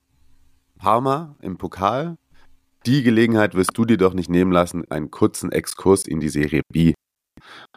Parma 0.78 1.36
im 1.42 1.58
Pokal. 1.58 2.18
Die 2.86 3.04
Gelegenheit 3.04 3.56
wirst 3.56 3.78
du 3.78 3.86
dir 3.86 3.98
doch 3.98 4.14
nicht 4.14 4.30
nehmen 4.30 4.52
lassen, 4.52 4.90
einen 4.90 5.12
kurzen 5.12 5.52
Exkurs 5.52 6.08
in 6.08 6.20
die 6.20 6.30
Serie 6.30 6.62
B 6.72 6.94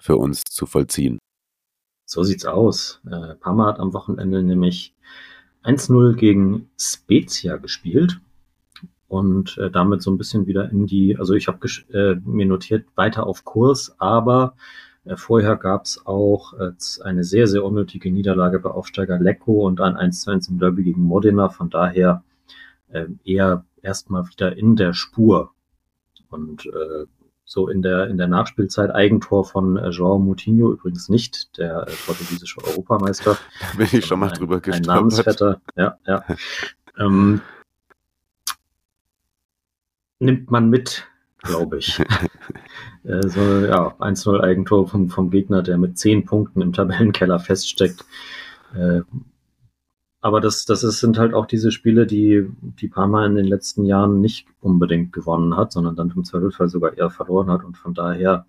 für 0.00 0.16
uns 0.16 0.42
zu 0.44 0.66
vollziehen. 0.66 1.18
So 2.06 2.22
sieht's 2.22 2.44
aus. 2.44 3.00
Äh, 3.10 3.34
Parma 3.36 3.66
hat 3.66 3.80
am 3.80 3.92
Wochenende 3.94 4.42
nämlich 4.42 4.94
1-0 5.64 6.14
gegen 6.14 6.70
Spezia 6.78 7.56
gespielt 7.56 8.20
und 9.08 9.58
äh, 9.58 9.70
damit 9.70 10.02
so 10.02 10.10
ein 10.10 10.18
bisschen 10.18 10.46
wieder 10.46 10.70
in 10.70 10.86
die, 10.86 11.16
also 11.18 11.34
ich 11.34 11.48
habe 11.48 11.66
äh, 11.92 12.16
mir 12.24 12.46
notiert, 12.46 12.86
weiter 12.94 13.26
auf 13.26 13.44
Kurs, 13.44 13.94
aber 13.98 14.54
äh, 15.04 15.16
vorher 15.16 15.56
gab's 15.56 16.04
auch 16.06 16.54
äh, 16.54 16.72
eine 17.02 17.24
sehr, 17.24 17.46
sehr 17.46 17.64
unnötige 17.64 18.12
Niederlage 18.12 18.60
bei 18.60 18.70
Aufsteiger 18.70 19.18
Lecco 19.18 19.66
und 19.66 19.80
ein 19.80 19.96
1-1 19.96 20.50
im 20.50 20.58
Derby 20.58 20.84
gegen 20.84 21.02
Modena, 21.02 21.48
von 21.48 21.70
daher 21.70 22.22
äh, 22.88 23.06
eher 23.24 23.64
erstmal 23.82 24.28
wieder 24.28 24.56
in 24.56 24.76
der 24.76 24.94
Spur. 24.94 25.52
Und 26.30 26.66
äh, 26.66 27.06
so 27.44 27.68
in 27.68 27.82
der, 27.82 28.08
in 28.08 28.16
der 28.16 28.28
Nachspielzeit 28.28 28.94
Eigentor 28.94 29.44
von 29.44 29.76
äh, 29.76 29.88
João 29.88 30.18
Moutinho, 30.18 30.72
übrigens 30.72 31.08
nicht 31.08 31.58
der 31.58 31.86
äh, 31.86 31.92
portugiesische 32.06 32.64
Europameister. 32.64 33.36
Da 33.60 33.76
bin 33.76 33.88
ich 33.92 34.06
schon 34.06 34.20
mal 34.20 34.30
ein, 34.30 34.38
drüber 34.38 34.60
gestolpert. 34.60 34.88
Ein 34.88 34.94
Namensvetter, 34.94 35.60
ja, 35.76 35.98
ja. 36.06 36.24
ähm, 36.98 37.42
nimmt 40.18 40.50
man 40.50 40.70
mit, 40.70 41.06
glaube 41.42 41.78
ich. 41.78 41.98
äh, 43.04 43.28
so, 43.28 43.40
ja, 43.40 43.88
1-0 43.98 44.40
Eigentor 44.40 44.88
vom, 44.88 45.10
vom 45.10 45.30
Gegner, 45.30 45.62
der 45.62 45.76
mit 45.76 45.98
10 45.98 46.24
Punkten 46.24 46.62
im 46.62 46.72
Tabellenkeller 46.72 47.38
feststeckt. 47.38 48.04
Äh, 48.74 49.02
aber 50.22 50.40
das, 50.40 50.64
das 50.64 50.84
ist, 50.84 51.00
sind 51.00 51.18
halt 51.18 51.34
auch 51.34 51.46
diese 51.46 51.72
Spiele, 51.72 52.06
die, 52.06 52.48
die 52.60 52.86
Parma 52.86 53.26
in 53.26 53.34
den 53.34 53.44
letzten 53.44 53.84
Jahren 53.84 54.20
nicht 54.20 54.46
unbedingt 54.60 55.12
gewonnen 55.12 55.56
hat, 55.56 55.72
sondern 55.72 55.96
dann 55.96 56.12
im 56.14 56.24
Zweifelsfall 56.24 56.68
sogar 56.68 56.96
eher 56.96 57.10
verloren 57.10 57.50
hat. 57.50 57.64
Und 57.64 57.76
von 57.76 57.92
daher 57.92 58.46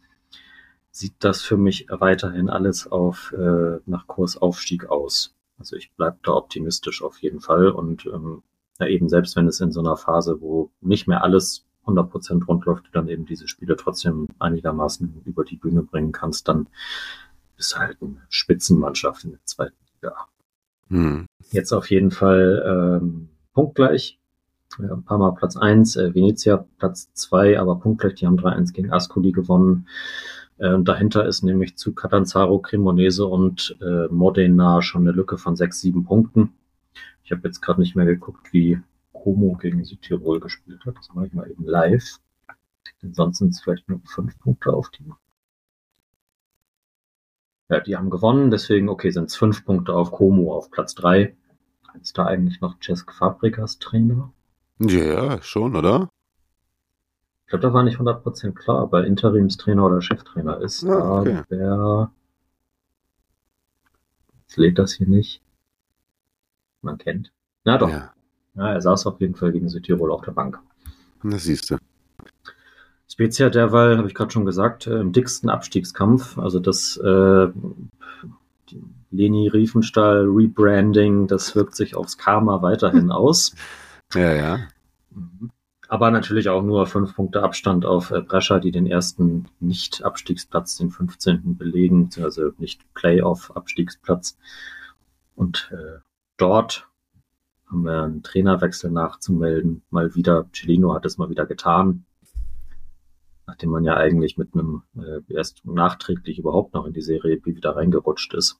sieht 0.91 1.15
das 1.19 1.41
für 1.41 1.57
mich 1.57 1.87
weiterhin 1.89 2.47
alles 2.47 2.85
auf 2.85 3.33
äh, 3.35 3.79
nach 3.87 4.05
Kursaufstieg 4.05 4.85
aus. 4.85 5.33
Also 5.57 5.75
ich 5.75 5.91
bleibe 5.93 6.19
da 6.21 6.33
optimistisch 6.33 7.01
auf 7.01 7.17
jeden 7.23 7.39
Fall. 7.39 7.69
Und 7.69 8.05
ähm, 8.05 8.43
ja, 8.79 8.85
eben 8.85 9.09
selbst 9.09 9.35
wenn 9.35 9.47
es 9.47 9.59
in 9.59 9.71
so 9.71 9.79
einer 9.79 9.97
Phase, 9.97 10.41
wo 10.41 10.69
nicht 10.79 11.07
mehr 11.07 11.23
alles 11.23 11.65
100% 11.87 12.45
rund 12.45 12.65
läuft, 12.65 12.85
du 12.85 12.91
dann 12.91 13.09
eben 13.09 13.25
diese 13.25 13.47
Spiele 13.47 13.75
trotzdem 13.77 14.27
einigermaßen 14.37 15.23
über 15.25 15.43
die 15.43 15.57
Bühne 15.57 15.81
bringen 15.81 16.11
kannst, 16.11 16.47
dann 16.47 16.67
ist 17.57 17.75
halt 17.79 17.97
eine 17.99 18.21
Spitzenmannschaft 18.29 19.23
in 19.23 19.31
der 19.31 19.43
zweiten 19.43 19.75
Liga. 19.95 20.27
Hm. 20.89 21.25
Jetzt 21.51 21.71
auf 21.71 21.89
jeden 21.89 22.11
Fall 22.11 22.99
ähm, 23.01 23.29
punktgleich. 23.53 24.19
Ja, 24.79 25.17
Mal 25.17 25.35
Platz 25.35 25.55
eins, 25.55 25.95
äh, 25.95 26.15
Venezia 26.15 26.65
Platz 26.79 27.13
zwei, 27.13 27.59
aber 27.59 27.79
punktgleich. 27.79 28.15
Die 28.15 28.25
haben 28.25 28.39
3-1 28.39 28.73
gegen 28.73 28.91
Ascoli 28.91 29.31
gewonnen. 29.31 29.87
Äh, 30.57 30.79
dahinter 30.79 31.25
ist 31.25 31.43
nämlich 31.43 31.77
zu 31.77 31.93
Catanzaro, 31.93 32.59
Cremonese 32.59 33.25
und 33.25 33.77
äh, 33.81 34.07
Modena 34.07 34.81
schon 34.81 35.01
eine 35.01 35.11
Lücke 35.11 35.37
von 35.37 35.55
sechs, 35.55 35.79
sieben 35.81 36.05
Punkten. 36.05 36.53
Ich 37.23 37.31
habe 37.31 37.47
jetzt 37.47 37.61
gerade 37.61 37.81
nicht 37.81 37.95
mehr 37.95 38.05
geguckt, 38.05 38.51
wie 38.51 38.79
Como 39.11 39.55
gegen 39.55 39.83
Südtirol 39.83 40.39
gespielt 40.39 40.85
hat. 40.85 40.95
Das 40.97 41.13
mache 41.13 41.27
ich 41.27 41.33
mal 41.33 41.49
eben 41.49 41.65
live. 41.65 42.17
Denn 43.01 43.13
sonst 43.13 43.39
sind 43.39 43.49
es 43.49 43.61
vielleicht 43.61 43.87
nur 43.89 44.01
fünf 44.05 44.37
Punkte 44.39 44.73
auf 44.73 44.89
die 44.89 45.03
ja, 47.73 47.79
die 47.79 47.97
haben 47.97 48.09
gewonnen, 48.09 48.51
deswegen, 48.51 48.89
okay, 48.89 49.09
sind 49.09 49.25
es 49.25 49.35
fünf 49.35 49.65
Punkte 49.65 49.93
auf 49.93 50.11
Como 50.11 50.53
auf 50.53 50.69
Platz 50.71 50.95
drei. 50.95 51.35
Ist 52.01 52.17
da 52.17 52.25
eigentlich 52.25 52.61
noch 52.61 52.79
Cesc 52.81 53.11
Fabrikas 53.11 53.79
Trainer? 53.79 54.31
Ja, 54.79 55.41
schon, 55.41 55.75
oder? 55.75 56.09
Ich 57.45 57.49
glaube, 57.49 57.61
da 57.61 57.73
war 57.73 57.83
nicht 57.83 57.99
100% 57.99 58.53
klar, 58.53 58.83
ob 58.83 58.93
er 58.93 59.05
Interimstrainer 59.05 59.85
oder 59.85 60.01
Cheftrainer 60.01 60.59
ist. 60.61 60.83
Ah, 60.85 61.21
okay. 61.21 61.43
Aber 61.61 62.11
jetzt 64.41 64.57
lädt 64.57 64.79
das 64.79 64.93
hier 64.93 65.07
nicht. 65.07 65.41
Man 66.81 66.97
kennt. 66.97 67.31
Na 67.63 67.77
doch. 67.77 67.89
Ja. 67.89 68.13
ja, 68.55 68.73
er 68.73 68.81
saß 68.81 69.05
auf 69.05 69.21
jeden 69.21 69.35
Fall 69.35 69.51
gegen 69.51 69.69
Südtirol 69.69 70.11
auf 70.11 70.21
der 70.21 70.31
Bank. 70.31 70.59
Das 71.23 71.43
siehst 71.43 71.69
du. 71.69 71.77
Spezia 73.13 73.51
derweil, 73.51 73.99
habe 73.99 74.07
ich 74.07 74.15
gerade 74.15 74.31
schon 74.31 74.43
gesagt, 74.43 74.87
äh, 74.87 74.99
im 74.99 75.11
dicksten 75.11 75.47
Abstiegskampf. 75.47 76.39
Also 76.39 76.59
das 76.59 76.97
äh, 76.97 77.47
Leni 79.11 79.47
Riefenstahl 79.49 80.25
Rebranding, 80.27 81.27
das 81.27 81.55
wirkt 81.55 81.75
sich 81.75 81.95
aufs 81.95 82.17
Karma 82.17 82.63
weiterhin 82.63 83.11
aus. 83.11 83.53
Ja, 84.15 84.33
ja. 84.33 84.59
Mhm. 85.11 85.51
Aber 85.87 86.09
natürlich 86.09 86.49
auch 86.49 86.63
nur 86.63 86.87
fünf 86.87 87.15
Punkte 87.15 87.43
Abstand 87.43 87.85
auf 87.85 88.09
äh, 88.09 88.21
Brescia, 88.21 88.57
die 88.57 88.71
den 88.71 88.87
ersten 88.87 89.45
Nicht-Abstiegsplatz, 89.59 90.77
den 90.77 90.89
15. 90.89 91.55
belegen, 91.55 92.09
also 92.19 92.53
nicht 92.57 92.81
Playoff-Abstiegsplatz. 92.95 94.39
Und 95.35 95.69
äh, 95.71 95.99
dort 96.37 96.87
haben 97.67 97.83
wir 97.83 98.01
einen 98.01 98.23
Trainerwechsel 98.23 98.89
nachzumelden. 98.89 99.83
Mal 99.91 100.15
wieder, 100.15 100.47
Celino 100.51 100.95
hat 100.95 101.05
es 101.05 101.19
mal 101.19 101.29
wieder 101.29 101.45
getan 101.45 102.05
nachdem 103.47 103.69
man 103.69 103.83
ja 103.83 103.95
eigentlich 103.95 104.37
mit 104.37 104.53
einem 104.53 104.83
äh, 104.95 105.21
erst 105.33 105.65
nachträglich 105.65 106.39
überhaupt 106.39 106.73
noch 106.73 106.85
in 106.85 106.93
die 106.93 107.01
Serie 107.01 107.37
B 107.37 107.55
wieder 107.55 107.75
reingerutscht 107.75 108.33
ist. 108.33 108.59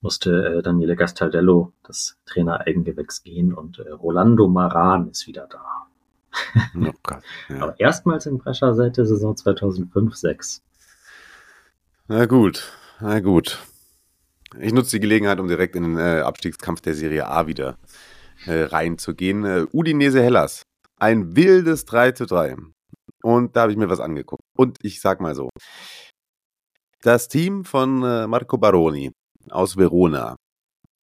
musste 0.00 0.58
äh, 0.58 0.62
Daniele 0.62 0.96
Gastaldello, 0.96 1.72
das 1.84 2.18
Trainer-Eigengewächs, 2.26 3.22
gehen 3.22 3.52
und 3.52 3.78
äh, 3.78 3.90
Rolando 3.90 4.48
Maran 4.48 5.08
ist 5.08 5.26
wieder 5.26 5.46
da. 5.46 5.64
Oh 6.76 6.92
Gott, 7.02 7.22
ja. 7.48 7.62
Aber 7.62 7.80
erstmals 7.80 8.26
in 8.26 8.38
Brescia 8.38 8.74
seit 8.74 8.96
der 8.96 9.06
Saison 9.06 9.34
2005-6. 9.34 10.60
Na 12.06 12.26
gut, 12.26 12.72
na 13.00 13.20
gut. 13.20 13.58
Ich 14.58 14.72
nutze 14.72 14.92
die 14.92 15.00
Gelegenheit, 15.00 15.40
um 15.40 15.48
direkt 15.48 15.76
in 15.76 15.82
den 15.82 15.98
äh, 15.98 16.20
Abstiegskampf 16.20 16.80
der 16.80 16.94
Serie 16.94 17.26
A 17.26 17.46
wieder 17.46 17.76
äh, 18.46 18.62
reinzugehen. 18.62 19.44
Äh, 19.44 19.66
Udinese 19.72 20.22
Hellas. 20.22 20.64
Ein 20.96 21.36
wildes 21.36 21.84
3 21.84 22.12
zu 22.12 22.26
3. 22.26 22.56
Und 23.28 23.54
da 23.54 23.62
habe 23.62 23.72
ich 23.72 23.76
mir 23.76 23.90
was 23.90 24.00
angeguckt. 24.00 24.40
Und 24.56 24.78
ich 24.82 25.02
sag 25.02 25.20
mal 25.20 25.34
so. 25.34 25.50
Das 27.02 27.28
Team 27.28 27.66
von 27.66 28.02
äh, 28.02 28.26
Marco 28.26 28.56
Baroni 28.56 29.12
aus 29.50 29.76
Verona 29.76 30.34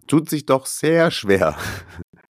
tut 0.08 0.28
sich 0.28 0.48
doch 0.48 0.66
sehr 0.66 1.12
schwer, 1.12 1.56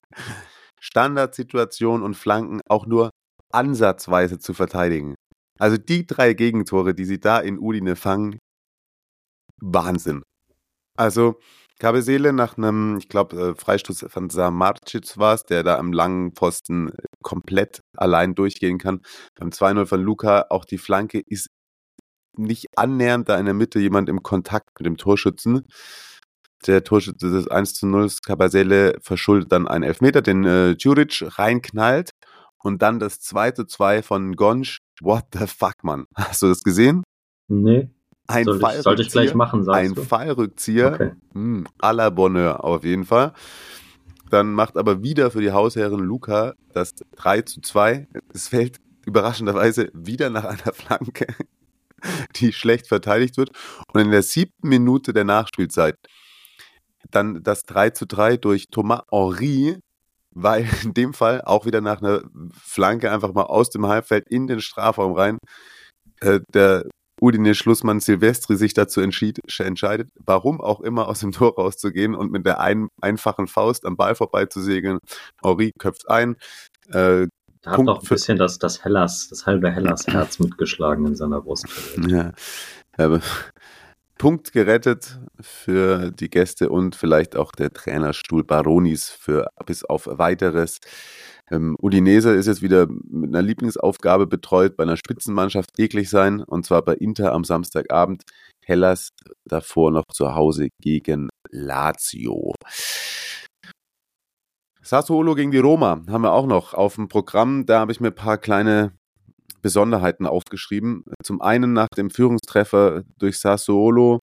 Standardsituationen 0.80 2.03
und 2.03 2.14
Flanken 2.14 2.62
auch 2.70 2.86
nur 2.86 3.11
ansatzweise 3.53 4.38
zu 4.38 4.55
verteidigen. 4.55 5.14
Also 5.59 5.76
die 5.76 6.07
drei 6.07 6.32
Gegentore, 6.32 6.95
die 6.95 7.05
sie 7.05 7.20
da 7.20 7.38
in 7.38 7.59
Udine 7.59 7.95
fangen, 7.95 8.38
Wahnsinn. 9.61 10.22
Also 10.97 11.38
Kabesele 11.79 12.33
nach 12.33 12.57
einem, 12.57 12.99
ich 12.99 13.09
glaube, 13.09 13.37
äh, 13.37 13.55
Freistoß 13.55 14.07
von 14.09 14.31
Samarcic 14.31 15.16
war 15.18 15.35
es, 15.35 15.45
der 15.45 15.62
da 15.62 15.79
am 15.79 15.93
langen 15.93 16.33
Posten 16.35 16.91
äh, 16.91 17.03
komplett 17.23 17.81
allein 17.97 18.35
durchgehen 18.35 18.79
kann. 18.79 19.01
Beim 19.35 19.51
2-0 19.51 19.87
von 19.87 20.03
Luca, 20.03 20.47
auch 20.51 20.64
die 20.64 20.79
Flanke 20.79 21.20
ist 21.27 21.49
nicht 22.37 22.66
annähernd 22.77 23.29
da 23.29 23.39
in 23.39 23.45
der 23.45 23.55
Mitte 23.55 23.79
jemand 23.79 24.09
im 24.09 24.23
Kontakt 24.23 24.68
mit 24.79 24.87
dem 24.87 24.97
Torschützen. 24.97 25.66
Der 26.66 26.85
Torschütze 26.85 27.31
des 27.31 27.49
1 27.49 27.75
zu 27.75 27.87
0, 27.87 28.09
Kabasele 28.25 28.97
verschuldet 29.03 29.51
dann 29.51 29.66
einen 29.66 29.85
Elfmeter, 29.85 30.23
den 30.23 30.45
äh, 30.45 30.77
Djuric 30.77 31.25
reinknallt 31.39 32.11
und 32.59 32.83
dann 32.83 33.01
das 33.01 33.20
2 33.20 33.51
zu 33.53 33.66
2 33.66 34.03
von 34.03 34.37
Gonsch. 34.37 34.79
What 35.01 35.25
the 35.33 35.47
fuck, 35.47 35.83
Mann? 35.83 36.07
Hast 36.14 36.43
du 36.43 36.49
das 36.49 36.62
gesehen? 36.62 37.03
Nee. 37.49 37.91
Ein 38.29 38.45
Sollte 38.45 38.66
ich, 38.77 38.83
sollte 38.83 39.03
ich 39.03 39.11
gleich 39.11 39.35
machen, 39.35 39.64
sagst 39.64 39.81
ein 39.81 39.95
du? 39.95 40.03
Fallrückzieher, 40.03 40.93
Okay. 40.95 41.12
hm, 41.33 41.66
à 41.81 41.93
la 41.93 42.11
Bonheur 42.11 42.64
auf 42.64 42.85
jeden 42.85 43.05
Fall. 43.05 43.33
Dann 44.31 44.53
macht 44.55 44.77
aber 44.77 45.03
wieder 45.03 45.31
für 45.31 45.41
die 45.43 45.53
Hausherrin 45.53 46.01
Luca 46.01 46.55
das 46.73 46.95
3 47.16 47.43
zu 47.43 47.61
2. 47.61 48.09
Es 48.33 48.49
fällt 48.49 48.79
überraschenderweise 49.05 49.91
wieder 49.93 50.31
nach 50.31 50.45
einer 50.45 50.73
Flanke, 50.73 51.27
die 52.37 52.53
schlecht 52.53 52.87
verteidigt 52.87 53.37
wird. 53.37 53.51
Und 53.93 54.01
in 54.01 54.11
der 54.11 54.23
siebten 54.23 54.68
Minute 54.68 55.12
der 55.12 55.25
Nachspielzeit 55.25 55.97
dann 57.11 57.43
das 57.43 57.64
3 57.64 57.91
zu 57.91 58.07
3 58.07 58.37
durch 58.39 58.66
Thomas 58.70 59.03
Henry, 59.11 59.79
weil 60.35 60.66
in 60.83 60.95
dem 60.95 61.12
Fall 61.12 61.43
auch 61.43 61.66
wieder 61.66 61.81
nach 61.83 62.01
einer 62.01 62.23
Flanke 62.59 63.11
einfach 63.11 63.35
mal 63.35 63.43
aus 63.43 63.68
dem 63.70 63.87
Halbfeld 63.87 64.29
in 64.31 64.47
den 64.47 64.61
Strafraum 64.61 65.12
rein. 65.12 65.39
Äh, 66.20 66.41
der 66.55 66.87
Udine-Schlussmann 67.23 68.01
Silvestri 68.01 68.57
sich 68.57 68.75
dazu 68.75 69.01
entschied, 69.01 69.39
entscheidet, 69.59 70.11
warum 70.27 70.61
auch 70.61 70.81
immer 70.81 71.09
aus 71.09 71.20
dem 71.20 71.33
Tor 71.33 71.55
rauszugehen 71.55 72.14
und 72.14 72.33
mit 72.33 72.45
der 72.45 72.61
ein, 72.61 72.89
einfachen 73.01 73.47
Faust 73.47 73.87
am 73.87 73.97
Ball 73.97 74.14
vorbeizusegeln. 74.14 74.99
Henri 75.43 75.73
köpft 75.79 76.11
ein. 76.11 76.37
Äh, 76.89 77.29
Da 77.62 77.70
hat 77.70 77.81
noch 77.85 78.03
ein 78.03 78.09
bisschen 78.09 78.39
das, 78.39 78.59
das 78.59 78.85
Hellas, 78.85 79.29
das 79.31 79.47
halbe 79.47 79.70
Hellas-Herz 79.70 80.41
mitgeschlagen 80.41 81.07
in 81.07 81.14
seiner 81.14 81.41
Brust. 81.41 81.66
ja, 82.09 82.33
aber 82.99 83.20
Punkt 84.18 84.53
gerettet 84.53 85.18
für 85.41 86.11
die 86.11 86.29
Gäste 86.29 86.70
und 86.70 86.97
vielleicht 86.97 87.37
auch 87.37 87.53
der 87.53 87.73
Trainerstuhl 87.73 88.45
Baronis 88.45 89.11
für 89.11 89.49
bis 89.66 89.85
auf 89.85 90.07
weiteres. 90.11 90.81
Ähm, 91.53 91.76
Udinese 91.82 92.34
ist 92.34 92.46
jetzt 92.46 92.62
wieder 92.62 92.86
mit 92.88 93.28
einer 93.28 93.42
Lieblingsaufgabe 93.42 94.26
betreut, 94.26 94.76
bei 94.76 94.84
einer 94.84 94.96
Spitzenmannschaft 94.96 95.78
eklig 95.78 96.09
sein, 96.09 96.42
und 96.42 96.64
zwar 96.64 96.82
bei 96.82 96.94
Inter 96.94 97.32
am 97.32 97.44
Samstagabend. 97.44 98.22
Hellas 98.64 99.11
davor 99.44 99.90
noch 99.90 100.05
zu 100.12 100.34
Hause 100.34 100.68
gegen 100.80 101.28
Lazio. 101.50 102.55
Sassuolo 104.80 105.34
gegen 105.34 105.50
die 105.50 105.59
Roma 105.59 106.03
haben 106.09 106.22
wir 106.22 106.32
auch 106.32 106.46
noch 106.46 106.74
auf 106.74 106.94
dem 106.94 107.09
Programm. 107.09 107.66
Da 107.66 107.80
habe 107.80 107.92
ich 107.92 108.00
mir 108.00 108.09
ein 108.09 108.14
paar 108.14 108.38
kleine 108.38 108.92
Besonderheiten 109.61 110.26
aufgeschrieben. 110.26 111.05
Zum 111.22 111.40
einen 111.42 111.72
nach 111.72 111.88
dem 111.96 112.11
Führungstreffer 112.11 113.03
durch 113.18 113.38
Sassuolo 113.38 114.20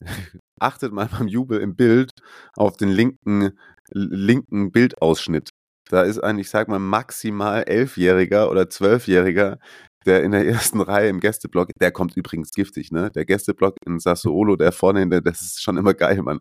achtet 0.60 0.92
mal 0.92 1.08
beim 1.08 1.28
Jubel 1.28 1.60
im 1.60 1.76
Bild 1.76 2.12
auf 2.56 2.76
den 2.76 2.88
linken, 2.88 3.58
linken 3.90 4.70
Bildausschnitt. 4.70 5.47
Da 5.88 6.02
ist 6.02 6.18
ein, 6.18 6.38
ich 6.38 6.50
sag 6.50 6.68
mal, 6.68 6.78
maximal 6.78 7.62
Elfjähriger 7.62 8.50
oder 8.50 8.68
Zwölfjähriger, 8.68 9.58
der 10.06 10.22
in 10.22 10.32
der 10.32 10.46
ersten 10.46 10.80
Reihe 10.80 11.08
im 11.08 11.20
Gästeblock, 11.20 11.70
der 11.80 11.92
kommt 11.92 12.16
übrigens 12.16 12.50
giftig, 12.50 12.92
ne? 12.92 13.10
Der 13.10 13.24
Gästeblock 13.24 13.76
in 13.86 13.98
Sassuolo, 13.98 14.56
der 14.56 14.72
vorne, 14.72 15.02
in 15.02 15.10
der, 15.10 15.20
das 15.20 15.42
ist 15.42 15.62
schon 15.62 15.76
immer 15.76 15.94
geil, 15.94 16.22
Mann. 16.22 16.40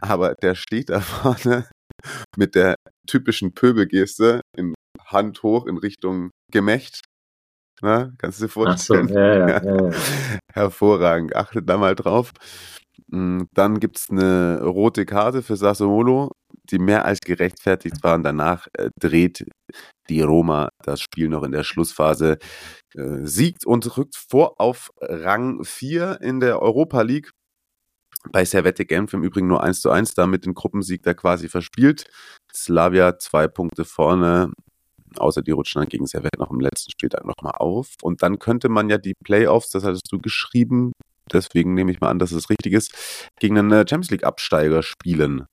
Aber 0.00 0.34
der 0.34 0.54
steht 0.54 0.90
da 0.90 1.00
vorne 1.00 1.68
mit 2.36 2.54
der 2.54 2.76
typischen 3.06 3.52
Pöbelgeste 3.52 4.40
in 4.56 4.74
Hand 5.06 5.42
hoch 5.42 5.66
in 5.66 5.78
Richtung 5.78 6.30
Gemächt. 6.52 7.00
Na, 7.80 8.12
kannst 8.18 8.40
du 8.40 8.46
dir 8.46 8.52
Ach 8.64 8.78
so, 8.78 8.94
vorstellen? 8.94 9.08
ja, 9.08 9.48
ja, 9.48 9.62
ja, 9.62 9.90
ja. 9.90 9.98
Hervorragend. 10.52 11.36
Achtet 11.36 11.68
da 11.68 11.76
mal 11.76 11.94
drauf. 11.94 12.32
Mm, 13.10 13.44
Dann 13.54 13.80
gibt 13.80 13.98
es 13.98 14.10
eine 14.10 14.62
rote 14.62 15.06
Karte 15.06 15.42
für 15.42 15.56
Sassuolo, 15.56 16.32
die 16.70 16.78
mehr 16.78 17.04
als 17.04 17.20
gerechtfertigt 17.20 18.02
war. 18.02 18.14
Und 18.16 18.24
danach 18.24 18.66
äh, 18.74 18.90
dreht 19.00 19.44
die 20.10 20.22
Roma 20.22 20.70
das 20.82 21.00
Spiel 21.00 21.28
noch 21.28 21.42
in 21.42 21.52
der 21.52 21.64
Schlussphase, 21.64 22.38
äh, 22.94 23.18
siegt 23.26 23.66
und 23.66 23.96
rückt 23.96 24.16
vor 24.16 24.60
auf 24.60 24.90
Rang 25.00 25.64
4 25.64 26.20
in 26.22 26.40
der 26.40 26.60
Europa 26.62 27.02
League. 27.02 27.30
Bei 28.32 28.44
Servette 28.44 28.84
Genf 28.86 29.12
im 29.14 29.22
Übrigen 29.22 29.48
nur 29.48 29.62
1 29.62 29.80
zu 29.80 29.90
1, 29.90 30.14
damit 30.14 30.44
den 30.46 30.54
Gruppensieg 30.54 31.02
da 31.02 31.14
quasi 31.14 31.48
verspielt. 31.48 32.10
Slavia 32.54 33.18
zwei 33.18 33.48
Punkte 33.48 33.84
vorne, 33.84 34.52
außer 35.16 35.42
die 35.42 35.52
rutschen 35.52 35.82
dann 35.82 35.88
gegen 35.88 36.06
Servette 36.06 36.38
noch 36.38 36.50
im 36.50 36.60
letzten 36.60 36.90
Spieltag 36.90 37.24
nochmal 37.24 37.54
auf. 37.58 37.94
Und 38.02 38.22
dann 38.22 38.38
könnte 38.38 38.68
man 38.68 38.90
ja 38.90 38.98
die 38.98 39.14
Playoffs, 39.24 39.70
das 39.70 39.84
hattest 39.84 40.10
du 40.12 40.18
geschrieben, 40.20 40.92
deswegen 41.32 41.74
nehme 41.74 41.90
ich 41.90 42.00
mal 42.00 42.10
an, 42.10 42.18
dass 42.18 42.32
es 42.32 42.50
richtig 42.50 42.72
ist, 42.72 43.30
gegen 43.38 43.58
einen 43.58 43.72
äh, 43.72 43.86
Champions 43.88 44.10
League 44.10 44.24
Absteiger 44.24 44.82
spielen. 44.82 45.46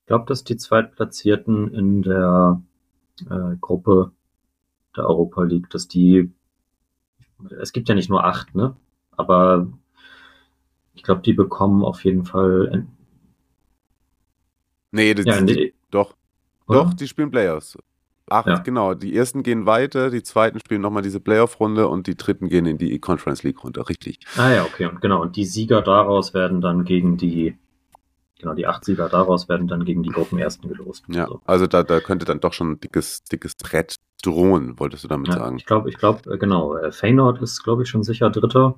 Ich 0.00 0.06
glaube, 0.06 0.24
dass 0.26 0.44
die 0.44 0.56
Zweitplatzierten 0.56 1.72
in 1.72 2.02
der 2.02 2.62
äh, 3.30 3.56
Gruppe 3.60 4.12
der 4.96 5.08
Europa 5.08 5.42
League, 5.42 5.70
dass 5.70 5.88
die, 5.88 6.30
es 7.60 7.72
gibt 7.72 7.88
ja 7.88 7.94
nicht 7.94 8.10
nur 8.10 8.24
acht, 8.24 8.54
ne? 8.54 8.76
Aber 9.12 9.68
ich 10.94 11.02
glaube, 11.02 11.22
die 11.22 11.32
bekommen 11.32 11.84
auf 11.84 12.04
jeden 12.04 12.24
Fall, 12.24 12.86
Nee, 14.92 15.14
das, 15.14 15.24
ja, 15.24 15.40
die, 15.40 15.54
nee, 15.54 15.74
doch, 15.90 16.14
oder? 16.68 16.84
doch, 16.84 16.94
die 16.94 17.08
spielen 17.08 17.30
Playoffs. 17.30 17.78
Acht, 18.32 18.46
Ja. 18.48 18.58
genau. 18.58 18.94
Die 18.94 19.14
ersten 19.16 19.42
gehen 19.42 19.66
weiter, 19.66 20.10
die 20.10 20.22
zweiten 20.22 20.58
spielen 20.60 20.80
nochmal 20.80 21.02
diese 21.02 21.20
Playoff-Runde 21.20 21.86
und 21.88 22.06
die 22.06 22.16
dritten 22.16 22.48
gehen 22.48 22.66
in 22.66 22.78
die 22.78 22.98
Conference 22.98 23.42
League-Runde. 23.42 23.88
Richtig. 23.88 24.20
Ah 24.36 24.50
ja, 24.50 24.64
okay, 24.64 24.86
und 24.86 25.00
genau. 25.00 25.20
Und 25.22 25.36
die 25.36 25.44
Sieger 25.44 25.82
daraus 25.82 26.32
werden 26.34 26.60
dann 26.60 26.84
gegen 26.84 27.16
die, 27.16 27.56
genau, 28.40 28.54
die 28.54 28.66
acht 28.66 28.84
Sieger 28.84 29.08
daraus 29.08 29.48
werden 29.48 29.68
dann 29.68 29.84
gegen 29.84 30.02
die 30.02 30.10
Gruppenersten 30.10 30.68
gelost. 30.68 31.04
Ja, 31.08 31.26
So. 31.26 31.40
also 31.44 31.66
da, 31.66 31.82
da 31.82 32.00
könnte 32.00 32.24
dann 32.24 32.40
doch 32.40 32.52
schon 32.52 32.72
ein 32.72 32.80
dickes, 32.80 33.22
dickes 33.24 33.54
Brett 33.54 33.96
drohen, 34.24 34.78
wolltest 34.78 35.04
du 35.04 35.08
damit 35.08 35.28
Ja, 35.28 35.34
sagen. 35.34 35.56
ich 35.56 35.66
glaube, 35.66 35.88
ich 35.90 35.98
glaube, 35.98 36.38
genau. 36.38 36.76
äh, 36.76 36.92
Feyenoord 36.92 37.42
ist, 37.42 37.62
glaube 37.62 37.82
ich, 37.82 37.88
schon 37.88 38.02
sicher 38.02 38.30
Dritter. 38.30 38.76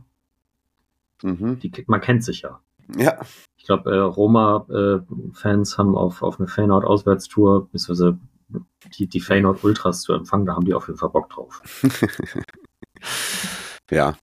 Mhm. 1.22 1.58
Die, 1.60 1.70
man 1.86 2.00
kennt 2.00 2.24
sich 2.24 2.42
ja. 2.42 2.60
Ja, 2.98 3.18
Ich 3.56 3.64
glaube, 3.64 3.90
äh, 3.90 3.98
Roma-Fans 3.98 5.78
haben 5.78 5.96
auf, 5.96 6.22
auf 6.22 6.38
eine 6.38 6.48
Feyenoord-Auswärtstour, 6.48 7.68
beziehungsweise 7.70 8.18
die, 8.96 9.06
die 9.06 9.20
Feyenoord-Ultras 9.20 10.02
zu 10.02 10.12
empfangen, 10.12 10.46
da 10.46 10.54
haben 10.54 10.64
die 10.64 10.74
auf 10.74 10.86
jeden 10.86 10.98
Fall 10.98 11.10
Bock 11.10 11.30
drauf. 11.30 11.62
ja. 13.90 14.16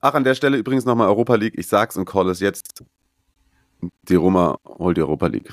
Ach, 0.00 0.14
an 0.14 0.24
der 0.24 0.34
Stelle 0.34 0.56
übrigens 0.56 0.84
nochmal 0.84 1.08
Europa 1.08 1.34
League. 1.36 1.54
Ich 1.56 1.66
sag's 1.66 1.96
und 1.96 2.04
call 2.04 2.28
es 2.28 2.40
jetzt. 2.40 2.84
Die 4.08 4.14
Roma 4.14 4.58
holt 4.66 4.96
die 4.96 5.02
Europa 5.02 5.26
League. 5.26 5.50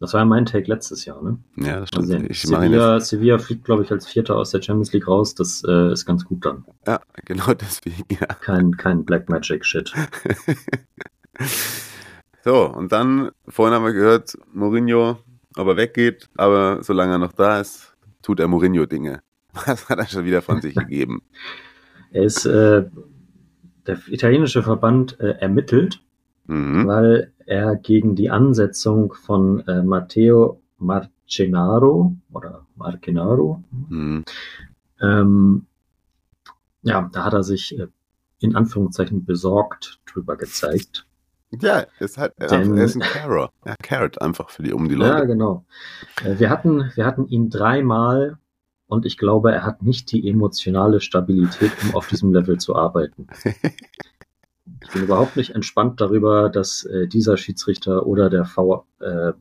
Das 0.00 0.12
war 0.12 0.20
ja 0.20 0.26
mein 0.26 0.44
Take 0.44 0.68
letztes 0.68 1.04
Jahr, 1.04 1.22
ne? 1.22 1.38
Ja, 1.56 1.80
das 1.80 1.88
stimmt. 1.88 2.08
sehen. 2.08 2.26
Ich 2.28 2.42
Sevilla. 2.42 3.00
Sevilla 3.00 3.38
fliegt, 3.38 3.64
glaube 3.64 3.84
ich, 3.84 3.90
als 3.90 4.06
Vierter 4.06 4.36
aus 4.36 4.50
der 4.50 4.60
Champions 4.60 4.92
League 4.92 5.08
raus. 5.08 5.34
Das 5.34 5.62
äh, 5.66 5.92
ist 5.92 6.04
ganz 6.04 6.24
gut 6.24 6.44
dann. 6.44 6.64
Ja, 6.86 7.00
genau 7.24 7.54
deswegen, 7.54 8.04
ja. 8.10 8.26
Kein, 8.26 8.76
kein 8.76 9.04
Black 9.04 9.28
Magic-Shit. 9.28 9.92
so, 12.44 12.66
und 12.66 12.92
dann, 12.92 13.30
vorhin 13.48 13.74
haben 13.74 13.84
wir 13.84 13.92
gehört, 13.92 14.36
Mourinho, 14.52 15.18
ob 15.56 15.68
er 15.68 15.76
weggeht, 15.76 16.28
aber 16.36 16.82
solange 16.82 17.12
er 17.12 17.18
noch 17.18 17.32
da 17.32 17.60
ist, 17.60 17.94
tut 18.22 18.40
er 18.40 18.48
Mourinho-Dinge. 18.48 19.20
Was 19.66 19.88
hat 19.88 19.98
er 19.98 20.06
schon 20.06 20.24
wieder 20.24 20.42
von 20.42 20.60
sich 20.60 20.74
gegeben? 20.74 21.22
Er 22.10 22.22
ist, 22.24 22.44
äh, 22.46 22.84
der 23.86 23.98
italienische 24.08 24.62
Verband 24.62 25.18
äh, 25.20 25.32
ermittelt, 25.40 26.00
Mhm. 26.46 26.86
weil 26.86 27.32
er 27.46 27.74
gegen 27.76 28.14
die 28.16 28.28
Ansetzung 28.30 29.14
von 29.14 29.60
äh, 29.66 29.82
Matteo 29.82 30.60
Marcenaro 30.78 32.14
oder 32.32 32.66
Marcenaro, 32.76 33.64
Mhm. 33.88 34.24
ähm, 35.00 35.66
ja, 36.82 37.08
da 37.12 37.24
hat 37.24 37.32
er 37.32 37.42
sich 37.42 37.78
äh, 37.78 37.86
in 38.40 38.56
Anführungszeichen 38.56 39.24
besorgt 39.24 40.00
drüber 40.06 40.36
gezeigt. 40.36 41.06
Ja, 41.60 41.84
ist 42.00 42.18
halt, 42.18 42.32
er 42.38 42.60
ist 42.62 42.94
ein 42.96 43.00
Carrot. 43.00 43.50
Ja, 43.66 43.74
Carrot 43.82 44.20
einfach 44.20 44.50
für 44.50 44.62
die, 44.62 44.72
um 44.72 44.88
die 44.88 44.96
Ja, 44.96 45.14
Leute. 45.18 45.26
genau. 45.28 45.64
Äh, 46.24 46.38
Wir 46.38 46.50
hatten, 46.50 46.90
wir 46.94 47.04
hatten 47.06 47.26
ihn 47.28 47.50
dreimal 47.50 48.38
und 48.86 49.06
ich 49.06 49.16
glaube, 49.18 49.52
er 49.52 49.64
hat 49.64 49.82
nicht 49.82 50.10
die 50.12 50.28
emotionale 50.28 51.00
Stabilität, 51.00 51.72
um 51.82 51.94
auf 51.94 52.08
diesem 52.08 52.32
Level 52.32 52.58
zu 52.58 52.74
arbeiten. 52.76 53.26
Ich 54.82 54.90
bin 54.92 55.02
überhaupt 55.02 55.36
nicht 55.36 55.54
entspannt 55.54 56.00
darüber, 56.00 56.48
dass 56.48 56.84
äh, 56.84 57.06
dieser 57.06 57.36
Schiedsrichter 57.36 58.06
oder 58.06 58.30
der 58.30 58.44
V, 58.44 58.86
äh, 59.00 59.32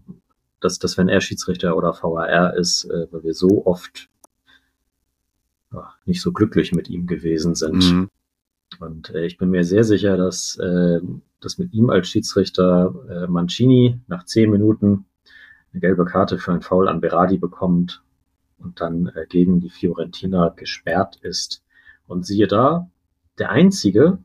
dass, 0.59 0.79
dass 0.79 0.97
wenn 0.97 1.09
er 1.09 1.21
Schiedsrichter 1.21 1.75
oder 1.77 1.93
VAR 2.01 2.55
ist, 2.55 2.85
äh, 2.85 3.07
weil 3.11 3.23
wir 3.23 3.33
so 3.33 3.65
oft 3.65 4.09
ja, 5.73 5.93
nicht 6.05 6.21
so 6.21 6.31
glücklich 6.31 6.71
mit 6.71 6.89
ihm 6.89 7.07
gewesen 7.07 7.55
sind. 7.55 7.91
Mhm. 7.91 8.09
Und 8.83 9.09
äh, 9.11 9.25
ich 9.25 9.37
bin 9.37 9.49
mir 9.49 9.63
sehr 9.63 9.83
sicher, 9.83 10.17
dass, 10.17 10.57
äh, 10.57 10.99
dass 11.39 11.57
mit 11.57 11.73
ihm 11.73 11.89
als 11.89 12.09
Schiedsrichter 12.09 12.93
äh, 13.09 13.27
Mancini 13.27 13.99
nach 14.07 14.25
zehn 14.25 14.49
Minuten 14.49 15.05
eine 15.71 15.81
gelbe 15.81 16.05
Karte 16.05 16.37
für 16.37 16.51
einen 16.51 16.61
Foul 16.61 16.87
an 16.87 17.01
Berardi 17.01 17.37
bekommt 17.37 18.03
und 18.59 18.81
dann 18.81 19.07
äh, 19.15 19.25
gegen 19.27 19.59
die 19.59 19.69
Fiorentina 19.69 20.49
gesperrt 20.49 21.17
ist. 21.21 21.63
Und 22.05 22.25
siehe 22.25 22.47
da, 22.47 22.89
der 23.39 23.49
einzige, 23.49 24.19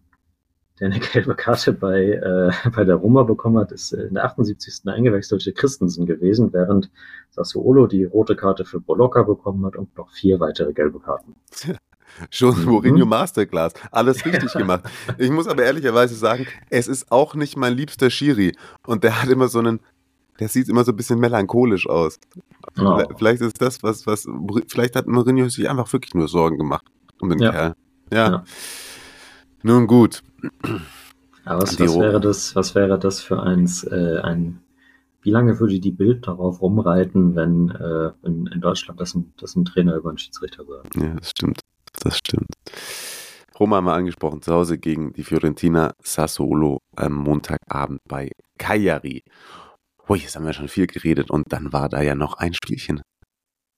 der 0.80 0.88
eine 0.88 1.00
gelbe 1.12 1.34
Karte 1.34 1.72
bei, 1.72 2.12
äh, 2.12 2.70
bei 2.74 2.84
der 2.84 2.96
Roma 2.96 3.22
bekommen 3.22 3.58
hat, 3.58 3.72
ist 3.72 3.92
äh, 3.92 4.02
in 4.02 4.14
der 4.14 4.24
78. 4.24 4.82
eingewechselte 4.86 5.52
Christensen 5.52 6.06
gewesen, 6.06 6.52
während 6.52 6.90
Sassuolo 7.30 7.86
die 7.86 8.04
rote 8.04 8.36
Karte 8.36 8.64
für 8.64 8.80
Bologna 8.80 9.22
bekommen 9.22 9.64
hat 9.64 9.76
und 9.76 9.96
noch 9.96 10.10
vier 10.10 10.40
weitere 10.40 10.72
gelbe 10.72 11.00
Karten. 11.00 11.36
Schon 12.30 12.58
Mhm. 12.58 12.64
Mourinho 12.70 13.06
Masterclass. 13.06 13.72
Alles 13.90 14.24
richtig 14.24 14.52
gemacht. 14.52 14.82
Ich 15.18 15.30
muss 15.30 15.46
aber 15.46 15.62
ehrlicherweise 15.64 16.14
sagen, 16.14 16.46
es 16.70 16.88
ist 16.88 17.10
auch 17.12 17.34
nicht 17.34 17.56
mein 17.56 17.74
liebster 17.74 18.10
Schiri. 18.10 18.56
Und 18.86 19.04
der 19.04 19.22
hat 19.22 19.28
immer 19.28 19.48
so 19.48 19.58
einen, 19.58 19.80
der 20.40 20.48
sieht 20.48 20.68
immer 20.68 20.84
so 20.84 20.92
ein 20.92 20.96
bisschen 20.96 21.18
melancholisch 21.18 21.88
aus. 21.88 22.18
Oh. 22.78 23.02
Vielleicht- 23.16 23.40
ist 23.42 23.60
das, 23.60 23.82
was, 23.82 24.06
was, 24.06 24.26
vielleicht 24.68 24.96
hat 24.96 25.06
Mourinho 25.06 25.48
sich 25.48 25.68
einfach 25.68 25.92
wirklich 25.92 26.14
nur 26.14 26.28
Sorgen 26.28 26.58
gemacht 26.58 26.84
um 27.20 27.28
den 27.30 27.38
Ja. 27.40 27.50
Kerl. 27.50 27.74
Ja. 28.12 28.30
Ja. 28.30 28.44
Nun 29.62 29.86
gut. 29.86 30.22
Aber 31.44 31.62
was, 31.62 31.78
was 31.80 31.98
wäre 31.98 32.20
das, 32.20 32.54
was 32.54 32.74
wäre 32.74 32.98
das 32.98 33.20
für 33.20 33.42
eins, 33.42 33.82
äh, 33.84 34.20
ein, 34.22 34.60
wie 35.22 35.30
lange 35.30 35.58
würde 35.58 35.80
die 35.80 35.90
Bild 35.90 36.26
darauf 36.28 36.62
rumreiten, 36.62 37.34
wenn, 37.34 37.70
äh, 37.70 38.12
in, 38.26 38.46
in 38.46 38.60
Deutschland 38.60 39.00
das 39.00 39.14
ein, 39.14 39.32
das 39.38 39.56
ein 39.56 39.64
Trainer 39.64 39.96
über 39.96 40.10
einen 40.10 40.18
Schiedsrichter 40.18 40.64
sagt? 40.64 40.94
Ja, 40.96 41.14
das 41.14 41.30
stimmt. 41.30 41.60
Das 42.00 42.18
stimmt. 42.18 42.48
Roma 43.58 43.76
haben 43.76 43.86
wir 43.86 43.94
angesprochen, 43.94 44.40
zu 44.40 44.52
Hause 44.52 44.78
gegen 44.78 45.12
die 45.12 45.24
Fiorentina 45.24 45.92
Sassuolo 46.02 46.78
am 46.94 47.14
Montagabend 47.14 48.00
bei 48.08 48.30
Cagliari. 48.56 49.24
Ui, 50.08 50.18
jetzt 50.18 50.36
haben 50.36 50.46
wir 50.46 50.52
schon 50.52 50.68
viel 50.68 50.86
geredet 50.86 51.30
und 51.30 51.52
dann 51.52 51.72
war 51.72 51.88
da 51.88 52.00
ja 52.00 52.14
noch 52.14 52.34
ein 52.34 52.54
Spielchen. 52.54 53.02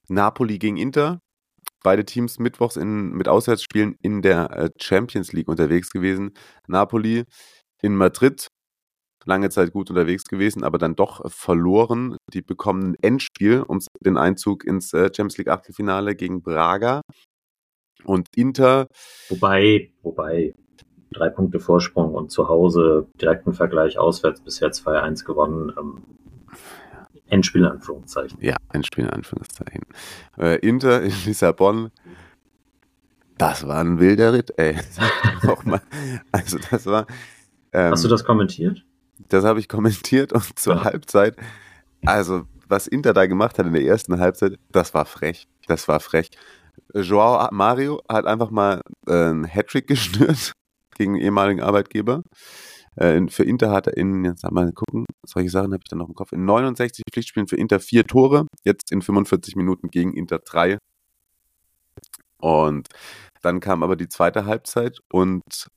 Napoli 0.09 0.59
gegen 0.59 0.77
Inter. 0.77 1.21
Beide 1.83 2.05
Teams 2.05 2.39
mittwochs 2.39 2.77
in, 2.77 3.13
mit 3.13 3.27
Auswärtsspielen 3.27 3.97
in 4.03 4.21
der 4.21 4.51
äh, 4.51 4.71
Champions 4.79 5.33
League 5.33 5.49
unterwegs 5.49 5.91
gewesen. 5.91 6.33
Napoli 6.69 7.25
in 7.81 7.97
Madrid 7.97 8.49
lange 9.25 9.51
Zeit 9.51 9.73
gut 9.73 9.91
unterwegs 9.91 10.25
gewesen, 10.25 10.63
aber 10.63 10.79
dann 10.79 10.95
doch 10.95 11.31
verloren. 11.31 12.17
Die 12.33 12.43
bekommen 12.43 12.93
ein 12.93 12.97
Endspiel 13.01 13.63
um 13.63 13.81
den 14.01 14.19
Einzug 14.19 14.65
ins 14.65 14.93
äh, 14.93 15.05
Champions 15.15 15.39
League 15.39 15.49
Achtelfinale 15.49 16.15
gegen 16.15 16.43
Braga. 16.43 17.01
Und 18.05 18.29
Inter, 18.37 18.87
Wobei, 19.29 19.91
wobei, 20.03 20.55
drei 21.13 21.29
Punkte 21.29 21.61
Vorsprung 21.61 22.15
und 22.15 22.31
zu 22.31 22.49
Hause 22.49 23.07
direkten 23.21 23.53
Vergleich 23.53 23.99
auswärts 23.99 24.41
bisher 24.41 24.71
2-1 24.71 25.25
gewonnen. 25.25 25.73
Ähm, 25.79 26.03
Endspiel 27.29 27.63
in 27.63 27.69
Anführungszeichen. 27.69 28.39
ja, 28.43 28.57
ein 28.71 28.83
Spiel 28.83 29.05
in 29.05 29.11
Anführungszeichen. 29.11 29.83
Äh, 30.39 30.57
Inter 30.67 31.03
in 31.03 31.13
Lissabon, 31.27 31.91
das 33.39 33.67
war 33.67 33.81
ein 33.81 34.01
wilder 34.01 34.33
Ritt, 34.33 34.53
ey. 34.59 34.77
Mal. 35.65 35.81
Also 36.33 36.59
das 36.71 36.87
war. 36.87 37.07
Ähm, 37.73 37.93
Hast 37.93 38.05
du 38.05 38.09
das 38.09 38.25
kommentiert? 38.25 38.85
Das 39.29 39.45
habe 39.45 39.61
ich 39.61 39.69
kommentiert 39.69 40.33
und 40.33 40.59
zur 40.59 40.75
Ja. 40.77 40.85
Halbzeit. 40.85 41.37
Also, 42.05 42.45
was 42.69 42.87
Inter 42.87 43.13
da 43.15 43.27
gemacht 43.27 43.59
hat 43.59 43.67
in 43.67 43.73
der 43.73 43.83
ersten 43.85 44.19
Halbzeit, 44.19 44.59
das 44.73 44.93
war 44.93 45.05
frech. 45.07 45.47
Das 45.69 45.87
war 45.89 46.01
frech. 46.01 46.31
Joao 46.95 47.49
Mario 47.53 48.01
hat 48.09 48.27
einfach 48.27 48.51
mal 48.51 48.81
äh, 49.07 49.13
einen 49.13 49.45
Hattrick 49.45 49.87
geschnürt 49.89 50.53
gegen 50.97 51.15
einen 51.15 51.23
ehemaligen 51.23 51.63
Arbeitgeber. 51.63 52.23
Äh, 52.97 53.29
für 53.29 53.45
Inter 53.45 53.71
hat 53.71 53.87
er 53.87 53.97
in, 53.97 54.25
jetzt 54.25 54.49
mal 54.51 54.73
gucken, 54.73 55.07
solche 55.27 55.51
Sachen 55.51 55.73
habe 55.73 55.83
ich 55.85 55.89
dann 55.89 55.99
noch 55.99 56.09
im 56.09 56.15
Kopf, 56.15 56.33
in 56.33 56.45
69 56.45 57.05
Pflichtspielen 57.13 57.49
für 57.49 57.57
Inter 57.57 57.81
vier 57.81 58.07
Tore, 58.07 58.47
jetzt 58.65 58.93
in 58.93 59.03
45 59.03 59.57
Minuten 59.57 59.89
gegen 59.89 60.13
Inter 60.15 60.41
drei. 60.41 60.79
Und 62.39 62.89
dann 63.43 63.61
kam 63.61 63.83
aber 63.83 63.97
die 63.97 64.09
zweite 64.09 64.45
Halbzeit 64.47 64.99
und 65.13 65.69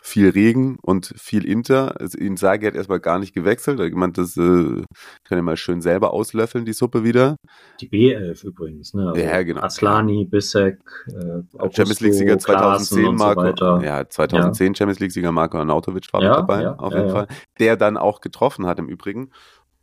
viel 0.00 0.30
Regen 0.30 0.78
und 0.80 1.14
viel 1.16 1.44
Inter. 1.44 2.00
Also 2.00 2.18
Inzaghi 2.18 2.66
hat 2.66 2.74
erstmal 2.74 3.00
gar 3.00 3.18
nicht 3.18 3.34
gewechselt. 3.34 3.80
Hat 3.80 3.90
gemeint, 3.90 4.16
das 4.18 4.36
äh, 4.36 4.82
kann 5.24 5.38
er 5.38 5.42
mal 5.42 5.56
schön 5.56 5.80
selber 5.80 6.12
auslöffeln, 6.12 6.64
die 6.64 6.72
Suppe 6.72 7.04
wieder. 7.04 7.36
Die 7.80 7.88
B11 7.88 8.44
übrigens, 8.46 8.94
ne? 8.94 9.08
Also 9.08 9.20
Ja, 9.20 9.42
genau. 9.42 9.60
Aslani, 9.60 10.24
Bissek, 10.24 10.78
äh, 11.08 11.12
Augusto, 11.58 11.76
Champions 11.76 12.00
League-Sieger 12.00 12.36
Klaassen 12.36 12.86
2010 12.86 13.06
und 13.06 13.18
so 13.18 13.24
Marco, 13.24 13.80
ja, 13.82 14.08
2010 14.08 14.74
Champions 14.74 15.00
League-Sieger 15.00 15.32
Marco 15.32 15.58
Arnautovic 15.58 16.12
war 16.12 16.22
Ja, 16.22 16.30
mit 16.30 16.38
dabei, 16.38 16.62
ja, 16.62 16.74
auf 16.76 16.92
ja, 16.92 16.98
jeden 16.98 17.08
ja. 17.08 17.14
Fall. 17.14 17.26
Der 17.58 17.76
dann 17.76 17.96
auch 17.96 18.20
getroffen 18.20 18.66
hat 18.66 18.78
im 18.78 18.88
Übrigen. 18.88 19.30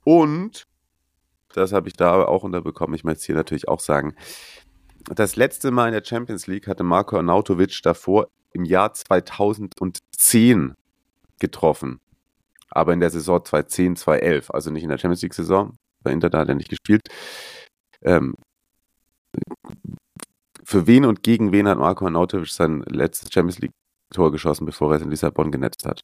Und, 0.03 0.65
das 1.53 1.73
habe 1.73 1.89
ich 1.89 1.93
da 1.93 2.25
auch 2.25 2.43
unterbekommen, 2.43 2.95
ich 2.95 3.03
möchte 3.03 3.19
es 3.19 3.25
hier 3.25 3.35
natürlich 3.35 3.67
auch 3.67 3.79
sagen, 3.79 4.15
das 5.05 5.35
letzte 5.35 5.71
Mal 5.71 5.87
in 5.87 5.93
der 5.93 6.03
Champions 6.03 6.47
League 6.47 6.67
hatte 6.67 6.83
Marco 6.83 7.17
Arnautovic 7.17 7.81
davor 7.83 8.27
im 8.53 8.65
Jahr 8.65 8.93
2010 8.93 10.73
getroffen. 11.39 11.99
Aber 12.69 12.93
in 12.93 12.99
der 12.99 13.09
Saison 13.09 13.43
2010, 13.43 13.95
2011, 13.97 14.51
also 14.51 14.71
nicht 14.71 14.83
in 14.83 14.89
der 14.89 14.97
Champions 14.97 15.21
League-Saison, 15.21 15.77
bei 16.03 16.11
Inter 16.11 16.29
da 16.29 16.39
hat 16.39 16.49
er 16.49 16.55
nicht 16.55 16.69
gespielt. 16.69 17.01
Ähm, 18.01 18.35
für 20.63 20.87
wen 20.87 21.05
und 21.05 21.23
gegen 21.23 21.51
wen 21.51 21.67
hat 21.67 21.77
Marco 21.77 22.05
Arnautovic 22.05 22.49
sein 22.49 22.81
letztes 22.87 23.31
Champions 23.31 23.59
League-Tor 23.59 24.31
geschossen, 24.31 24.65
bevor 24.65 24.91
er 24.91 24.97
es 24.97 25.01
in 25.01 25.09
Lissabon 25.09 25.51
genetzt 25.51 25.85
hat? 25.85 26.01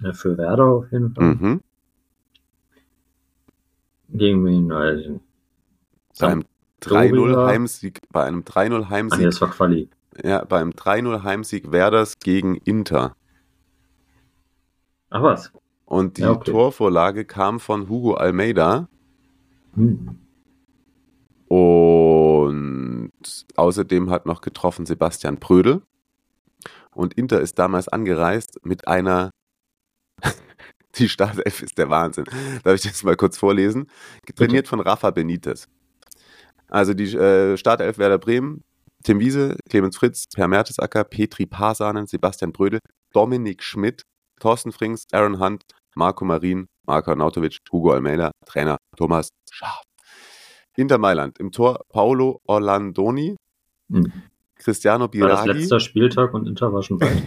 Ja, 0.00 0.12
für 0.12 0.36
Werder 0.36 0.64
auf 0.64 0.90
jeden 0.92 1.14
Fall. 1.14 1.34
Mhm. 1.34 1.60
Gegen 4.10 4.44
wen? 4.44 4.72
Also, 4.72 5.20
Bei 6.18 6.26
einem 6.28 6.42
Sam- 6.42 6.48
3-0 6.80 7.08
Florian. 7.08 7.46
Heimsieg, 7.46 8.00
bei 8.10 8.24
einem 8.24 8.42
3-0 8.44 8.74
ah, 8.74 8.78
nee, 8.78 8.84
Heimsieg, 8.86 9.24
das 9.24 9.40
war 9.40 9.50
Quali. 9.50 9.88
Ja, 10.22 10.44
bei 10.44 10.60
einem 10.60 10.72
3-0 10.72 11.22
Heimsieg 11.22 11.72
Werders 11.72 12.18
gegen 12.18 12.56
Inter. 12.56 13.14
Ach 15.10 15.22
was? 15.22 15.52
Und 15.84 16.18
die 16.18 16.22
Ja, 16.22 16.32
okay. 16.32 16.50
Torvorlage 16.50 17.24
kam 17.24 17.60
von 17.60 17.88
Hugo 17.88 18.14
Almeida. 18.14 18.88
Hm. 19.74 20.18
Und 21.48 23.10
außerdem 23.56 24.10
hat 24.10 24.26
noch 24.26 24.42
getroffen 24.42 24.84
Sebastian 24.84 25.38
Prödel. 25.38 25.82
Und 26.92 27.14
Inter 27.14 27.40
ist 27.40 27.58
damals 27.58 27.88
angereist 27.88 28.58
mit 28.64 28.86
einer. 28.86 29.30
Die 30.96 31.08
Startelf 31.08 31.62
ist 31.62 31.78
der 31.78 31.90
Wahnsinn. 31.90 32.24
Darf 32.64 32.74
ich 32.74 32.82
das 32.82 33.04
mal 33.04 33.16
kurz 33.16 33.38
vorlesen? 33.38 33.88
Trainiert 34.34 34.66
von 34.66 34.80
Rafa 34.80 35.10
Benitez. 35.10 35.68
Also 36.68 36.92
die 36.92 37.14
äh, 37.14 37.56
Startelf 37.56 37.98
Werder 37.98 38.18
Bremen, 38.18 38.64
Tim 39.08 39.20
Wiese, 39.20 39.56
Clemens 39.70 39.96
Fritz, 39.96 40.26
Per 40.34 40.46
Mertesacker, 40.48 41.02
Petri 41.02 41.46
Pasanen, 41.46 42.06
Sebastian 42.06 42.52
Brödel, 42.52 42.80
Dominik 43.14 43.62
Schmidt, 43.62 44.02
Thorsten 44.38 44.70
Frings, 44.70 45.06
Aaron 45.12 45.40
Hunt, 45.40 45.62
Marco 45.94 46.26
Marin, 46.26 46.66
Marco 46.86 47.12
Arnautovic, 47.12 47.56
Hugo 47.72 47.92
Almeida, 47.92 48.32
Trainer 48.44 48.76
Thomas 48.98 49.30
Schaaf. 49.50 49.82
Inter 50.76 50.98
Mailand. 50.98 51.38
Im 51.38 51.52
Tor 51.52 51.80
Paolo 51.88 52.42
Orlandoni, 52.46 53.36
Hm. 53.90 54.12
Cristiano 54.56 55.08
War 55.10 55.28
das 55.28 55.46
letzter 55.46 55.80
Spieltag 55.80 56.34
und 56.34 56.46
Inter 56.46 56.70
war 56.74 56.82
schon 56.82 57.00
weit. 57.00 57.22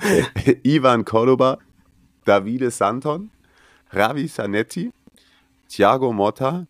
Ivan 0.64 1.04
Cordoba, 1.04 1.58
Davide 2.24 2.70
Santon, 2.70 3.30
Ravi 3.90 4.28
Sanetti, 4.28 4.90
Thiago 5.68 6.10
Motta, 6.14 6.66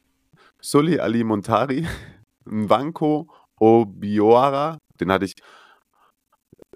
Sully 0.61 0.99
Ali 0.99 1.23
Montari, 1.23 1.87
Nwanko 2.45 3.29
Obioara, 3.59 4.79
den 5.01 5.13
hatte 5.13 5.25
ich 5.25 5.35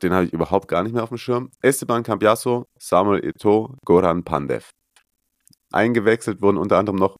den 0.02 0.12
habe 0.12 0.24
ich 0.24 0.32
überhaupt 0.32 0.68
gar 0.68 0.82
nicht 0.82 0.92
mehr 0.92 1.02
auf 1.02 1.08
dem 1.08 1.18
Schirm. 1.18 1.50
Esteban 1.60 2.02
Cambiasso, 2.02 2.66
Samuel 2.78 3.20
Eto'o, 3.20 3.74
Goran 3.84 4.22
Pandev. 4.22 4.70
Eingewechselt 5.72 6.40
wurden 6.40 6.56
unter 6.56 6.78
anderem 6.78 6.98
noch 6.98 7.16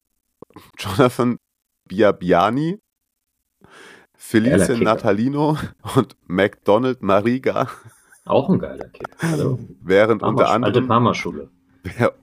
Jonathan 0.79 1.39
Biabiani, 1.87 2.79
Felice 4.15 4.77
Natalino 4.79 5.57
und 5.97 6.17
McDonald 6.27 7.03
Mariga. 7.03 7.69
Auch 8.25 8.49
ein 8.49 8.59
geiler 8.59 8.89
Kick. 8.89 9.09
Also, 9.23 9.59
während 9.81 10.21
Parma, 10.21 10.39
unter 10.39 10.51
anderem 10.51 10.75
alte 10.75 10.87
Parma-Schule. 10.87 11.51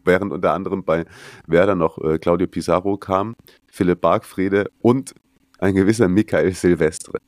während 0.03 0.31
unter 0.31 0.53
anderem 0.53 0.83
bei 0.83 1.05
Werder 1.47 1.75
noch 1.75 1.97
äh, 1.97 2.19
Claudio 2.19 2.47
Pizarro 2.47 2.97
kam, 2.97 3.35
Philipp 3.67 4.01
Bargfrede 4.01 4.69
und 4.79 5.15
ein 5.59 5.75
gewisser 5.75 6.07
Michael 6.07 6.53
Silvestre. 6.53 7.19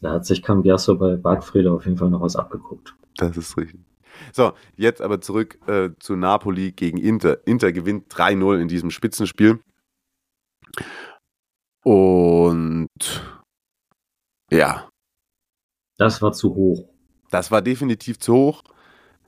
Da 0.00 0.12
hat 0.12 0.26
sich 0.26 0.42
Cambiasso 0.42 0.96
bei 0.96 1.16
Bargfrede 1.16 1.72
auf 1.72 1.84
jeden 1.84 1.96
Fall 1.96 2.10
noch 2.10 2.20
was 2.20 2.36
abgeguckt. 2.36 2.94
Das 3.16 3.36
ist 3.36 3.56
richtig. 3.56 3.80
So, 4.32 4.52
jetzt 4.76 5.00
aber 5.00 5.20
zurück 5.20 5.58
äh, 5.66 5.90
zu 5.98 6.16
Napoli 6.16 6.72
gegen 6.72 6.98
Inter. 6.98 7.46
Inter 7.46 7.72
gewinnt 7.72 8.12
3-0 8.12 8.60
in 8.60 8.68
diesem 8.68 8.90
Spitzenspiel. 8.90 9.60
Und 11.84 12.88
ja. 14.50 14.88
Das 15.96 16.22
war 16.22 16.32
zu 16.32 16.54
hoch. 16.54 16.88
Das 17.30 17.50
war 17.50 17.62
definitiv 17.62 18.18
zu 18.18 18.34
hoch. 18.34 18.62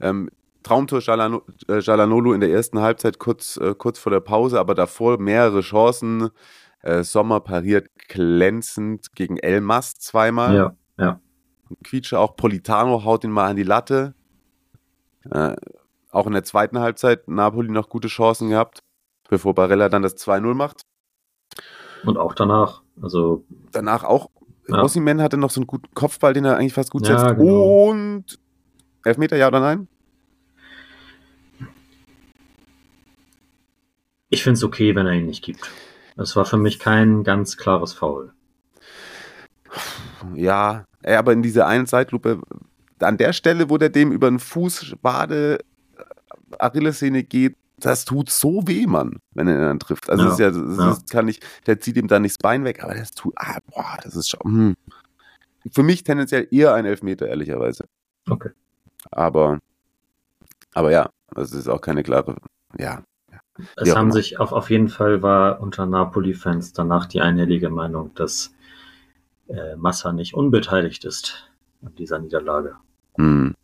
Ähm, 0.01 0.31
Traumtor 0.63 1.01
Jalanolo 1.01 2.33
in 2.33 2.41
der 2.41 2.51
ersten 2.51 2.81
Halbzeit 2.81 3.19
kurz, 3.19 3.57
äh, 3.57 3.75
kurz 3.75 3.99
vor 3.99 4.13
der 4.13 4.21
Pause, 4.21 4.61
aber 4.61 4.75
davor 4.75 5.19
mehrere 5.19 5.61
Chancen. 5.63 6.31
Äh, 6.83 7.03
Sommer 7.03 7.41
pariert 7.41 7.89
glänzend 8.09 9.15
gegen 9.15 9.37
Elmas 9.37 9.95
zweimal. 9.95 10.55
Ja, 10.55 10.77
ja. 10.99 11.21
Quietsche 11.85 12.19
auch 12.19 12.37
Politano 12.37 13.05
haut 13.05 13.25
ihn 13.25 13.31
mal 13.31 13.49
an 13.51 13.57
die 13.57 13.63
Latte. 13.63 14.15
Äh, 15.31 15.55
auch 16.11 16.27
in 16.27 16.33
der 16.33 16.45
zweiten 16.45 16.79
Halbzeit 16.79 17.29
Napoli 17.29 17.71
noch 17.71 17.89
gute 17.89 18.09
Chancen 18.09 18.49
gehabt, 18.49 18.83
bevor 19.29 19.55
Barella 19.55 19.89
dann 19.89 20.03
das 20.03 20.17
2-0 20.17 20.55
macht. 20.55 20.83
Und 22.05 22.17
auch 22.17 22.35
danach. 22.35 22.83
Also 23.01 23.45
danach 23.73 24.05
auch. 24.05 24.31
Ja. 24.69 24.83
Ossiman 24.83 25.21
hatte 25.21 25.37
noch 25.37 25.51
so 25.51 25.61
einen 25.61 25.67
guten 25.67 25.93
Kopfball, 25.95 26.33
den 26.33 26.45
er 26.45 26.57
eigentlich 26.57 26.73
fast 26.73 26.91
gut 26.91 27.07
Ja, 27.07 27.19
setzt. 27.19 27.37
genau. 27.39 27.91
Und 27.91 28.39
Elfmeter, 29.05 29.37
ja 29.37 29.49
oder 29.49 29.61
nein? 29.61 29.89
ich 34.33 34.43
finde 34.45 34.55
es 34.59 34.65
okay, 34.65 34.95
wenn 34.95 35.07
er 35.07 35.13
ihn 35.15 35.27
nicht 35.27 35.43
gibt. 35.45 35.69
Das 36.17 36.37
war 36.37 36.45
für 36.45 36.57
mich 36.57 36.79
kein 36.79 37.25
ganz 37.25 37.57
klares 37.57 37.93
Foul. 37.93 38.33
Ja, 40.35 40.85
aber 41.05 41.33
in 41.33 41.43
dieser 41.43 41.67
einen 41.67 41.87
Zeitlupe, 41.87 42.41
an 42.99 43.17
der 43.17 43.33
Stelle, 43.33 43.71
wo 43.71 43.79
der 43.79 43.89
dem 43.89 44.13
über 44.13 44.29
den 44.29 44.39
Fuß, 44.39 44.97
Wade, 45.03 45.61
äh, 45.97 46.03
Achillessehne 46.59 47.23
geht, 47.23 47.57
das 47.79 48.05
tut 48.05 48.31
so 48.31 48.67
weh, 48.67 48.87
Mann, 48.87 49.21
wenn 49.33 49.49
er 49.49 49.57
ihn 49.57 49.61
dann 49.63 49.79
trifft. 49.79 50.11
Also 50.11 50.25
Ja, 50.25 50.29
das 50.29 50.35
ist 50.35 50.41
ja, 50.41 50.51
das 50.51 50.79
ja. 50.79 50.91
ist, 50.93 51.11
kann 51.11 51.29
ich, 51.29 51.41
der 51.67 51.81
zieht 51.81 51.97
ihm 51.97 52.09
dann 52.09 52.23
nicht 52.23 52.35
das 52.35 52.43
Bein 52.43 52.65
weg, 52.65 52.83
aber 52.85 52.95
das 52.95 53.13
tut, 53.13 53.33
ah, 53.37 53.59
boah, 53.67 53.97
das 54.03 54.17
ist 54.17 54.29
schon, 54.29 54.41
hm. 54.45 54.77
Für 55.73 55.83
mich 55.83 56.05
tendenziell 56.05 56.49
eher 56.51 56.73
ein 56.75 56.87
Elfmeter, 56.87 57.29
ehrlicherweise. 57.29 57.85
Okay. 58.29 58.51
Aber, 59.11 59.59
aber 60.73 60.91
ja, 60.91 61.11
das 61.35 61.53
ist 61.53 61.69
auch 61.69 61.81
keine 61.81 62.03
klare, 62.03 62.37
ja. 62.79 63.03
Es 63.77 63.89
Ja, 63.89 63.97
haben 63.97 64.09
genau. 64.11 64.15
sich 64.15 64.39
auf, 64.41 64.53
auf 64.53 64.71
jeden 64.71 64.89
Fall 64.89 65.23
war 65.23 65.61
unter 65.61 65.87
Napoli-Fans 65.87 66.73
danach 66.73 67.07
die 67.07 67.21
einhellige 67.21 67.71
Meinung, 67.71 68.13
dass 68.15 68.55
äh, 69.49 69.77
Massa 69.77 70.13
nicht 70.13 70.35
unbeteiligt 70.35 71.05
ist 71.05 71.51
an 71.85 71.95
dieser 71.97 72.19
Niederlage. 72.19 72.77
Hm. 73.17 73.55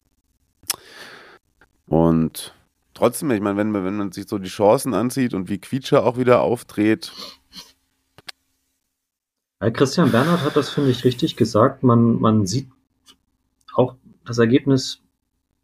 Und 1.87 2.55
trotzdem, 2.95 3.31
ich 3.31 3.41
meine, 3.41 3.57
wenn, 3.57 3.71
man- 3.71 3.85
wenn 3.85 3.97
man 3.97 4.13
sich 4.13 4.29
so 4.29 4.39
die 4.39 4.49
Chancen 4.49 4.95
ansieht 4.95 5.35
und 5.35 5.49
wie 5.49 5.59
Quietscher 5.59 6.05
auch 6.05 6.19
wieder 6.19 6.41
aufdreht, 6.41 7.13
Weil 9.59 9.73
Christian 9.73 10.11
Bernhard 10.13 10.43
hat 10.43 10.55
das, 10.57 10.69
finde 10.69 10.91
ich, 10.91 11.05
richtig 11.05 11.37
gesagt. 11.37 11.83
Man, 11.83 12.21
man 12.21 12.47
sieht 12.47 12.69
auch, 13.75 13.95
das 14.27 14.37
Ergebnis 14.39 15.01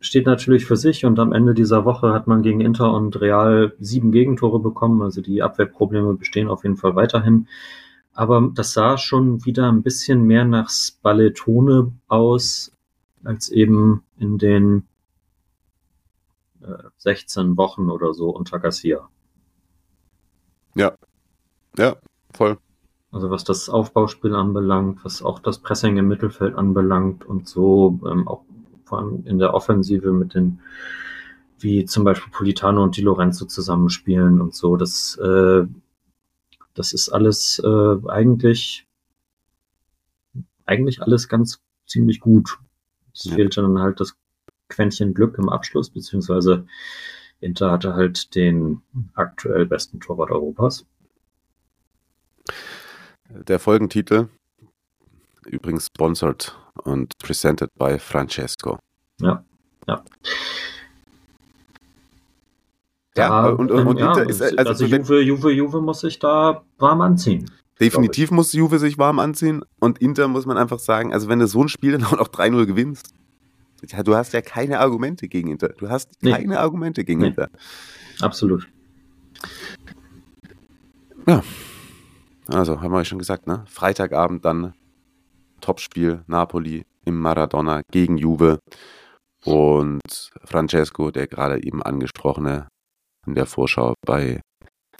steht 0.02 0.26
natürlich 0.26 0.66
für 0.66 0.76
sich 0.76 1.04
und 1.04 1.18
am 1.18 1.32
Ende 1.32 1.54
dieser 1.54 1.84
Woche 1.84 2.12
hat 2.12 2.26
man 2.26 2.42
gegen 2.42 2.60
Inter 2.60 2.92
und 2.92 3.20
Real 3.20 3.74
sieben 3.78 4.12
Gegentore 4.12 4.58
bekommen. 4.58 5.00
Also 5.00 5.22
die 5.22 5.42
Abwehrprobleme 5.42 6.14
bestehen 6.14 6.48
auf 6.48 6.64
jeden 6.64 6.76
Fall 6.76 6.96
weiterhin. 6.96 7.48
Aber 8.12 8.50
das 8.52 8.74
sah 8.74 8.98
schon 8.98 9.44
wieder 9.46 9.70
ein 9.70 9.82
bisschen 9.82 10.24
mehr 10.24 10.44
nach 10.44 10.68
Spallettone 10.68 11.92
aus, 12.08 12.72
als 13.24 13.48
eben 13.48 14.02
in 14.18 14.38
den 14.38 14.86
äh, 16.60 16.82
16 16.98 17.56
Wochen 17.56 17.88
oder 17.88 18.12
so 18.12 18.30
unter 18.30 18.58
Garcia. 18.58 19.08
ja, 21.78 21.96
voll. 22.34 22.58
Also 23.12 23.30
was 23.30 23.44
das 23.44 23.68
Aufbauspiel 23.68 24.34
anbelangt, 24.34 25.04
was 25.04 25.22
auch 25.22 25.38
das 25.38 25.58
Pressing 25.58 25.96
im 25.96 26.08
Mittelfeld 26.08 26.56
anbelangt 26.56 27.24
und 27.24 27.46
so, 27.46 28.00
ähm, 28.10 28.26
auch 28.26 28.42
vor 28.92 28.98
allem 28.98 29.24
in 29.26 29.38
der 29.38 29.54
Offensive 29.54 30.12
mit 30.12 30.34
den, 30.34 30.60
wie 31.58 31.86
zum 31.86 32.04
Beispiel 32.04 32.30
Politano 32.30 32.82
und 32.82 32.94
Di 32.94 33.00
Lorenzo 33.00 33.46
zusammenspielen 33.46 34.38
und 34.38 34.54
so, 34.54 34.76
das, 34.76 35.16
äh, 35.16 35.64
das 36.74 36.92
ist 36.92 37.08
alles 37.08 37.58
äh, 37.64 37.96
eigentlich, 38.08 38.86
eigentlich 40.66 41.00
alles 41.00 41.26
ganz 41.28 41.62
ziemlich 41.86 42.20
gut. 42.20 42.58
Es 43.14 43.24
Ja. 43.24 43.36
fehlte 43.36 43.62
dann 43.62 43.78
halt 43.78 43.98
das 43.98 44.14
Quäntchen 44.68 45.14
Glück 45.14 45.38
im 45.38 45.48
Abschluss, 45.48 45.88
beziehungsweise 45.88 46.66
Inter 47.40 47.70
hatte 47.70 47.94
halt 47.94 48.34
den 48.34 48.82
aktuell 49.14 49.64
besten 49.64 50.00
Torwart 50.00 50.30
Europas. 50.30 50.84
Der 53.30 53.58
Folgentitel, 53.58 54.28
übrigens 55.46 55.86
sponsored 55.86 56.54
und 56.84 57.16
presented 57.18 57.70
by 57.78 57.98
Francesco. 57.98 58.78
Ja, 59.20 59.44
ja. 59.88 60.02
Ja, 63.16 63.48
und, 63.48 63.70
und, 63.70 63.86
und 63.86 63.98
ja, 63.98 64.08
Inter 64.08 64.28
ist, 64.28 64.40
also, 64.40 64.56
also, 64.56 64.86
Juve, 64.86 65.20
Juve, 65.20 65.50
Juve 65.52 65.82
muss 65.82 66.00
sich 66.00 66.18
da 66.18 66.64
warm 66.78 67.02
anziehen. 67.02 67.50
definitiv 67.78 68.30
muss 68.30 68.54
Juve 68.54 68.78
sich 68.78 68.96
warm 68.96 69.18
anziehen 69.18 69.62
und 69.80 69.98
Inter 69.98 70.28
muss 70.28 70.46
man 70.46 70.56
einfach 70.56 70.78
sagen, 70.78 71.12
also 71.12 71.28
wenn 71.28 71.38
du 71.38 71.46
so 71.46 71.62
ein 71.62 71.68
Spiel 71.68 71.92
dann 71.92 72.04
auch 72.06 72.16
noch 72.16 72.28
3-0 72.28 72.64
gewinnst, 72.64 73.12
ja, 73.86 74.02
du 74.02 74.14
hast 74.14 74.32
ja 74.32 74.40
keine 74.40 74.78
Argumente 74.80 75.28
gegen 75.28 75.50
Inter. 75.50 75.70
Du 75.70 75.90
hast 75.90 76.10
Nee. 76.22 76.30
keine 76.32 76.58
Argumente 76.60 77.04
gegen 77.04 77.20
Nee. 77.20 77.26
Inter. 77.28 77.48
Absolut. 78.20 78.66
Also, 82.48 82.80
haben 82.80 82.92
wir 82.92 82.98
ja 82.98 83.04
schon 83.04 83.18
gesagt, 83.18 83.46
ne? 83.46 83.64
Freitagabend 83.68 84.44
dann 84.44 84.74
Topspiel 85.62 86.22
Napoli 86.26 86.84
im 87.06 87.18
Maradona 87.18 87.80
gegen 87.90 88.18
Juve 88.18 88.58
und 89.44 90.30
Francesco, 90.44 91.10
der 91.10 91.26
gerade 91.26 91.62
eben 91.62 91.82
angesprochene 91.82 92.68
in 93.26 93.34
der 93.34 93.46
Vorschau 93.46 93.94
bei 94.06 94.40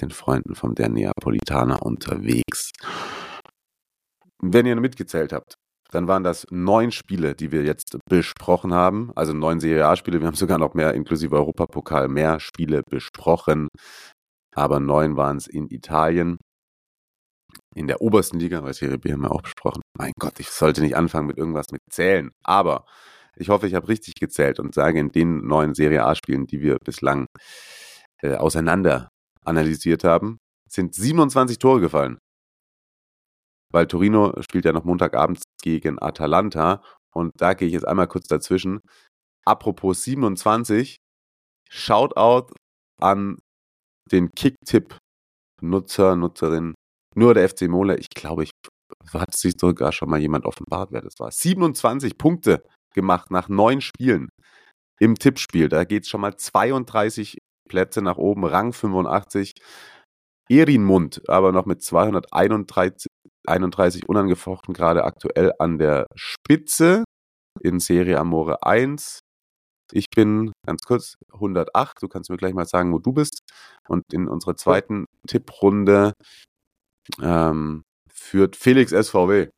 den 0.00 0.10
Freunden 0.10 0.54
von 0.54 0.74
der 0.74 0.88
Neapolitaner 0.88 1.82
unterwegs. 1.82 2.70
Wenn 4.40 4.66
ihr 4.66 4.80
mitgezählt 4.80 5.32
habt, 5.32 5.54
dann 5.90 6.08
waren 6.08 6.24
das 6.24 6.46
neun 6.50 6.90
Spiele, 6.90 7.34
die 7.34 7.52
wir 7.52 7.64
jetzt 7.64 7.98
besprochen 8.08 8.72
haben. 8.72 9.12
Also 9.14 9.34
neun 9.34 9.60
Serie 9.60 9.86
A-Spiele. 9.86 10.20
Wir 10.20 10.26
haben 10.26 10.34
sogar 10.34 10.58
noch 10.58 10.74
mehr, 10.74 10.94
inklusive 10.94 11.36
Europapokal, 11.36 12.08
mehr 12.08 12.40
Spiele 12.40 12.82
besprochen. 12.88 13.68
Aber 14.54 14.80
neun 14.80 15.16
waren 15.16 15.36
es 15.36 15.46
in 15.46 15.68
Italien 15.68 16.38
in 17.74 17.86
der 17.86 18.00
obersten 18.00 18.38
Liga, 18.38 18.62
weil 18.62 18.74
Serie 18.74 18.98
B 18.98 19.12
haben 19.12 19.22
wir 19.22 19.32
auch 19.32 19.42
besprochen. 19.42 19.82
Mein 19.98 20.12
Gott, 20.18 20.40
ich 20.40 20.50
sollte 20.50 20.82
nicht 20.82 20.96
anfangen 20.96 21.26
mit 21.26 21.38
irgendwas 21.38 21.66
mit 21.72 21.80
Zählen. 21.90 22.30
Aber 22.44 22.84
ich 23.36 23.48
hoffe, 23.48 23.66
ich 23.66 23.74
habe 23.74 23.88
richtig 23.88 24.14
gezählt 24.14 24.58
und 24.60 24.74
sage 24.74 24.98
in 24.98 25.10
den 25.10 25.46
neuen 25.46 25.74
Serie 25.74 26.04
A-Spielen, 26.04 26.46
die 26.46 26.60
wir 26.60 26.76
bislang 26.84 27.26
äh, 28.22 28.34
auseinander 28.34 29.08
analysiert 29.44 30.04
haben, 30.04 30.38
sind 30.68 30.94
27 30.94 31.58
Tore 31.58 31.80
gefallen. 31.80 32.18
Weil 33.72 33.86
Torino 33.86 34.34
spielt 34.42 34.66
ja 34.66 34.72
noch 34.72 34.84
Montagabends 34.84 35.42
gegen 35.62 36.00
Atalanta 36.00 36.82
und 37.14 37.32
da 37.36 37.54
gehe 37.54 37.68
ich 37.68 37.74
jetzt 37.74 37.88
einmal 37.88 38.06
kurz 38.06 38.26
dazwischen. 38.26 38.80
Apropos 39.46 40.04
27, 40.04 40.96
Shoutout 41.70 42.52
an 43.00 43.38
den 44.10 44.30
Kicktipp-Nutzer, 44.36 46.16
Nutzerin, 46.16 46.74
nur 47.14 47.34
der 47.34 47.48
FC 47.48 47.62
Mole, 47.62 47.96
ich 47.98 48.10
glaube, 48.10 48.44
ich 48.44 48.50
hat 49.12 49.34
sich 49.34 49.54
sogar 49.58 49.92
schon 49.92 50.10
mal 50.10 50.20
jemand 50.20 50.44
offenbart, 50.44 50.92
wer 50.92 51.02
das 51.02 51.18
war. 51.18 51.30
27 51.30 52.18
Punkte 52.18 52.62
gemacht 52.94 53.30
nach 53.30 53.48
neun 53.48 53.80
Spielen 53.80 54.28
im 55.00 55.16
Tippspiel. 55.16 55.68
Da 55.68 55.84
geht 55.84 56.04
es 56.04 56.08
schon 56.08 56.20
mal 56.20 56.36
32 56.36 57.38
Plätze 57.68 58.02
nach 58.02 58.18
oben, 58.18 58.44
Rang 58.44 58.72
85. 58.72 59.54
Erinmund 60.50 61.22
aber 61.28 61.52
noch 61.52 61.66
mit 61.66 61.82
231 61.82 63.08
31 63.46 64.08
unangefochten 64.08 64.74
gerade 64.74 65.04
aktuell 65.04 65.52
an 65.58 65.78
der 65.78 66.06
Spitze. 66.14 67.04
in 67.60 67.80
Serie 67.80 68.18
Amore 68.18 68.62
1. 68.62 69.20
Ich 69.92 70.06
bin 70.14 70.52
ganz 70.66 70.82
kurz 70.82 71.16
108. 71.32 72.02
Du 72.02 72.08
kannst 72.08 72.30
mir 72.30 72.36
gleich 72.36 72.54
mal 72.54 72.66
sagen, 72.66 72.92
wo 72.92 72.98
du 72.98 73.12
bist. 73.12 73.40
Und 73.88 74.04
in 74.12 74.26
unserer 74.26 74.56
zweiten 74.56 75.04
Tipprunde 75.28 76.12
ähm, 77.20 77.84
führt 78.08 78.56
Felix 78.56 78.90
SVW. 78.92 79.48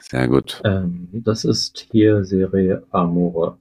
Sehr 0.00 0.28
gut. 0.28 0.60
Ähm, 0.64 1.08
das 1.12 1.44
ist 1.44 1.86
hier 1.92 2.24
Serie 2.24 2.86
Amore 2.90 3.58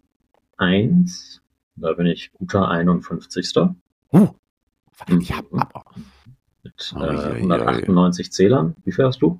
1. 0.57 1.41
Da 1.75 1.93
bin 1.93 2.05
ich 2.07 2.31
guter 2.33 2.67
51. 2.69 3.55
Uh, 4.11 4.29
ich 5.19 5.31
hab, 5.33 5.51
Mhm. 5.51 5.59
hab, 5.59 5.95
Mit 6.63 6.93
Oh, 6.95 6.99
je, 6.99 7.11
je, 7.11 7.17
äh, 7.17 7.33
je. 7.35 7.41
198 7.41 8.31
Zählern. 8.31 8.75
Wie 8.83 8.91
viel 8.91 9.05
hast 9.05 9.21
du? 9.21 9.39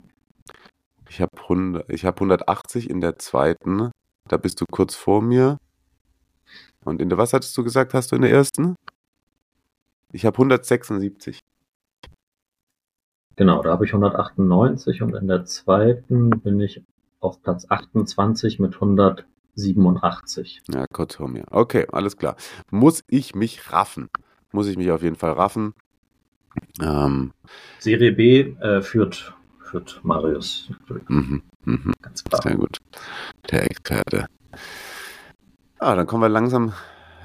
ich 1.10 1.20
habe 1.22 1.32
100, 1.42 1.90
ich 1.90 2.06
hab 2.06 2.20
180 2.20 2.90
in 2.90 3.02
der 3.02 3.18
zweiten. 3.18 3.92
Da 4.28 4.38
bist 4.38 4.62
du 4.62 4.66
kurz 4.70 4.94
vor 4.96 5.22
mir. 5.22 5.58
Und 6.86 7.02
in 7.02 7.10
der, 7.10 7.18
was 7.18 7.34
hattest 7.34 7.58
du 7.58 7.64
gesagt, 7.64 7.94
hast 7.94 8.12
du 8.12 8.16
in 8.16 8.22
der 8.22 8.32
ersten? 8.32 8.76
Ich 10.12 10.26
habe 10.26 10.38
176. 10.38 11.40
Genau, 13.40 13.64
da 13.64 13.72
habe 13.72 13.86
ich 13.86 13.94
198 13.94 15.02
und 15.02 15.16
in 15.16 15.30
der 15.30 15.46
zweiten 15.46 16.30
bin 16.30 16.60
ich 16.60 16.84
auf 17.22 17.42
Platz 17.42 17.66
28 17.70 18.60
mit 18.60 18.74
187. 18.74 20.62
Ja, 20.68 20.86
kurz 20.92 21.16
vor 21.16 21.30
mir. 21.30 21.46
Okay, 21.50 21.88
alles 21.90 22.18
klar. 22.18 22.36
Muss 22.70 23.02
ich 23.08 23.36
mich 23.36 23.72
raffen? 23.72 24.10
Muss 24.52 24.68
ich 24.68 24.76
mich 24.76 24.92
auf 24.92 25.04
jeden 25.04 25.16
Fall 25.16 25.32
raffen? 25.32 25.74
Ähm, 26.82 27.32
Serie 27.78 28.12
B 28.12 28.42
äh, 28.60 28.82
führt, 28.82 29.34
führt 29.62 30.02
Marius. 30.04 30.70
mhm, 31.08 31.42
mhm. 31.64 31.94
Ganz 32.02 32.26
klar. 32.26 32.42
Sehr 32.42 32.58
gut. 32.58 32.80
Der 33.50 33.64
Experte. 33.72 34.26
Ah, 35.78 35.96
dann 35.96 36.08
kommen 36.08 36.24
wir 36.24 36.28
langsam 36.30 36.74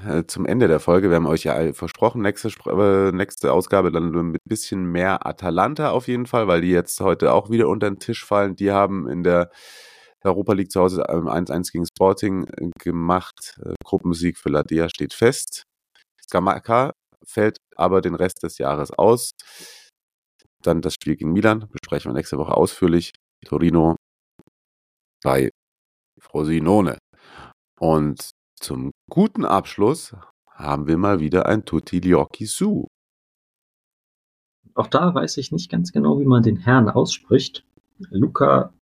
äh, 0.05 0.25
zum 0.27 0.45
Ende 0.45 0.67
der 0.67 0.79
Folge. 0.79 1.09
Wir 1.09 1.15
haben 1.17 1.27
euch 1.27 1.43
ja 1.43 1.73
versprochen, 1.73 2.21
nächste, 2.21 2.49
äh, 2.67 3.11
nächste 3.11 3.51
Ausgabe 3.51 3.91
dann 3.91 4.11
mit 4.11 4.41
ein 4.45 4.49
bisschen 4.49 4.85
mehr 4.85 5.25
Atalanta 5.25 5.91
auf 5.91 6.07
jeden 6.07 6.25
Fall, 6.25 6.47
weil 6.47 6.61
die 6.61 6.69
jetzt 6.69 6.99
heute 7.01 7.33
auch 7.33 7.49
wieder 7.49 7.67
unter 7.67 7.89
den 7.89 7.99
Tisch 7.99 8.23
fallen. 8.23 8.55
Die 8.55 8.71
haben 8.71 9.07
in 9.07 9.23
der 9.23 9.49
Europa 10.23 10.53
League 10.53 10.71
zu 10.71 10.81
Hause 10.81 11.03
ähm, 11.09 11.27
1-1 11.27 11.71
gegen 11.71 11.85
Sporting 11.85 12.45
äh, 12.45 12.69
gemacht. 12.79 13.59
Gruppensieg 13.83 14.37
für 14.37 14.49
Ladea 14.49 14.89
steht 14.89 15.13
fest. 15.13 15.63
Scamacca 16.23 16.93
fällt 17.25 17.57
aber 17.75 18.01
den 18.01 18.15
Rest 18.15 18.43
des 18.43 18.57
Jahres 18.57 18.91
aus. 18.91 19.31
Dann 20.63 20.81
das 20.81 20.93
Spiel 20.95 21.15
gegen 21.15 21.33
Milan, 21.33 21.67
besprechen 21.71 22.11
wir 22.11 22.15
nächste 22.15 22.37
Woche 22.37 22.55
ausführlich. 22.55 23.11
Torino 23.45 23.95
bei 25.23 25.51
Frosinone. 26.19 26.97
Und 27.79 28.31
zum 28.65 28.89
guten 29.11 29.45
Abschluss 29.45 30.15
haben 30.49 30.87
wir 30.87 30.97
mal 30.97 31.19
wieder 31.19 31.45
ein 31.45 31.65
Tutti 31.65 32.01
Gnocchi 32.01 32.47
Su. 32.47 32.87
Auch 34.73 34.87
da 34.87 35.13
weiß 35.13 35.37
ich 35.37 35.51
nicht 35.51 35.69
ganz 35.69 35.91
genau, 35.91 36.19
wie 36.19 36.25
man 36.25 36.41
den 36.41 36.57
Herrn 36.57 36.89
ausspricht. 36.89 37.63
Luca 38.09 38.73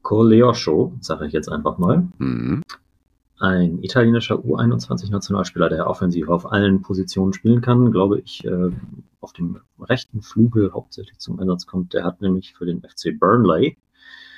Coleoscio, 0.00 0.94
sage 1.02 1.26
ich 1.26 1.34
jetzt 1.34 1.50
einfach 1.50 1.76
mal. 1.76 2.08
Mhm. 2.16 2.62
Ein 3.38 3.82
italienischer 3.82 4.36
U21-Nationalspieler, 4.36 5.68
der 5.68 5.86
offensiv 5.86 6.30
auf 6.30 6.50
allen 6.50 6.80
Positionen 6.80 7.34
spielen 7.34 7.60
kann, 7.60 7.92
glaube 7.92 8.20
ich, 8.20 8.42
äh, 8.46 8.70
auf 9.20 9.34
dem 9.34 9.60
rechten 9.78 10.22
Flügel 10.22 10.72
hauptsächlich 10.72 11.18
zum 11.18 11.38
Einsatz 11.38 11.66
kommt. 11.66 11.92
Der 11.92 12.04
hat 12.04 12.22
nämlich 12.22 12.54
für 12.54 12.64
den 12.64 12.80
FC 12.80 13.12
Burnley 13.18 13.76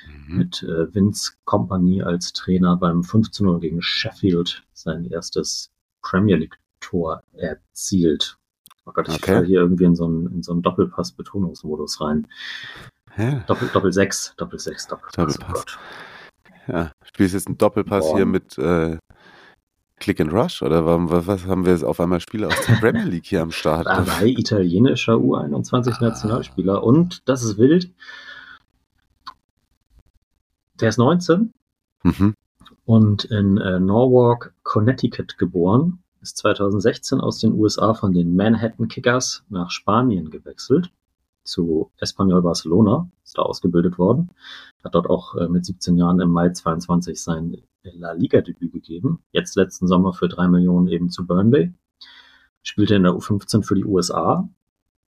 Mhm. 0.07 0.37
mit 0.37 0.63
äh, 0.63 0.93
Vince 0.93 1.33
Company 1.45 2.01
als 2.01 2.33
Trainer 2.33 2.75
beim 2.77 3.01
15-0 3.01 3.59
gegen 3.59 3.81
Sheffield 3.81 4.63
sein 4.73 5.05
erstes 5.05 5.71
Premier 6.01 6.37
League-Tor 6.37 7.23
erzielt. 7.33 8.37
Oh 8.85 8.91
Gott, 8.91 9.07
ich 9.07 9.15
Okay. 9.15 9.33
falle 9.33 9.45
hier 9.45 9.59
irgendwie 9.61 9.85
in 9.85 9.95
so 9.95 10.05
einen, 10.05 10.27
in 10.27 10.43
so 10.43 10.51
einen 10.51 10.61
Doppelpass-Betonungsmodus 10.61 12.01
rein. 12.01 12.27
Hä? 13.11 13.43
Doppel, 13.47 13.69
Doppel 13.71 13.93
6, 13.93 14.33
Doppel 14.37 14.59
6, 14.59 14.87
Doppelpass. 14.87 15.37
Doppelpass. 15.37 15.65
Oh. 15.67 16.71
Ja, 16.71 16.91
spielst 17.05 17.33
jetzt 17.33 17.47
einen 17.47 17.57
Doppelpass 17.57 18.05
Boah. 18.05 18.15
hier 18.17 18.25
mit 18.25 18.57
äh, 18.57 18.97
Click 19.99 20.19
and 20.19 20.33
Rush 20.33 20.61
oder 20.61 20.85
warum, 20.85 21.09
was, 21.09 21.27
was 21.27 21.45
haben 21.45 21.65
wir 21.65 21.73
jetzt 21.73 21.83
auf 21.83 21.99
einmal 21.99 22.19
Spieler 22.19 22.47
aus 22.47 22.65
der 22.65 22.73
Premier 22.75 23.03
League 23.03 23.25
hier 23.25 23.41
am 23.41 23.51
Start? 23.51 23.85
Dabei 23.87 24.27
italienischer 24.27 25.13
U21-Nationalspieler. 25.13 26.83
Und 26.83 27.27
das 27.29 27.43
ist 27.43 27.57
wild. 27.57 27.89
Der 30.83 30.89
ist 30.89 30.97
19 30.97 31.53
Mhm. 32.03 32.35
und 32.83 33.23
in 33.23 33.57
äh, 33.57 33.79
Norwalk, 33.79 34.53
Connecticut 34.63 35.37
geboren. 35.37 36.03
Ist 36.21 36.35
2016 36.39 37.21
aus 37.21 37.39
den 37.39 37.53
USA 37.53 37.93
von 37.93 38.11
den 38.11 38.35
Manhattan 38.35 38.89
Kickers 38.89 39.45
nach 39.47 39.71
Spanien 39.71 40.29
gewechselt 40.29 40.91
zu 41.45 41.89
Espanyol 42.01 42.41
Barcelona. 42.41 43.09
Ist 43.23 43.37
da 43.37 43.43
ausgebildet 43.43 43.97
worden. 43.97 44.31
Hat 44.83 44.93
dort 44.93 45.09
auch 45.09 45.35
äh, 45.35 45.47
mit 45.47 45.65
17 45.65 45.95
Jahren 45.95 46.19
im 46.19 46.31
Mai 46.31 46.49
22 46.49 47.21
sein 47.23 47.55
La 47.83 48.11
Liga-Debüt 48.11 48.73
gegeben. 48.73 49.23
Jetzt 49.31 49.55
letzten 49.55 49.87
Sommer 49.87 50.11
für 50.11 50.27
drei 50.27 50.49
Millionen 50.49 50.89
eben 50.89 51.09
zu 51.09 51.25
Burnley. 51.25 51.73
Spielte 52.61 52.95
in 52.95 53.03
der 53.03 53.13
U15 53.13 53.63
für 53.63 53.75
die 53.75 53.85
USA. 53.85 54.49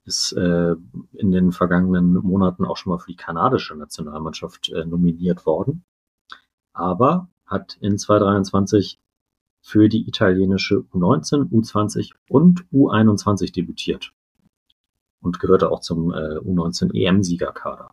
Ist 0.04 0.32
äh, 0.32 0.74
in 1.14 1.30
den 1.30 1.52
vergangenen 1.52 2.14
Monaten 2.14 2.64
auch 2.64 2.76
schon 2.76 2.92
mal 2.92 2.98
für 2.98 3.10
die 3.10 3.16
kanadische 3.16 3.74
Nationalmannschaft 3.74 4.70
äh, 4.70 4.84
nominiert 4.84 5.46
worden. 5.46 5.84
Aber 6.72 7.28
hat 7.46 7.78
in 7.80 7.96
2023 7.96 8.98
für 9.60 9.88
die 9.88 10.06
italienische 10.06 10.84
U19, 10.92 11.50
U20 11.50 12.12
und 12.28 12.66
U21 12.70 13.54
debütiert. 13.54 14.12
Und 15.22 15.40
gehörte 15.40 15.70
auch 15.70 15.80
zum 15.80 16.12
äh, 16.12 16.36
U19 16.38 16.94
EM-Siegerkader. 16.94 17.90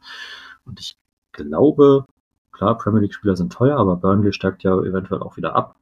Und 0.66 0.82
ich 0.82 0.98
glaube, 1.32 2.06
klar, 2.52 2.78
Premier 2.78 3.02
League-Spieler 3.02 3.38
sind 3.38 3.54
teuer, 3.54 3.78
aber 3.78 3.96
Burnley 3.96 4.34
steigt 4.34 4.64
ja 4.64 4.78
eventuell 4.78 5.22
auch 5.22 5.38
wieder 5.38 5.56
ab. 5.56 5.78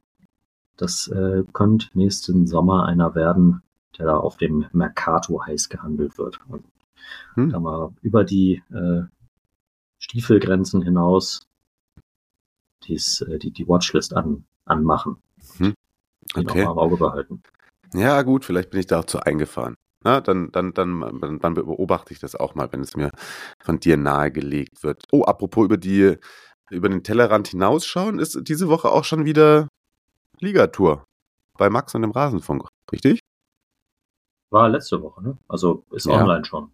Das 0.76 1.08
äh, 1.08 1.42
könnte 1.52 1.88
nächsten 1.94 2.46
Sommer 2.46 2.86
einer 2.86 3.14
werden, 3.16 3.62
der 3.98 4.06
da 4.06 4.16
auf 4.16 4.36
dem 4.36 4.66
Mercato 4.72 5.44
heiß 5.44 5.68
gehandelt 5.68 6.18
wird. 6.18 6.40
Und 6.48 6.64
Hm. 7.34 7.50
da 7.50 7.60
mal 7.60 7.92
über 8.02 8.24
die 8.24 8.62
äh, 8.70 9.02
Stiefelgrenzen 9.98 10.82
hinaus 10.82 11.46
dies, 12.84 13.20
äh, 13.22 13.38
die, 13.38 13.50
die 13.50 13.68
Watchlist 13.68 14.14
an, 14.14 14.44
anmachen. 14.64 15.16
Hm. 15.58 15.74
Okay. 16.34 16.64
mal 16.64 16.72
im 16.72 16.78
Auge 16.78 16.96
behalten. 16.96 17.42
Ja, 17.92 18.22
gut, 18.22 18.44
vielleicht 18.44 18.70
bin 18.70 18.80
ich 18.80 18.86
da 18.86 19.00
auch 19.00 19.04
zu 19.04 19.20
eingefahren. 19.20 19.74
Na, 20.02 20.20
dann, 20.20 20.50
dann, 20.52 20.72
dann, 20.72 21.18
dann, 21.20 21.38
dann 21.40 21.54
beobachte 21.54 22.12
ich 22.12 22.20
das 22.20 22.34
auch 22.34 22.54
mal, 22.54 22.72
wenn 22.72 22.80
es 22.80 22.96
mir 22.96 23.10
von 23.62 23.80
dir 23.80 23.96
nahegelegt 23.96 24.82
wird. 24.82 25.04
Oh, 25.12 25.24
apropos 25.24 25.64
über 25.64 25.76
die, 25.76 26.16
über 26.70 26.88
den 26.88 27.02
Tellerrand 27.02 27.48
hinausschauen, 27.48 28.18
ist 28.18 28.38
diese 28.48 28.68
Woche 28.68 28.90
auch 28.90 29.04
schon 29.04 29.24
wieder 29.26 29.68
Ligatour 30.38 31.04
bei 31.58 31.68
Max 31.68 31.94
und 31.94 32.02
dem 32.02 32.12
Rasenfunk, 32.12 32.66
richtig? 32.92 33.20
War 34.50 34.68
letzte 34.68 35.00
Woche, 35.02 35.22
ne? 35.22 35.36
Also 35.48 35.84
ist 35.92 36.06
Ja. 36.06 36.20
online 36.22 36.44
schon. 36.44 36.70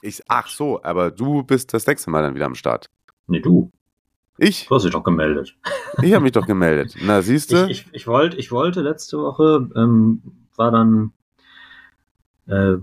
Ich, 0.00 0.22
ach 0.28 0.48
so, 0.48 0.82
aber 0.82 1.10
du 1.10 1.42
bist 1.44 1.72
das 1.72 1.86
nächste 1.86 2.10
Mal 2.10 2.22
dann 2.22 2.34
wieder 2.34 2.46
am 2.46 2.54
Start. 2.54 2.90
Nee, 3.28 3.40
du. 3.40 3.70
Ich? 4.38 4.66
Du 4.66 4.74
hast 4.74 4.82
dich 4.84 4.92
doch 4.92 5.04
gemeldet. 5.04 5.54
Ich 6.02 6.12
habe 6.14 6.22
mich 6.24 6.32
doch 6.32 6.46
gemeldet. 6.46 6.96
Na, 7.02 7.22
siehst 7.22 7.52
du? 7.52 7.66
Ich, 7.66 7.86
ich, 7.86 7.94
ich, 7.94 8.06
wollte, 8.06 8.36
ich 8.38 8.50
wollte 8.50 8.80
letzte 8.80 9.18
Woche, 9.18 9.68
ähm, 9.76 10.22
war 10.56 10.70
dann 10.72 11.12
äh, 12.46 12.76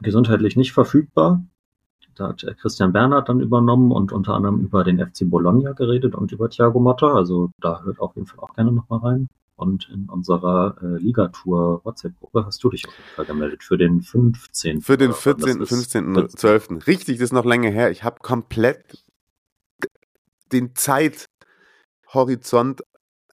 gesundheitlich 0.00 0.56
nicht 0.56 0.72
verfügbar. 0.72 1.44
Da 2.16 2.28
hat 2.28 2.42
äh, 2.44 2.54
Christian 2.54 2.92
Bernhard 2.92 3.28
dann 3.28 3.40
übernommen 3.40 3.92
und 3.92 4.10
unter 4.10 4.34
anderem 4.34 4.60
über 4.60 4.82
den 4.82 4.98
FC 4.98 5.30
Bologna 5.30 5.72
geredet 5.72 6.14
und 6.14 6.32
über 6.32 6.48
Thiago 6.48 6.80
Motta. 6.80 7.14
Also 7.14 7.50
da 7.60 7.82
hört 7.82 8.00
auf 8.00 8.16
jeden 8.16 8.26
Fall 8.26 8.40
auch 8.40 8.54
gerne 8.54 8.72
nochmal 8.72 9.00
rein. 9.00 9.28
Und 9.60 9.90
in 9.92 10.08
unserer 10.08 10.74
äh, 10.80 10.96
Ligatour 11.02 11.84
WhatsApp-Gruppe 11.84 12.46
hast 12.46 12.64
du 12.64 12.70
dich 12.70 12.88
auf 12.88 12.96
jeden 12.96 13.10
Fall 13.14 13.26
gemeldet 13.26 13.62
für 13.62 13.76
den 13.76 14.00
15. 14.00 14.80
Für 14.80 14.96
den 14.96 15.10
oder 15.10 15.18
wann 15.22 15.58
das 15.58 15.60
14., 15.60 15.60
ist. 15.60 15.68
15., 15.68 16.14
14.. 16.14 16.28
12. 16.30 16.86
Richtig, 16.86 17.18
das 17.18 17.24
ist 17.24 17.34
noch 17.34 17.44
länger 17.44 17.68
her. 17.68 17.90
Ich 17.90 18.02
habe 18.02 18.20
komplett 18.20 19.04
den 20.50 20.74
Zeithorizont 20.74 22.80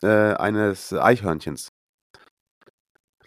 äh, 0.02 0.34
eines 0.34 0.92
Eichhörnchens. 0.92 1.70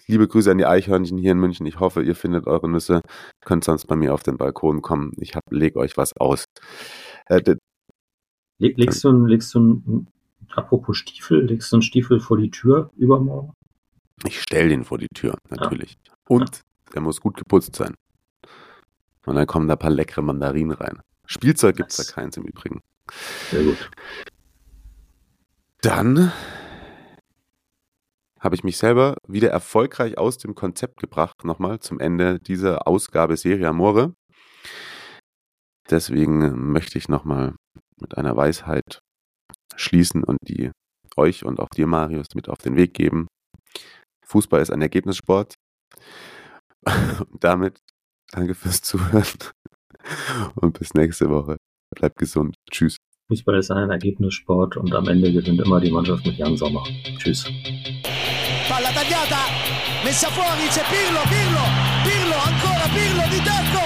Liebe 0.07 0.29
Grüße 0.29 0.51
an 0.51 0.59
die 0.59 0.67
Eichhörnchen 0.67 1.17
hier 1.17 1.33
in 1.33 1.39
München. 1.39 1.65
Ich 1.65 1.81
hoffe, 1.81 2.03
ihr 2.03 2.15
findet 2.15 2.47
eure 2.47 2.69
Nüsse. 2.69 3.01
Könnt 3.43 3.65
sonst 3.65 3.87
bei 3.87 3.97
mir 3.97 4.13
auf 4.13 4.23
den 4.23 4.37
Balkon 4.37 4.83
kommen. 4.83 5.15
Ich 5.17 5.37
hab, 5.37 5.51
leg 5.51 5.77
euch 5.77 5.97
was 5.97 6.15
aus. 6.19 6.45
Äh, 7.29 7.57
legst 8.59 9.05
du, 9.05 9.25
legst 9.25 9.55
du 9.55 9.61
ein, 9.61 10.07
apropos 10.57 10.97
Stiefel, 10.97 11.45
legst 11.45 11.73
du 11.73 11.77
einen 11.77 11.83
Stiefel 11.83 12.21
vor 12.21 12.37
die 12.39 12.51
Tür 12.51 12.91
übermorgen? 12.97 13.53
ich 14.27 14.41
stell 14.43 14.69
den 14.69 14.85
vor 14.85 14.99
die 14.99 15.09
Tür, 15.15 15.35
natürlich. 15.49 15.97
Und 16.29 16.61
der 16.95 17.01
muss 17.01 17.21
gut 17.21 17.37
geputzt 17.37 17.75
sein. 17.77 17.95
Und 19.27 19.35
dann 19.37 19.47
kommen 19.47 19.67
da 19.69 19.75
ein 19.75 19.79
paar 19.79 19.91
leckere 19.91 20.23
Mandarinen 20.23 20.73
rein. 20.73 21.01
Spielzeug 21.27 21.77
gibt's 21.77 21.99
Nice. 21.99 22.09
da 22.09 22.13
keins 22.15 22.37
im 22.37 22.45
Übrigen. 22.45 22.81
Sehr 23.51 23.65
gut. 23.65 23.91
Dann 25.81 26.33
habe 28.39 28.55
ich 28.55 28.65
mich 28.65 28.79
selber 28.79 29.17
wieder 29.27 29.51
erfolgreich 29.51 30.19
aus 30.19 30.39
dem 30.39 30.55
Konzept 30.55 30.99
gebracht, 30.99 31.45
nochmal 31.45 31.81
zum 31.81 32.01
Ende 32.01 32.41
dieser 32.41 32.87
Ausgabe 32.87 33.37
Serie 33.37 33.69
Amore. 33.69 34.15
Deswegen 35.91 36.73
möchte 36.73 36.99
ich 36.99 37.09
nochmal 37.09 37.55
mit 38.01 38.17
einer 38.17 38.37
Weisheit 38.37 39.01
schließen 39.77 40.25
und 40.25 40.39
die 40.43 40.71
euch 41.17 41.45
und 41.45 41.61
auch 41.61 41.69
dir, 41.69 41.87
Marius, 41.87 42.27
mit 42.35 42.49
auf 42.49 42.59
den 42.59 42.77
Weg 42.77 42.95
geben. 42.95 43.27
Fußball 44.27 44.61
ist 44.61 44.71
ein 44.71 44.83
Ergebnissport. 44.83 45.55
Und 47.31 47.45
damit 47.45 47.81
danke 48.31 48.55
fürs 48.55 48.81
Zuhören 48.81 49.27
und 50.55 50.79
bis 50.79 50.95
nächste 50.95 51.29
Woche. 51.29 51.57
Bleibt 51.95 52.17
gesund. 52.17 52.55
Tschüss. 52.71 52.97
Fußball 53.29 53.59
ist 53.59 53.71
ein 53.71 53.91
Ergebnissport 53.91 54.77
und 54.77 54.95
am 54.95 55.07
Ende 55.09 55.33
gewinnt 55.33 55.61
immer 55.61 55.81
die 55.81 55.91
Mannschaft 55.91 56.25
mit 56.25 56.37
Jan 56.37 56.57
Sommer. 56.57 56.83
Tschüss. 57.19 57.45
Palla 58.69 58.91
tagliata, 58.91 59.45
messa 60.05 60.29
fuori, 60.31 60.67
c'è 60.69 60.83
Pirlo, 60.89 61.23
Pirlo, 61.29 61.65
Pirlo, 62.03 62.37
ancora 62.39 62.87
Pirlo 62.95 63.23
di 63.29 63.43
tacco, 63.43 63.83